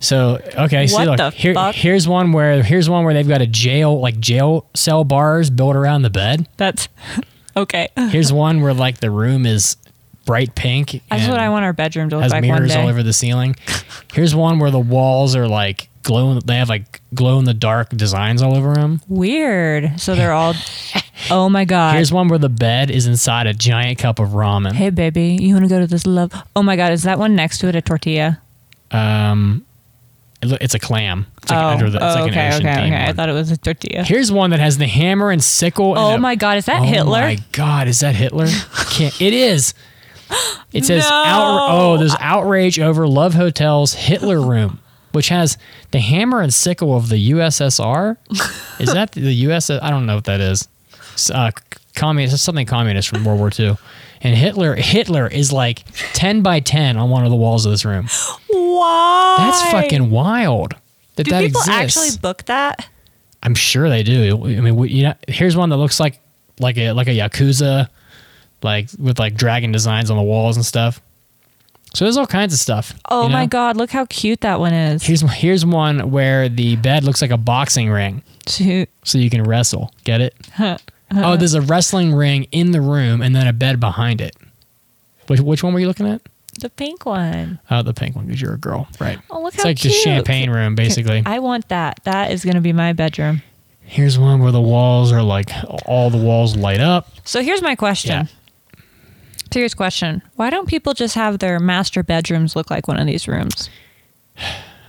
So 0.01 0.41
okay, 0.57 0.87
see, 0.87 0.95
What 0.95 1.19
look 1.19 1.35
here. 1.35 1.55
fuck? 1.55 1.75
Here's 1.75 2.09
one 2.09 2.33
where 2.33 2.63
here's 2.63 2.89
one 2.89 3.05
where 3.05 3.15
they've 3.15 3.29
got 3.29 3.43
a 3.43 3.47
jail 3.47 4.01
like 4.01 4.19
jail 4.19 4.67
cell 4.75 5.05
bars 5.05 5.51
built 5.51 5.77
around 5.77 6.03
the 6.03 6.11
bed. 6.11 6.49
That's 6.57 6.89
okay. 7.57 7.89
Here's 7.97 8.33
one 8.33 8.61
where 8.61 8.75
like 8.75 9.01
the 9.01 9.11
room 9.11 9.47
is 9.47 9.77
bright 10.27 10.55
pink. 10.55 11.03
That's 11.11 11.29
what 11.29 11.41
I 11.41 11.49
want 11.49 11.65
our 11.65 11.73
bedroom 11.73 12.09
to 12.11 12.17
look 12.17 12.23
Has 12.23 12.33
like 12.33 12.43
one 12.45 12.59
mirrors 12.59 12.73
day. 12.73 12.81
all 12.81 12.89
over 12.89 13.03
the 13.03 13.13
ceiling. 13.13 13.57
Here's 14.13 14.35
one 14.35 14.59
where 14.59 14.71
the 14.71 14.79
walls 14.79 15.35
are 15.35 15.49
like 15.49 15.89
glow. 16.03 16.39
They 16.41 16.57
have 16.57 16.69
like 16.69 17.01
glow 17.15 17.39
in 17.39 17.45
the 17.45 17.55
dark 17.55 17.91
designs 17.91 18.43
all 18.43 18.57
over 18.57 18.75
them. 18.75 19.01
Weird. 19.09 20.01
So 20.01 20.15
they're 20.15 20.33
all. 20.33 20.55
oh 21.31 21.49
my 21.49 21.65
god. 21.65 21.95
Here's 21.97 22.13
one 22.13 22.29
where 22.29 22.39
the 22.39 22.49
bed 22.49 22.91
is 22.91 23.07
inside 23.07 23.47
a 23.47 23.55
giant 23.55 23.99
cup 23.99 24.19
of 24.19 24.31
ramen. 24.31 24.73
hey 24.73 24.91
baby, 24.91 25.39
you 25.41 25.55
want 25.55 25.65
to 25.65 25.69
go 25.69 25.81
to 25.81 25.87
this 25.87 26.07
love? 26.07 26.33
Oh 26.55 26.63
my 26.63 26.77
god, 26.77 26.93
is 26.93 27.03
that 27.05 27.19
one 27.19 27.35
next 27.35 27.59
to 27.59 27.69
it 27.69 27.75
a 27.77 27.83
tortilla? 27.83 28.41
Um, 28.93 29.65
it 30.43 30.49
lo- 30.49 30.59
it's 30.61 30.75
a 30.75 30.79
clam. 30.79 31.27
It's 31.43 31.51
like 31.51 31.59
oh, 31.63 31.69
under 31.69 31.91
the, 31.91 31.97
it's 31.97 32.05
oh 32.17 32.21
like 32.23 32.31
okay, 32.33 32.47
an 32.49 32.53
okay, 32.55 32.75
theme 32.75 32.93
okay. 32.93 33.03
I 33.03 33.07
one. 33.07 33.17
thought 33.17 33.29
it 33.29 33.33
was 33.33 33.51
a 33.51 33.57
tortilla. 33.57 34.03
Here's 34.05 34.31
one 34.31 34.51
that 34.51 34.61
has 34.61 34.79
the 34.79 34.87
hammer 34.87 35.31
and 35.31 35.43
sickle. 35.43 35.91
and 35.97 35.99
Oh 35.99 36.11
a- 36.15 36.19
my 36.19 36.35
god, 36.37 36.59
is 36.59 36.67
that 36.67 36.83
Hitler? 36.83 37.19
oh 37.19 37.23
my 37.23 37.39
god, 37.53 37.89
is 37.89 38.01
that 38.01 38.15
Hitler? 38.15 38.47
Can't, 38.91 39.21
it 39.21 39.33
is. 39.33 39.75
It 40.73 40.85
says 40.85 41.03
No. 41.11 41.67
oh, 41.71 41.97
there's 41.99 42.15
outrage 42.21 42.79
over 42.79 43.07
Love 43.09 43.35
Hotel's 43.35 43.95
Hitler 43.95 44.41
room, 44.41 44.81
which 45.13 45.29
has 45.31 45.57
the 45.91 45.99
hammer 46.01 46.41
and 46.41 46.53
sickle 46.55 46.95
of 46.97 47.09
the 47.09 47.31
USSR. 47.33 48.17
Is 48.79 48.93
that 48.93 49.13
the 49.13 49.33
US? 49.49 49.71
I 49.71 49.91
don't 49.91 50.07
know 50.07 50.15
what 50.17 50.25
that 50.25 50.41
is. 50.41 50.69
It's, 51.15 51.31
Uh, 51.31 51.51
communist, 51.97 52.35
it's 52.35 52.43
something 52.43 52.67
communist 52.67 53.09
from 53.09 53.25
World 53.25 53.41
War 53.41 53.51
II. 53.59 53.77
And 54.23 54.37
Hitler, 54.37 54.75
Hitler 54.77 55.27
is 55.27 55.51
like 55.53 55.83
ten 56.13 56.43
by 56.43 56.61
ten 56.61 56.97
on 56.99 57.09
one 57.11 57.25
of 57.25 57.31
the 57.31 57.37
walls 57.37 57.65
of 57.65 57.73
this 57.73 57.85
room. 57.87 58.07
Why? 58.49 59.37
That's 59.39 59.63
fucking 59.73 60.11
wild. 60.11 60.75
That 61.21 61.25
Do 61.25 61.31
that 61.33 61.41
people 61.43 61.61
exists. 61.61 61.97
actually 61.99 62.19
book 62.21 62.45
that? 62.47 62.89
I'm 63.43 63.55
sure 63.55 63.89
they 63.89 64.03
do. 64.03 64.37
I 64.45 64.61
mean, 64.61 64.77
we, 64.77 64.91
you 64.91 65.03
know, 65.05 65.15
here's 65.29 65.57
one 65.57 65.69
that 65.71 65.77
looks 65.77 65.99
like 66.01 66.21
like 66.59 66.77
a 66.79 66.93
like 66.93 67.09
a 67.09 67.13
yakuza, 67.17 67.89
like 68.63 68.89
with 68.99 69.19
like 69.19 69.35
dragon 69.35 69.73
designs 69.73 70.11
on 70.11 70.17
the 70.17 70.23
walls 70.23 70.57
and 70.57 70.65
stuff. 70.65 71.01
So 71.95 72.05
there's 72.05 72.17
all 72.17 72.27
kinds 72.27 72.53
of 72.53 72.61
stuff. 72.61 72.95
Oh 73.11 73.25
you 73.27 73.31
my 73.33 73.47
god, 73.47 73.77
look 73.77 73.91
how 73.91 74.07
cute 74.07 74.43
that 74.43 74.61
one 74.61 74.73
is. 74.73 75.03
Here's 75.03 75.23
here's 75.33 75.67
one 75.67 76.11
where 76.11 76.49
the 76.49 76.77
bed 76.77 77.03
looks 77.05 77.21
like 77.23 77.31
a 77.33 77.37
boxing 77.37 77.91
ring, 77.91 78.23
Two- 78.47 78.87
so 79.05 79.19
you 79.19 79.29
can 79.31 79.43
wrestle. 79.43 79.93
Get 80.05 80.21
it? 80.21 80.35
oh, 80.59 81.37
there's 81.37 81.55
a 81.55 81.61
wrestling 81.63 82.15
ring 82.15 82.45
in 82.53 82.71
the 82.71 82.81
room 82.81 83.21
and 83.23 83.35
then 83.35 83.47
a 83.47 83.53
bed 83.53 83.81
behind 83.81 84.21
it. 84.21 84.37
Which 85.27 85.41
which 85.41 85.63
one 85.65 85.73
were 85.75 85.81
you 85.81 85.89
looking 85.89 86.07
at? 86.09 86.23
The 86.59 86.71
pink 86.71 87.07
one. 87.07 87.61
Oh, 87.71 87.83
the 87.83 87.95
pink 87.95 88.17
one 88.17 88.27
because 88.27 88.41
you're 88.41 88.55
a 88.55 88.59
girl, 88.59 88.89
right? 88.99 89.19
Oh, 89.31 89.43
look 89.43 89.55
it's 89.55 89.63
how 89.63 89.69
like 89.69 89.79
cute. 89.79 89.93
the 89.93 89.99
champagne 90.01 90.51
room, 90.51 90.75
basically. 90.75 91.23
I 91.25 91.39
want 91.39 91.69
that. 91.69 92.01
That 92.05 92.33
is 92.33 92.45
going 92.45 92.57
to 92.57 92.61
be 92.61 92.73
my 92.73 92.93
bedroom. 92.93 93.43
Here's 93.83 94.19
one 94.19 94.41
where 94.41 94.53
the 94.53 94.61
walls 94.61 95.13
are 95.13 95.23
like 95.23 95.51
all 95.87 96.11
the 96.11 96.19
walls 96.19 96.57
light 96.57 96.81
up. 96.81 97.09
So 97.25 97.43
here's 97.43 97.63
my 97.63 97.75
question. 97.75 98.29
Serious 99.53 99.75
question. 99.75 100.23
Why 100.37 100.51
don't 100.51 100.69
people 100.69 100.95
just 100.95 101.17
have 101.17 101.41
their 101.41 101.59
master 101.59 102.05
bedrooms 102.05 102.55
look 102.55 102.71
like 102.71 102.87
one 102.87 102.99
of 102.99 103.07
these 103.07 103.27
rooms? 103.27 103.69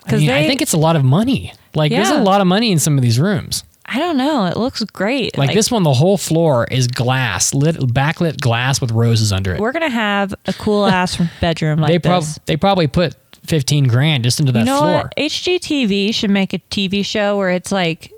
I, 0.05 0.15
mean, 0.17 0.29
I 0.29 0.47
think 0.47 0.61
it's 0.61 0.73
a 0.73 0.77
lot 0.77 0.95
of 0.95 1.03
money. 1.03 1.53
Like 1.73 1.91
there's 1.91 2.09
a 2.09 2.21
lot 2.21 2.41
of 2.41 2.47
money 2.47 2.71
in 2.71 2.79
some 2.79 2.97
of 2.97 3.01
these 3.01 3.19
rooms. 3.19 3.63
I 3.93 3.99
don't 3.99 4.15
know. 4.15 4.45
It 4.45 4.55
looks 4.55 4.81
great. 4.85 5.37
Like, 5.37 5.53
this 5.53 5.69
one, 5.69 5.83
the 5.83 5.91
whole 5.93 6.17
floor 6.17 6.65
is 6.71 6.87
glass, 6.87 7.53
lit, 7.53 7.75
backlit 7.75 8.39
glass 8.39 8.79
with 8.79 8.91
roses 8.91 9.33
under 9.33 9.53
it. 9.53 9.59
We're 9.59 9.73
gonna 9.73 9.89
have 9.89 10.33
a 10.45 10.53
cool 10.53 10.85
ass 10.87 11.21
bedroom 11.41 11.79
like 11.79 12.01
they 12.01 12.09
this. 12.09 12.39
they 12.45 12.55
probably 12.55 12.87
put 12.87 13.15
fifteen 13.45 13.87
grand 13.87 14.23
just 14.23 14.39
into 14.39 14.53
that 14.53 14.59
you 14.59 14.65
know 14.65 14.79
floor. 14.79 14.93
what? 15.03 15.15
HGTV 15.17 16.13
should 16.15 16.29
make 16.29 16.53
a 16.53 16.59
TV 16.59 17.03
show 17.05 17.37
where 17.37 17.49
it's 17.49 17.71
like 17.71 18.11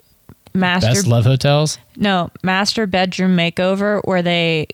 master 0.53 0.89
Best 0.89 1.07
love 1.07 1.23
hotels. 1.25 1.79
no 1.95 2.29
master 2.43 2.85
bedroom 2.85 3.35
makeover 3.35 3.99
where 4.05 4.21
they 4.21 4.67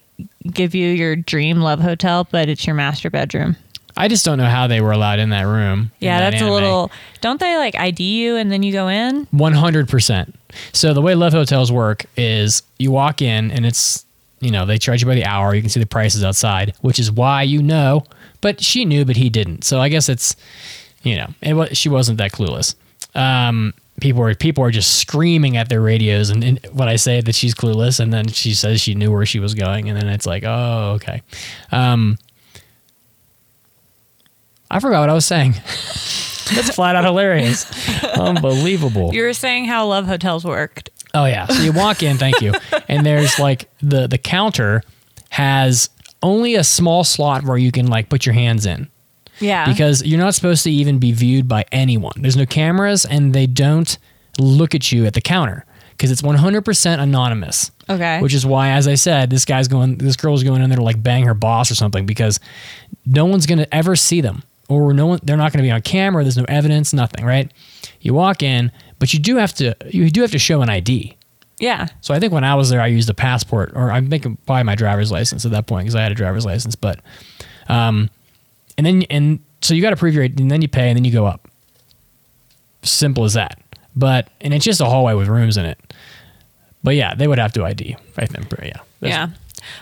give 0.51 0.75
you 0.75 0.89
your 0.89 1.15
dream 1.15 1.61
love 1.61 1.79
hotel, 1.79 2.27
but 2.29 2.49
it's 2.49 2.67
your 2.67 2.75
master 2.75 3.09
bedroom. 3.09 3.55
I 3.95 4.07
just 4.09 4.25
don't 4.25 4.37
know 4.37 4.45
how 4.49 4.67
they 4.67 4.81
were 4.81 4.91
allowed 4.91 5.19
in 5.19 5.29
that 5.29 5.43
room. 5.43 5.91
Yeah, 5.99 6.19
that 6.19 6.31
that's 6.31 6.41
a 6.41 6.49
little. 6.49 6.91
Don't 7.21 7.39
they 7.39 7.57
like 7.57 7.75
ID 7.75 8.03
you 8.03 8.35
and 8.35 8.51
then 8.51 8.63
you 8.63 8.71
go 8.73 8.87
in? 8.87 9.25
100%. 9.27 10.33
So 10.73 10.93
the 10.93 11.01
way 11.01 11.15
love 11.15 11.33
hotels 11.33 11.71
work 11.71 12.05
is 12.17 12.61
you 12.77 12.91
walk 12.91 13.21
in 13.21 13.51
and 13.51 13.65
it's, 13.65 14.05
you 14.39 14.51
know, 14.51 14.65
they 14.65 14.77
charge 14.77 15.01
you 15.01 15.07
by 15.07 15.15
the 15.15 15.25
hour. 15.25 15.53
You 15.53 15.61
can 15.61 15.69
see 15.69 15.79
the 15.79 15.85
prices 15.85 16.23
outside, 16.23 16.73
which 16.81 16.99
is 16.99 17.11
why 17.11 17.43
you 17.43 17.61
know. 17.61 18.05
But 18.41 18.61
she 18.61 18.85
knew, 18.85 19.05
but 19.05 19.17
he 19.17 19.29
didn't. 19.29 19.63
So 19.63 19.79
I 19.79 19.89
guess 19.89 20.07
it's, 20.09 20.35
you 21.03 21.17
know, 21.17 21.27
it 21.41 21.53
was, 21.53 21.77
she 21.77 21.89
wasn't 21.89 22.17
that 22.19 22.31
clueless. 22.31 22.75
Um, 23.15 23.73
people 23.99 24.21
were 24.21 24.33
people 24.35 24.63
were 24.63 24.71
just 24.71 24.99
screaming 24.99 25.57
at 25.57 25.69
their 25.69 25.81
radios, 25.81 26.29
and, 26.29 26.43
and 26.43 26.59
when 26.71 26.87
I 26.87 26.95
say 26.95 27.21
that 27.21 27.35
she's 27.35 27.53
clueless, 27.53 27.99
and 27.99 28.13
then 28.13 28.27
she 28.27 28.53
says 28.53 28.81
she 28.81 28.95
knew 28.95 29.11
where 29.11 29.25
she 29.25 29.39
was 29.39 29.53
going, 29.53 29.89
and 29.89 29.99
then 29.99 30.07
it's 30.07 30.25
like, 30.25 30.43
oh, 30.45 30.93
okay. 30.95 31.21
Um, 31.71 32.17
I 34.71 34.79
forgot 34.79 35.01
what 35.01 35.09
I 35.09 35.13
was 35.13 35.25
saying. 35.25 35.55
That's 36.55 36.75
flat 36.75 36.95
out 36.95 37.03
hilarious. 37.05 37.65
Unbelievable. 38.17 39.13
You 39.13 39.23
were 39.23 39.33
saying 39.33 39.65
how 39.65 39.87
love 39.87 40.05
hotels 40.05 40.45
worked. 40.45 40.89
Oh 41.13 41.25
yeah. 41.25 41.47
So 41.47 41.61
you 41.63 41.71
walk 41.71 42.03
in, 42.03 42.17
thank 42.17 42.41
you. 42.41 42.53
And 42.87 43.05
there's 43.05 43.39
like 43.39 43.69
the 43.81 44.07
the 44.07 44.17
counter 44.17 44.83
has 45.29 45.89
only 46.21 46.55
a 46.55 46.63
small 46.63 47.03
slot 47.03 47.43
where 47.43 47.57
you 47.57 47.71
can 47.71 47.87
like 47.87 48.09
put 48.09 48.25
your 48.25 48.33
hands 48.33 48.65
in 48.65 48.87
Yeah. 49.39 49.65
because 49.71 50.03
you're 50.05 50.19
not 50.19 50.35
supposed 50.35 50.63
to 50.63 50.71
even 50.71 50.99
be 50.99 51.11
viewed 51.11 51.47
by 51.47 51.65
anyone. 51.71 52.13
There's 52.17 52.35
no 52.37 52.45
cameras 52.45 53.05
and 53.05 53.33
they 53.33 53.47
don't 53.47 53.97
look 54.37 54.75
at 54.75 54.91
you 54.91 55.05
at 55.05 55.13
the 55.13 55.21
counter 55.21 55.65
because 55.91 56.11
it's 56.11 56.21
100% 56.21 56.99
anonymous. 56.99 57.71
Okay. 57.89 58.21
Which 58.21 58.33
is 58.33 58.45
why 58.45 58.69
as 58.71 58.87
I 58.87 58.95
said, 58.95 59.29
this 59.29 59.45
guy's 59.45 59.67
going 59.67 59.97
this 59.97 60.15
girl's 60.15 60.43
going 60.43 60.61
in 60.61 60.69
there 60.69 60.77
to 60.77 60.83
like 60.83 61.01
bang 61.01 61.23
her 61.25 61.33
boss 61.33 61.71
or 61.71 61.75
something 61.75 62.05
because 62.05 62.39
no 63.05 63.25
one's 63.25 63.45
going 63.47 63.59
to 63.59 63.73
ever 63.73 63.95
see 63.95 64.21
them 64.21 64.43
or 64.69 64.93
no 64.93 65.07
one 65.07 65.19
they're 65.23 65.35
not 65.35 65.51
going 65.51 65.63
to 65.63 65.67
be 65.67 65.71
on 65.71 65.81
camera, 65.81 66.23
there's 66.23 66.37
no 66.37 66.45
evidence, 66.47 66.93
nothing, 66.93 67.25
right? 67.25 67.51
You 67.99 68.13
walk 68.13 68.41
in, 68.41 68.71
but 68.99 69.13
you 69.13 69.19
do 69.19 69.35
have 69.35 69.53
to 69.55 69.75
you 69.89 70.09
do 70.09 70.21
have 70.21 70.31
to 70.31 70.39
show 70.39 70.61
an 70.61 70.69
ID. 70.69 71.17
yeah. 71.59 71.87
So 72.01 72.13
I 72.13 72.19
think 72.19 72.31
when 72.31 72.43
I 72.45 72.55
was 72.55 72.69
there, 72.69 72.79
I 72.79 72.87
used 72.87 73.09
a 73.09 73.13
passport, 73.13 73.73
or 73.75 73.91
I'm 73.91 74.09
thinking 74.09 74.37
probably 74.45 74.63
my 74.63 74.75
driver's 74.75 75.11
license 75.11 75.43
at 75.45 75.51
that 75.51 75.67
point 75.67 75.85
because 75.85 75.95
I 75.95 76.03
had 76.03 76.11
a 76.11 76.15
driver's 76.15 76.45
license. 76.45 76.75
But, 76.75 77.01
um, 77.67 78.09
and 78.77 78.85
then 78.85 79.03
and 79.09 79.39
so 79.61 79.73
you 79.73 79.81
got 79.81 79.89
to 79.89 79.97
prove 79.97 80.13
your, 80.13 80.23
ID 80.23 80.41
and 80.41 80.49
then 80.49 80.61
you 80.61 80.69
pay, 80.69 80.87
and 80.89 80.95
then 80.95 81.03
you 81.03 81.11
go 81.11 81.25
up. 81.25 81.49
Simple 82.83 83.25
as 83.25 83.33
that. 83.33 83.59
But 83.95 84.29
and 84.39 84.53
it's 84.53 84.63
just 84.63 84.79
a 84.79 84.85
hallway 84.85 85.13
with 85.15 85.27
rooms 85.27 85.57
in 85.57 85.65
it. 85.65 85.77
But 86.81 86.95
yeah, 86.95 87.13
they 87.15 87.27
would 87.27 87.39
have 87.39 87.51
to 87.53 87.65
ID. 87.65 87.97
I 88.17 88.25
think. 88.25 88.47
Yeah. 88.61 88.79
Yeah. 89.01 89.29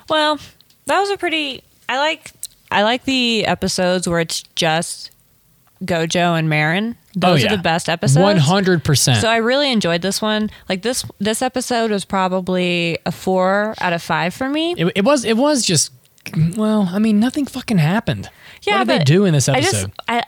Well, 0.09 0.39
that 0.85 0.99
was 0.99 1.09
a 1.11 1.17
pretty. 1.17 1.63
I 1.87 1.97
like. 1.99 2.31
I 2.71 2.83
like 2.83 3.03
the 3.05 3.45
episodes 3.45 4.07
where 4.07 4.19
it's 4.19 4.43
just 4.55 5.11
Gojo 5.83 6.37
and 6.37 6.49
Marin. 6.49 6.95
Oh, 7.17 7.31
Those 7.31 7.43
yeah. 7.43 7.53
are 7.53 7.57
the 7.57 7.63
best 7.63 7.89
episodes. 7.89 8.21
One 8.21 8.37
hundred 8.37 8.83
percent. 8.83 9.21
So 9.21 9.29
I 9.29 9.37
really 9.37 9.71
enjoyed 9.71 10.01
this 10.01 10.21
one. 10.21 10.49
Like 10.69 10.81
this 10.81 11.03
this 11.19 11.41
episode 11.41 11.91
was 11.91 12.05
probably 12.05 12.97
a 13.05 13.11
four 13.11 13.73
out 13.79 13.93
of 13.93 14.01
five 14.03 14.33
for 14.33 14.49
me. 14.49 14.75
It, 14.77 14.91
it 14.97 15.05
was. 15.05 15.23
It 15.25 15.37
was 15.37 15.65
just. 15.65 15.91
Well, 16.57 16.89
I 16.91 16.99
mean, 16.99 17.19
nothing 17.21 17.45
fucking 17.45 17.77
happened. 17.77 18.29
yeah, 18.63 18.79
what 18.79 18.87
did 18.87 18.99
they 18.99 19.03
do 19.05 19.23
in 19.25 19.33
this 19.33 19.47
I 19.47 19.59
episode? 19.59 19.71
just 19.87 19.89
I 20.09 20.23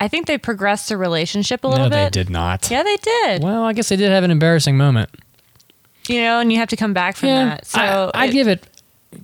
I 0.00 0.08
think 0.08 0.26
they 0.26 0.38
progressed 0.38 0.88
the 0.88 0.96
relationship 0.96 1.64
a 1.64 1.68
little 1.68 1.88
bit. 1.90 1.96
no, 1.96 2.04
they 2.04 2.10
did 2.10 2.30
not. 2.30 2.70
Yeah, 2.70 2.82
they 2.82 2.96
did. 2.96 3.42
Well, 3.42 3.64
I 3.64 3.72
guess 3.72 3.88
they 3.88 3.96
did 3.96 4.10
have 4.12 4.24
an 4.24 4.30
embarrassing 4.30 4.76
moment. 4.76 5.10
You 6.08 6.20
know, 6.22 6.38
and 6.40 6.52
you 6.52 6.58
have 6.58 6.68
to 6.68 6.76
come 6.76 6.92
back 6.92 7.16
from 7.16 7.28
Yeah, 7.30 7.44
that. 7.46 7.66
So 7.66 7.80
I, 8.14 8.24
I'd 8.24 8.30
it- 8.30 8.32
give 8.32 8.48
it. 8.48 8.66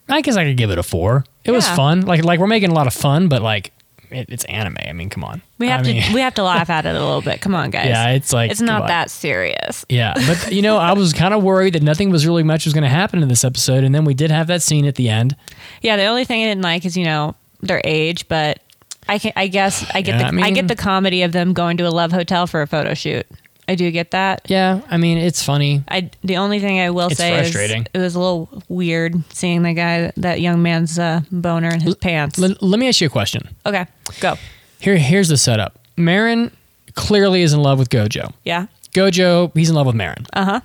I 0.08 0.20
guess 0.20 0.36
I 0.36 0.44
could 0.44 0.56
give 0.56 0.70
it 0.70 0.78
a 0.78 0.82
four. 0.82 1.24
It 1.48 1.52
was 1.52 1.68
fun. 1.68 2.02
Like 2.02 2.24
like 2.24 2.40
we're 2.40 2.46
making 2.46 2.70
a 2.70 2.74
lot 2.74 2.86
of 2.86 2.94
fun, 2.94 3.28
but 3.28 3.42
like 3.42 3.72
it, 4.10 4.26
it's 4.30 4.44
anime. 4.44 4.76
I 4.86 4.92
mean, 4.92 5.10
come 5.10 5.24
on. 5.24 5.42
we 5.58 5.68
have 5.68 5.80
I 5.80 5.82
mean, 5.84 6.02
to 6.02 6.14
we 6.14 6.20
have 6.20 6.34
to 6.34 6.42
laugh 6.42 6.70
at 6.70 6.86
it 6.86 6.94
a 6.94 7.00
little 7.00 7.20
bit. 7.22 7.40
Come 7.40 7.54
on, 7.54 7.70
guys. 7.70 7.86
Yeah, 7.86 8.10
it's 8.10 8.32
like 8.32 8.50
it's 8.50 8.60
not 8.60 8.88
that 8.88 9.10
serious. 9.10 9.84
Yeah, 9.88 10.14
but 10.14 10.52
you 10.52 10.62
know, 10.62 10.76
I 10.76 10.92
was 10.92 11.12
kind 11.12 11.34
of 11.34 11.42
worried 11.42 11.74
that 11.74 11.82
nothing 11.82 12.10
was 12.10 12.26
really 12.26 12.42
much 12.42 12.64
was 12.64 12.74
going 12.74 12.84
to 12.84 12.88
happen 12.88 13.22
in 13.22 13.28
this 13.28 13.44
episode, 13.44 13.84
and 13.84 13.94
then 13.94 14.04
we 14.04 14.14
did 14.14 14.30
have 14.30 14.46
that 14.46 14.62
scene 14.62 14.86
at 14.86 14.94
the 14.94 15.08
end. 15.08 15.36
Yeah, 15.82 15.96
the 15.96 16.04
only 16.06 16.24
thing 16.24 16.42
I 16.42 16.46
didn't 16.46 16.62
like 16.62 16.84
is 16.84 16.96
you 16.96 17.04
know 17.04 17.34
their 17.60 17.80
age, 17.84 18.28
but 18.28 18.60
I 19.08 19.18
can 19.18 19.32
I 19.36 19.48
guess 19.48 19.88
I 19.94 20.02
get 20.02 20.20
Yeah, 20.20 20.30
the 20.30 20.42
I 20.42 20.46
I, 20.46 20.50
get 20.50 20.68
the 20.68 20.76
comedy 20.76 21.22
of 21.22 21.32
them 21.32 21.52
going 21.52 21.76
to 21.78 21.84
a 21.84 21.90
love 21.90 22.12
hotel 22.12 22.46
for 22.46 22.62
a 22.62 22.66
photo 22.66 22.94
shoot. 22.94 23.26
I 23.68 23.74
do 23.74 23.90
get 23.90 24.12
that. 24.12 24.42
Yeah, 24.46 24.80
I 24.90 24.96
mean, 24.96 25.18
it's 25.18 25.42
funny. 25.42 25.84
I 25.88 26.10
the 26.24 26.38
only 26.38 26.58
thing 26.58 26.80
I 26.80 26.88
will 26.90 27.08
It's 27.08 27.18
say 27.18 27.36
frustrating. 27.36 27.82
is 27.82 27.88
it 27.92 27.98
was 27.98 28.14
a 28.14 28.18
little 28.18 28.62
weird 28.68 29.14
seeing 29.32 29.62
the 29.62 29.74
guy 29.74 30.10
that 30.16 30.40
young 30.40 30.62
man's 30.62 30.98
uh, 30.98 31.20
boner 31.30 31.68
in 31.68 31.80
his 31.80 31.94
pants. 31.94 32.38
L- 32.42 32.54
let 32.62 32.80
me 32.80 32.88
ask 32.88 33.00
you 33.00 33.06
a 33.06 33.10
question. 33.10 33.46
okay, 33.66 33.86
go. 34.20 34.36
Here, 34.80 34.96
here's 34.96 35.28
the 35.28 35.36
setup. 35.36 35.78
Marin 35.96 36.50
clearly 36.94 37.42
is 37.42 37.52
in 37.52 37.60
love 37.62 37.78
with 37.78 37.90
Gojo. 37.90 38.32
Yeah. 38.44 38.66
Gojo, 38.92 39.54
he's 39.54 39.68
in 39.68 39.74
love 39.76 39.86
with 39.86 39.96
Marin. 39.96 40.24
Uh 40.32 40.44
huh. 40.44 40.60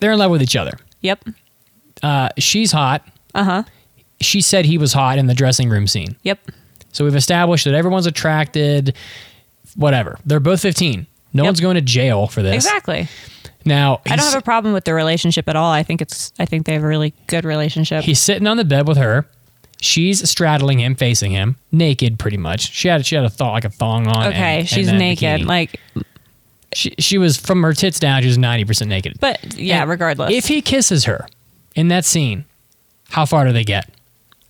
They're 0.00 0.12
in 0.12 0.18
love 0.18 0.30
with 0.30 0.42
each 0.42 0.54
other. 0.56 0.76
Yep. 1.00 1.24
Uh, 2.02 2.28
she's 2.38 2.72
hot. 2.72 3.06
Uh 3.34 3.44
huh. 3.44 3.62
She 4.20 4.40
said 4.42 4.66
he 4.66 4.76
was 4.76 4.92
hot 4.92 5.16
in 5.18 5.26
the 5.28 5.34
dressing 5.34 5.70
room 5.70 5.86
scene. 5.86 6.16
Yep. 6.24 6.50
So 6.92 7.04
we've 7.04 7.16
established 7.16 7.64
that 7.64 7.74
everyone's 7.74 8.06
attracted. 8.06 8.94
Whatever. 9.76 10.18
They're 10.26 10.40
both 10.40 10.60
15. 10.60 11.06
No 11.34 11.42
Yep. 11.42 11.48
one's 11.48 11.60
going 11.60 11.74
to 11.74 11.80
jail 11.82 12.26
for 12.26 12.42
this. 12.42 12.54
Exactly. 12.54 13.08
Now 13.66 14.00
I 14.06 14.16
don't 14.16 14.24
have 14.26 14.34
a 14.38 14.42
problem 14.42 14.72
with 14.72 14.84
their 14.84 14.94
relationship 14.94 15.48
at 15.48 15.56
all. 15.56 15.70
I 15.72 15.82
think 15.82 16.00
it's 16.00 16.32
I 16.38 16.44
think 16.46 16.64
they 16.66 16.72
have 16.74 16.82
a 16.84 16.86
really 16.86 17.12
good 17.26 17.44
relationship. 17.44 18.04
He's 18.04 18.18
sitting 18.20 18.46
on 18.46 18.56
the 18.56 18.64
bed 18.64 18.86
with 18.88 18.96
her. 18.98 19.26
She's 19.80 20.26
straddling 20.30 20.80
him, 20.80 20.94
facing 20.94 21.32
him, 21.32 21.56
naked, 21.72 22.18
pretty 22.18 22.36
much. 22.38 22.72
She 22.72 22.88
had 22.88 23.04
she 23.04 23.16
had 23.16 23.24
a 23.24 23.28
thong 23.30 23.52
like 23.52 23.64
a 23.64 23.70
thong 23.70 24.06
on. 24.06 24.28
okay, 24.28 24.36
and- 24.36 24.58
and 24.60 24.68
she's 24.68 24.88
a 24.88 24.92
naked. 24.92 25.40
bikini. 25.42 25.46
Like, 25.46 25.80
she 26.72 26.94
she 26.98 27.18
was 27.18 27.36
from 27.36 27.62
her 27.62 27.72
tits 27.72 27.98
down. 27.98 28.22
She 28.22 28.28
was 28.28 28.38
ninety 28.38 28.64
percent 28.64 28.88
naked. 28.88 29.16
but 29.20 29.54
yeah, 29.58 29.80
And 29.82 29.90
regardless, 29.90 30.32
if 30.32 30.46
he 30.46 30.60
kisses 30.62 31.04
her 31.04 31.26
in 31.74 31.88
that 31.88 32.04
scene, 32.04 32.44
how 33.10 33.24
far 33.26 33.44
do 33.46 33.52
they 33.52 33.64
get? 33.64 33.88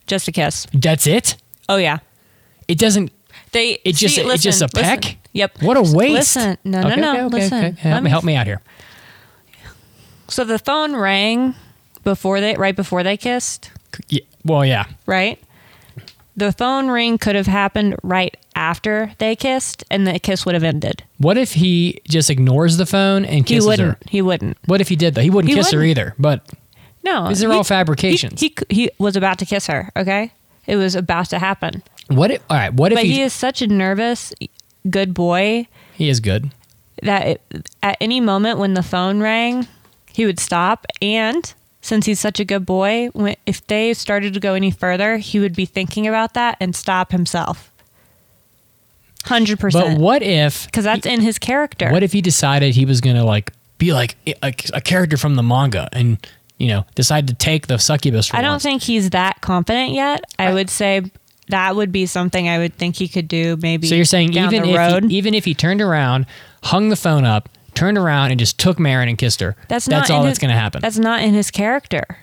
just 0.07 0.29
a 0.29 0.33
kiss. 0.33 0.67
That's 0.75 1.07
it. 1.07 1.37
Oh 1.69 1.77
yeah. 1.77 1.99
It 2.69 2.79
doesn't. 2.79 3.11
They 3.53 3.79
It 3.85 3.95
just 3.97 4.15
see, 4.17 4.21
it's 4.23 4.43
just 4.43 4.61
a 4.63 4.69
peck. 4.69 4.99
listen. 5.05 5.19
Yep. 5.35 5.63
What 5.63 5.77
a 5.77 5.83
waste. 5.83 6.37
Listen, 6.37 6.59
no, 6.65 6.81
no, 6.83 6.89
Okay, 6.93 7.01
no. 7.01 7.11
okay, 7.13 7.23
okay, 7.25 7.35
listen, 7.37 7.65
okay. 7.65 7.89
Help, 7.91 8.03
me, 8.05 8.11
help 8.11 8.25
me 8.25 8.37
out 8.37 8.47
here. 8.47 8.63
So 10.29 10.45
the 10.45 10.59
phone 10.59 10.97
rang 10.97 11.55
before 12.03 12.41
they, 12.41 12.55
right 12.57 12.75
before 12.75 13.03
they 13.03 13.17
kissed, 13.17 13.71
Yeah, 14.09 14.23
well, 14.45 14.65
yeah. 14.65 14.87
right? 15.07 15.39
The 16.37 16.51
phone 16.53 16.89
ring 16.89 17.19
could 17.19 17.37
have 17.37 17.47
happened 17.47 17.95
right 18.03 18.37
after 18.57 19.13
they 19.19 19.37
kissed, 19.37 19.85
and 19.91 20.05
the 20.07 20.19
kiss 20.19 20.45
would 20.45 20.55
have 20.55 20.65
ended. 20.65 21.05
What 21.19 21.39
if 21.39 21.53
he 21.55 22.01
just 22.09 22.29
ignores 22.31 22.77
the 22.77 22.87
phone 22.87 23.25
and 23.25 23.49
He 23.49 23.55
kisses 23.57 23.67
wouldn't. 23.69 23.89
her? 23.91 23.99
He 24.09 24.21
wouldn't. 24.23 24.57
What 24.67 24.81
if 24.81 24.89
he 24.89 24.97
did 24.97 25.15
though? 25.15 25.21
He 25.21 25.31
wouldn't 25.31 25.51
He 25.51 25.55
kiss 25.57 25.71
her 25.71 25.79
wouldn't. 25.79 25.99
either. 25.99 26.15
But 26.19 26.45
No, 27.05 27.29
These 27.29 27.45
are 27.45 27.51
he- 27.51 27.57
all 27.57 27.63
fabrications. 27.65 28.41
He, 28.41 28.55
he 28.69 28.75
he 28.85 28.91
was 28.99 29.15
about 29.15 29.39
to 29.39 29.47
kiss 29.47 29.67
her. 29.69 29.91
Okay, 29.97 30.33
it 30.67 30.75
was 30.77 30.95
about 30.97 31.27
to 31.31 31.39
happen. 31.39 31.83
what? 32.09 32.31
If, 32.33 32.43
all 32.51 32.57
right. 32.57 32.73
What 32.75 32.91
if 32.93 32.97
But 32.97 33.05
he? 33.07 33.13
he 33.15 33.23
is 33.23 33.33
such 33.33 33.63
a 33.63 33.67
nervous, 33.69 34.33
good 34.91 35.15
boy 35.15 35.67
he 35.95 36.09
is 36.09 36.21
good. 36.21 36.51
that 37.03 37.27
it, 37.27 37.71
at 37.83 37.97
any 38.01 38.21
moment 38.21 38.59
when 38.59 38.75
the 38.75 38.83
phone 38.83 39.21
rang, 39.21 39.67
he 40.13 40.27
would 40.27 40.39
stop. 40.39 40.87
And 41.01 41.53
since 41.81 42.07
he's 42.07 42.21
such 42.21 42.41
a 42.41 42.45
good 42.45 42.67
boy, 42.67 43.09
when, 43.13 43.37
if 43.47 43.67
they 43.67 43.95
started 43.95 44.35
to 44.35 44.41
go 44.41 44.55
any 44.55 44.71
further, 44.71 45.19
he 45.19 45.39
would 45.41 45.55
be 45.55 45.67
thinking 45.67 46.07
about 46.07 46.35
that 46.35 46.57
and 46.61 46.75
stop 46.75 47.13
himself. 47.13 47.71
100%. 49.25 49.73
But 49.73 49.99
what 49.99 50.23
if? 50.23 50.67
Because 50.67 50.85
that's 50.85 51.07
in 51.07 51.21
his 51.21 51.39
character. 51.39 51.91
What 51.91 52.03
if 52.03 52.13
he 52.13 52.21
decided 52.21 52.75
he 52.75 52.85
was 52.85 53.01
gonna 53.01 53.25
like 53.25 53.53
be 53.79 53.93
like 53.93 54.17
a, 54.27 54.55
a 54.73 54.81
character 54.81 55.17
from 55.17 55.37
the 55.37 55.43
manga 55.43 55.89
and 55.93 56.19
you 56.59 56.69
know 56.69 56.85
decide 56.95 57.29
to 57.29 57.35
take 57.35 57.67
the 57.67 57.79
succubus? 57.79 58.33
I 58.35 58.43
don't 58.43 58.53
once? 58.53 58.63
think 58.63 58.83
he's 58.83 59.11
that 59.11 59.41
confident 59.41 59.93
yet. 59.93 60.25
I, 60.39 60.53
would 60.53 60.69
say 60.69 61.11
that 61.49 61.77
would 61.77 61.93
be 61.93 62.07
something 62.07 62.49
I 62.49 62.59
would 62.59 62.75
think 62.75 62.97
he 62.97 63.09
could 63.09 63.29
do. 63.29 63.57
Maybe. 63.61 63.87
So 63.87 63.95
you're 63.95 64.05
saying 64.05 64.33
even 64.35 64.65
if 64.65 65.05
he, 65.05 65.17
even 65.17 65.35
if 65.35 65.45
he 65.45 65.55
turned 65.55 65.81
around, 65.81 66.27
hung 66.63 66.89
the 66.89 66.97
phone 66.97 67.25
up, 67.25 67.49
turned 67.75 67.99
around 67.99 68.31
and 68.31 68.39
just 68.39 68.59
took 68.59 68.79
Marin 68.79 69.09
and 69.09 69.19
kissed 69.19 69.41
her, 69.41 69.57
that's 69.69 69.87
that's 69.87 70.09
not 70.09 70.17
all 70.17 70.25
that's 70.25 70.39
gonna 70.39 70.55
happen. 70.55 70.81
That's 70.81 70.99
not 70.99 71.23
in 71.23 71.35
his 71.35 71.51
character. 71.51 72.19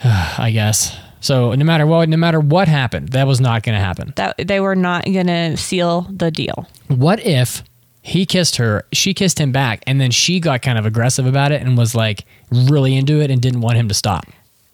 I 0.04 0.50
guess. 0.52 0.96
So 1.20 1.54
no 1.54 1.64
matter 1.64 1.86
what, 1.86 2.08
no 2.08 2.16
matter 2.16 2.40
what 2.40 2.68
happened, 2.68 3.10
that 3.10 3.26
was 3.26 3.40
not 3.40 3.62
gonna 3.62 3.80
happen. 3.80 4.12
That 4.16 4.36
they 4.38 4.60
were 4.60 4.76
not 4.76 5.04
going 5.04 5.26
to 5.26 5.56
seal 5.56 6.02
the 6.02 6.30
deal. 6.30 6.68
What 6.88 7.18
if 7.20 7.64
he 8.02 8.26
kissed 8.26 8.56
her, 8.56 8.84
she 8.92 9.14
kissed 9.14 9.40
him 9.40 9.50
back, 9.50 9.82
and 9.86 10.00
then 10.00 10.12
she 10.12 10.38
got 10.38 10.62
kind 10.62 10.78
of 10.78 10.86
aggressive 10.86 11.26
about 11.26 11.50
it 11.50 11.62
and 11.62 11.76
was 11.76 11.94
like 11.94 12.24
really 12.52 12.96
into 12.96 13.20
it 13.20 13.30
and 13.30 13.42
didn't 13.42 13.60
want 13.62 13.76
him 13.76 13.88
to 13.88 13.94
stop? 13.94 14.26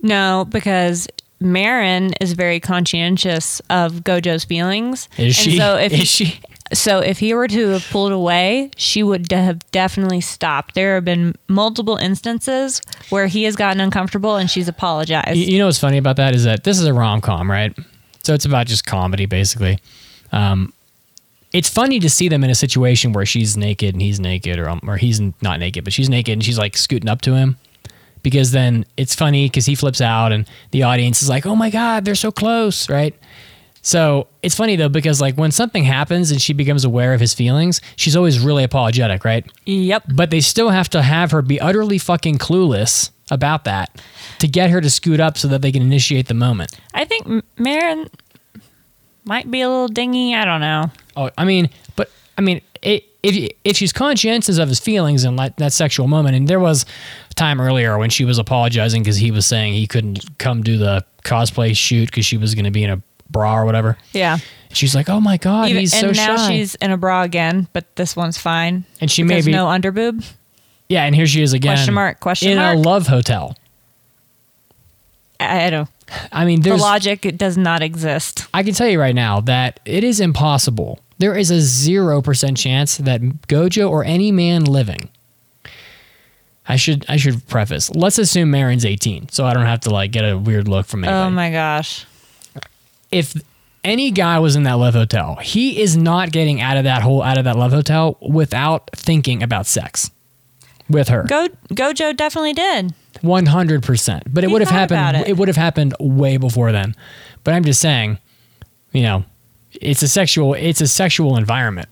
No, 0.03 0.47
because 0.51 1.09
Marin 1.45 2.13
is 2.21 2.33
very 2.33 2.61
conscientious 2.61 3.61
of 3.71 4.05
Gojo's 4.05 4.45
feelings. 4.45 5.09
Is 5.17 5.19
And 5.19 5.35
she? 5.35 5.57
So 5.59 5.77
if 5.77 5.93
Is 5.93 6.09
she? 6.09 6.41
So 6.73 7.01
if 7.01 7.19
he 7.19 7.35
were 7.35 7.49
to 7.49 7.69
have 7.69 7.87
pulled 7.91 8.13
away, 8.13 8.71
she 8.77 9.03
would 9.03 9.31
have 9.31 9.59
definitely 9.73 10.23
stopped. 10.23 10.75
There 10.75 10.95
have 10.95 11.05
been 11.05 11.35
multiple 11.47 11.97
instances 11.97 12.81
where 13.11 13.27
he 13.27 13.43
has 13.45 13.57
gotten 13.57 13.79
uncomfortable 13.79 14.37
and 14.37 14.51
she's 14.51 14.69
apologized. 14.69 15.37
You, 15.37 15.45
you 15.45 15.59
know 15.59 15.67
what's 15.67 15.79
funny 15.79 15.99
about 15.99 16.17
that 16.17 16.35
is 16.35 16.45
that 16.45 16.65
this 16.65 16.79
is 16.79 16.87
a 16.87 16.95
rom 16.95 17.21
com, 17.21 17.51
right? 17.51 17.77
So 18.23 18.33
it's 18.33 18.47
about 18.47 18.69
just 18.69 18.87
comedy, 18.87 19.27
basically. 19.27 19.81
Um, 20.31 20.73
it's 21.53 21.69
funny 21.69 22.01
to 22.01 22.09
see 22.09 22.29
them 22.29 22.43
in 22.43 22.49
a 22.49 22.55
situation 22.55 23.13
where 23.13 23.27
she's 23.27 23.55
naked 23.55 23.95
and 23.95 24.01
he's 24.01 24.19
naked, 24.19 24.59
or 24.59 24.71
um, 24.71 24.81
or 24.87 24.97
he's 24.97 25.21
not 25.43 25.61
naked, 25.61 25.85
but 25.85 25.93
she's 25.93 26.09
naked 26.09 26.33
and 26.33 26.43
she's 26.43 26.57
like 26.59 26.79
scooting 26.79 27.11
up 27.11 27.21
to 27.23 27.35
him, 27.35 27.59
because 28.23 28.51
then 28.53 28.85
it's 28.97 29.15
funny 29.15 29.47
because 29.47 29.67
he 29.67 29.75
flips 29.75 30.01
out 30.01 30.33
and 30.33 30.49
the 30.71 30.83
audience 30.83 31.23
is 31.23 31.29
like, 31.29 31.47
"Oh 31.47 31.57
my 31.57 31.71
god, 31.71 32.05
they're 32.05 32.15
so 32.15 32.33
close," 32.33 32.89
right? 32.89 33.15
So 33.83 34.29
it's 34.43 34.55
funny 34.55 34.77
though 34.77 34.89
because 34.89 35.21
like 35.21 35.35
when 35.35 35.51
something 35.51 35.85
happens 35.85 36.31
and 36.31 36.41
she 36.41 36.53
becomes 36.53 36.85
aware 36.85 37.15
of 37.15 37.21
his 37.21 37.35
feelings, 37.35 37.81
she's 37.97 38.17
always 38.17 38.39
really 38.39 38.63
apologetic, 38.63 39.25
right? 39.25 39.45
Yep. 39.67 40.05
But 40.15 40.31
they 40.31 40.41
still 40.41 40.71
have 40.71 40.89
to 40.91 41.03
have 41.03 41.33
her 41.33 41.43
be 41.43 41.61
utterly 41.61 41.99
fucking 41.99 42.39
clueless 42.39 43.11
about 43.31 43.65
that 43.65 44.01
to 44.39 44.47
get 44.47 44.71
her 44.71 44.81
to 44.81 44.89
scoot 44.89 45.19
up 45.19 45.37
so 45.37 45.49
that 45.49 45.63
they 45.63 45.73
can 45.73 45.83
initiate 45.83 46.29
the 46.29 46.35
moment. 46.35 46.79
I 46.95 47.05
think 47.05 47.45
Marin 47.59 48.09
might 49.25 49.51
be 49.51 49.61
a 49.63 49.69
little 49.69 49.89
dingy. 49.89 50.35
I 50.35 50.45
don't 50.45 50.61
know. 50.61 50.91
Oh, 51.17 51.31
I 51.37 51.45
mean, 51.45 51.69
but 51.97 52.11
I 52.39 52.41
mean, 52.41 52.61
if 53.23 53.51
if 53.65 53.77
she's 53.77 53.93
conscientious 53.93 54.59
of 54.59 54.69
his 54.69 54.81
feelings 54.81 55.25
in 55.25 55.37
like 55.37 55.57
that 55.57 55.73
sexual 55.73 56.09
moment, 56.09 56.35
and 56.37 56.49
there 56.49 56.61
was 56.61 56.85
a 57.31 57.35
time 57.35 57.61
earlier 57.61 57.99
when 57.99 58.11
she 58.11 58.25
was 58.25 58.39
apologizing 58.39 59.03
because 59.03 59.17
he 59.17 59.31
was 59.31 59.47
saying 59.47 59.75
he 59.75 59.87
couldn't 59.87 60.39
come 60.39 60.63
do 60.63 60.77
the 60.77 61.05
cosplay 61.25 61.77
shoot 61.77 62.07
because 62.07 62.27
she 62.27 62.37
was 62.37 62.55
going 62.55 62.65
to 62.65 62.71
be 62.71 62.83
in 62.83 62.91
a 62.91 63.01
bra 63.31 63.59
or 63.59 63.65
whatever. 63.65 63.97
Yeah. 64.13 64.39
She's 64.73 64.95
like, 64.95 65.09
"Oh 65.09 65.21
my 65.21 65.37
god, 65.37 65.69
Even- 65.69 65.81
he's 65.81 65.95
and 65.95 66.17
so 66.17 66.23
now 66.27 66.37
shy." 66.37 66.49
she's 66.49 66.75
in 66.77 66.91
a 66.91 66.97
bra 66.97 67.23
again, 67.23 67.69
but 67.73 67.95
this 67.97 68.17
one's 68.17 68.39
fine. 68.39 68.85
and 69.01 69.11
she 69.11 69.23
because 69.23 69.45
maybe 69.47 69.55
no 69.57 69.67
underboob. 69.67 70.25
yeah, 70.89 71.05
and 71.05 71.15
here 71.15 71.27
she 71.27 71.43
is 71.43 71.53
again. 71.53 71.77
Question 71.77 71.95
mark, 71.95 72.21
question 72.21 72.53
in 72.53 72.57
mark. 72.59 72.73
In 72.75 72.79
a 72.79 72.83
love 72.83 73.07
hotel. 73.07 73.57
I 75.39 75.67
I 75.67 75.71
don't. 75.71 75.89
I 76.31 76.45
mean, 76.45 76.61
The 76.63 76.77
logic 76.77 77.25
it 77.25 77.39
does 77.39 77.57
not 77.57 77.83
exist. 77.83 78.47
I 78.53 78.63
can 78.63 78.75
tell 78.75 78.89
you 78.89 79.01
right 79.01 79.15
now 79.15 79.41
that 79.43 79.81
it 79.85 80.05
is 80.05 80.21
impossible. 80.21 80.99
There 81.23 81.37
is 81.37 81.53
a 81.53 81.59
0% 81.59 82.57
chance 82.57 82.97
that 82.97 83.21
Gojo 83.47 83.89
or 83.89 84.05
any 84.05 84.33
man 84.33 84.65
living 84.65 85.09
I 86.67 86.75
should 86.75 87.05
I 87.09 87.17
should 87.17 87.47
preface. 87.47 87.91
Let's 87.91 88.19
assume 88.19 88.51
Marin's 88.51 88.85
18, 88.85 89.29
so 89.29 89.45
I 89.45 89.55
don't 89.55 89.67
have 89.67 89.81
to 89.81 89.91
like 89.91 90.11
get 90.11 90.23
a 90.23 90.37
weird 90.37 90.67
look 90.67 90.87
from 90.87 91.05
oh 91.05 91.09
anybody. 91.09 91.27
Oh 91.27 91.31
my 91.31 91.51
gosh. 91.51 92.07
if 93.13 93.35
any 93.85 94.11
guy 94.11 94.41
was 94.41 94.57
in 94.57 94.65
that 94.65 94.75
love 94.75 94.95
hotel, 94.95 95.37
he 95.37 95.81
is 95.81 95.97
not 95.97 96.33
getting 96.33 96.61
out 96.61 96.77
of 96.77 96.83
that 96.85 97.03
whole 97.03 97.23
out 97.23 97.39
of 97.39 97.45
that 97.45 97.57
love 97.57 97.71
hotel 97.71 98.17
without 98.21 98.91
thinking 98.95 99.45
about 99.45 99.67
sex 99.67 100.11
with 100.89 101.09
her. 101.09 101.23
Go 101.29 101.49
Gojo 101.73 102.17
definitely 102.17 102.55
did. 102.55 102.95
One 103.21 103.47
hundred 103.47 103.85
percent. 103.85 104.33
But 104.33 104.43
it 104.43 104.51
would 104.51 104.63
have 104.63 104.71
happened. 104.71 105.17
it. 105.19 105.29
It. 105.29 105.37
would 105.37 105.49
have 105.49 105.57
happened 105.57 105.95
way 106.01 106.37
before 106.37 106.73
then. 106.73 106.97
But 107.45 107.55
I'm 107.55 107.65
just 107.65 107.81
saying, 107.81 108.19
you 108.93 109.03
know, 109.03 109.25
it's 109.81 110.03
a 110.03 110.09
sexual. 110.09 110.55
It's 110.55 110.81
a 110.81 110.87
sexual 110.89 111.37
environment. 111.37 111.89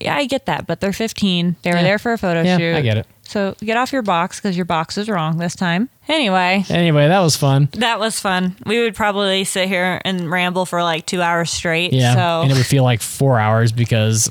Yeah, 0.00 0.16
I 0.16 0.26
get 0.26 0.44
that, 0.46 0.66
but 0.66 0.80
they're 0.80 0.92
15. 0.92 1.56
They 1.62 1.70
were 1.70 1.76
Yeah. 1.76 1.82
there 1.82 1.98
for 1.98 2.12
a 2.12 2.18
photo 2.18 2.42
Yeah, 2.42 2.58
shoot. 2.58 2.74
I 2.76 2.82
get 2.82 2.98
it. 2.98 3.06
So 3.22 3.56
get 3.60 3.76
off 3.76 3.92
your 3.92 4.02
box 4.02 4.38
because 4.38 4.54
your 4.56 4.66
box 4.66 4.98
is 4.98 5.08
wrong 5.08 5.38
this 5.38 5.56
time. 5.56 5.88
Anyway, 6.06 6.64
Anyway, 6.68 7.08
that 7.08 7.18
was 7.20 7.34
fun. 7.34 7.68
that 7.72 7.98
was 7.98 8.20
fun. 8.20 8.56
We 8.66 8.80
would 8.82 8.94
probably 8.94 9.42
sit 9.44 9.68
here 9.68 10.00
and 10.04 10.30
ramble 10.30 10.64
for 10.66 10.82
like 10.82 11.06
two 11.06 11.22
hours 11.22 11.50
straight. 11.50 11.92
Yeah, 11.92 12.14
So, 12.14 12.42
and 12.42 12.50
it 12.52 12.56
would 12.56 12.66
feel 12.66 12.84
like 12.84 13.00
four 13.00 13.40
hours 13.40 13.72
because, 13.72 14.30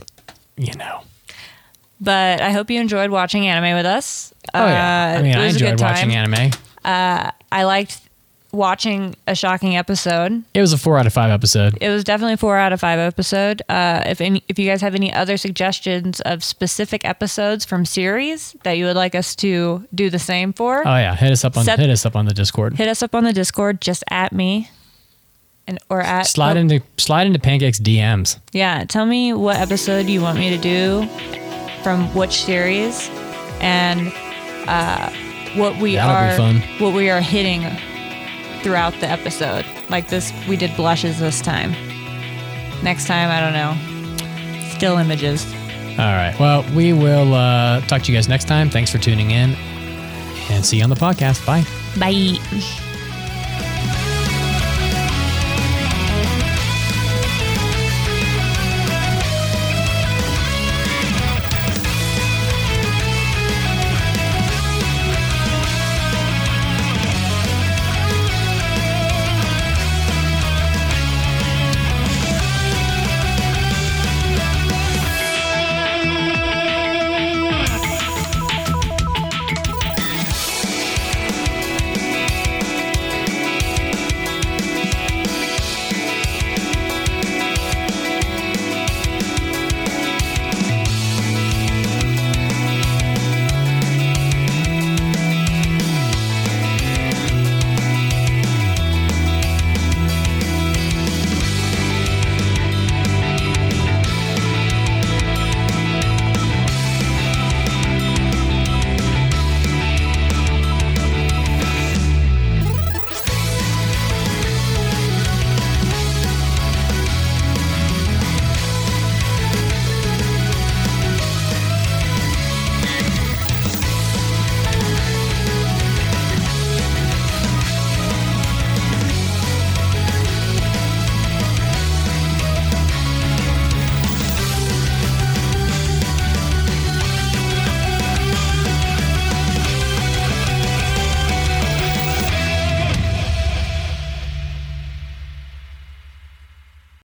you 0.55 0.73
know. 0.76 1.01
but 1.99 2.41
I 2.41 2.51
hope 2.51 2.69
you 2.69 2.80
enjoyed 2.80 3.09
watching 3.09 3.47
anime 3.47 3.76
with 3.76 3.86
us. 3.86 4.34
Oh 4.53 4.65
yeah. 4.65 5.13
Uh, 5.15 5.19
I 5.19 5.21
mean, 5.23 5.36
I 5.36 5.45
enjoyed 5.47 5.82
watching 5.82 6.15
anime. 6.15 6.51
I 6.86 7.63
liked 7.63 7.99
watching 8.56 9.16
a 9.28 9.36
shocking 9.36 9.76
episode. 9.76 10.43
It 10.53 10.62
was 10.62 10.74
a 10.74 10.78
four 10.78 10.97
out 10.97 11.06
of 11.06 11.14
five 11.14 11.32
episode. 11.32 11.78
It 11.82 11.89
was 11.89 12.03
definitely 12.03 12.34
a 12.34 12.38
four 12.38 12.58
out 12.58 12.74
of 12.74 12.80
five 12.80 12.99
episode. 12.99 13.62
Uh, 13.70 14.03
if 14.06 14.22
any, 14.22 14.43
if 14.47 14.58
you 14.58 14.68
guys 14.68 14.82
have 14.82 14.95
any 14.95 15.14
other 15.14 15.38
suggestions 15.38 16.22
of 16.22 16.43
specific 16.43 17.06
episodes 17.06 17.66
from 17.66 17.86
series 17.86 18.56
that 18.64 18.74
you 18.74 18.86
would 18.86 18.95
like 18.95 19.14
us 19.16 19.36
to 19.38 19.86
do 19.93 20.10
the 20.10 20.20
same 20.20 20.53
for, 20.53 20.80
Oh 20.80 20.95
yeah, 20.95 21.16
hit 21.16 21.32
us 21.32 21.43
up 21.45 21.58
on 21.58 21.66
Set- 21.66 21.80
hit 21.80 21.89
us 21.89 22.06
up 22.06 22.16
on 22.16 22.26
the 22.26 22.34
Discord. 22.34 22.76
hit 22.76 22.88
us 22.88 23.03
up 23.03 23.14
on 23.14 23.24
the 23.24 23.34
Discord. 23.34 23.82
Just 23.82 24.03
at 24.10 24.32
me, 24.32 24.70
and 25.68 25.80
or 25.89 26.01
at 26.01 26.28
Slide 26.28 26.58
oh, 26.58 26.62
into 26.62 26.82
slide 26.97 27.28
into 27.28 27.39
Pancake's 27.39 27.80
DMs. 27.80 28.39
Yeah, 28.53 28.86
tell 28.86 29.06
me 29.06 29.34
what 29.34 29.58
episode 29.58 30.08
you 30.08 30.22
want 30.22 30.39
me 30.39 30.49
to 30.49 30.58
do 30.58 31.08
from 31.84 32.14
which 32.16 32.43
series, 32.43 33.10
and 33.60 34.12
uh, 34.68 35.12
what 35.56 35.78
we 35.78 35.95
That'll 35.95 36.45
are 36.45 36.53
what 36.80 36.93
we 36.93 37.10
are 37.10 37.22
hitting 37.22 37.64
throughout 38.66 38.93
the 38.99 39.07
episode. 39.07 39.63
Like 39.91 40.09
this, 40.09 40.34
we 40.49 40.57
did 40.57 40.76
blushes 40.76 41.20
this 41.20 41.39
time. 41.39 41.72
Next 42.84 43.05
time, 43.05 43.30
I 43.30 43.39
don't 43.39 43.53
know. 43.53 44.70
Still 44.76 44.97
images. 44.97 45.45
All 45.99 46.16
right. 46.16 46.36
Well, 46.39 46.66
we 46.76 46.91
will 46.91 47.36
uh, 47.36 47.82
talk 47.82 48.01
to 48.01 48.11
you 48.11 48.18
guys 48.18 48.28
next 48.28 48.45
time. 48.45 48.72
Thanks 48.72 48.91
for 48.91 48.97
tuning 48.97 49.30
in, 49.30 49.53
and 50.49 50.66
see 50.66 50.78
you 50.78 50.84
on 50.84 50.89
the 50.89 50.95
podcast. 50.95 51.45
Bye. 51.45 51.63
Bye. 51.99 52.82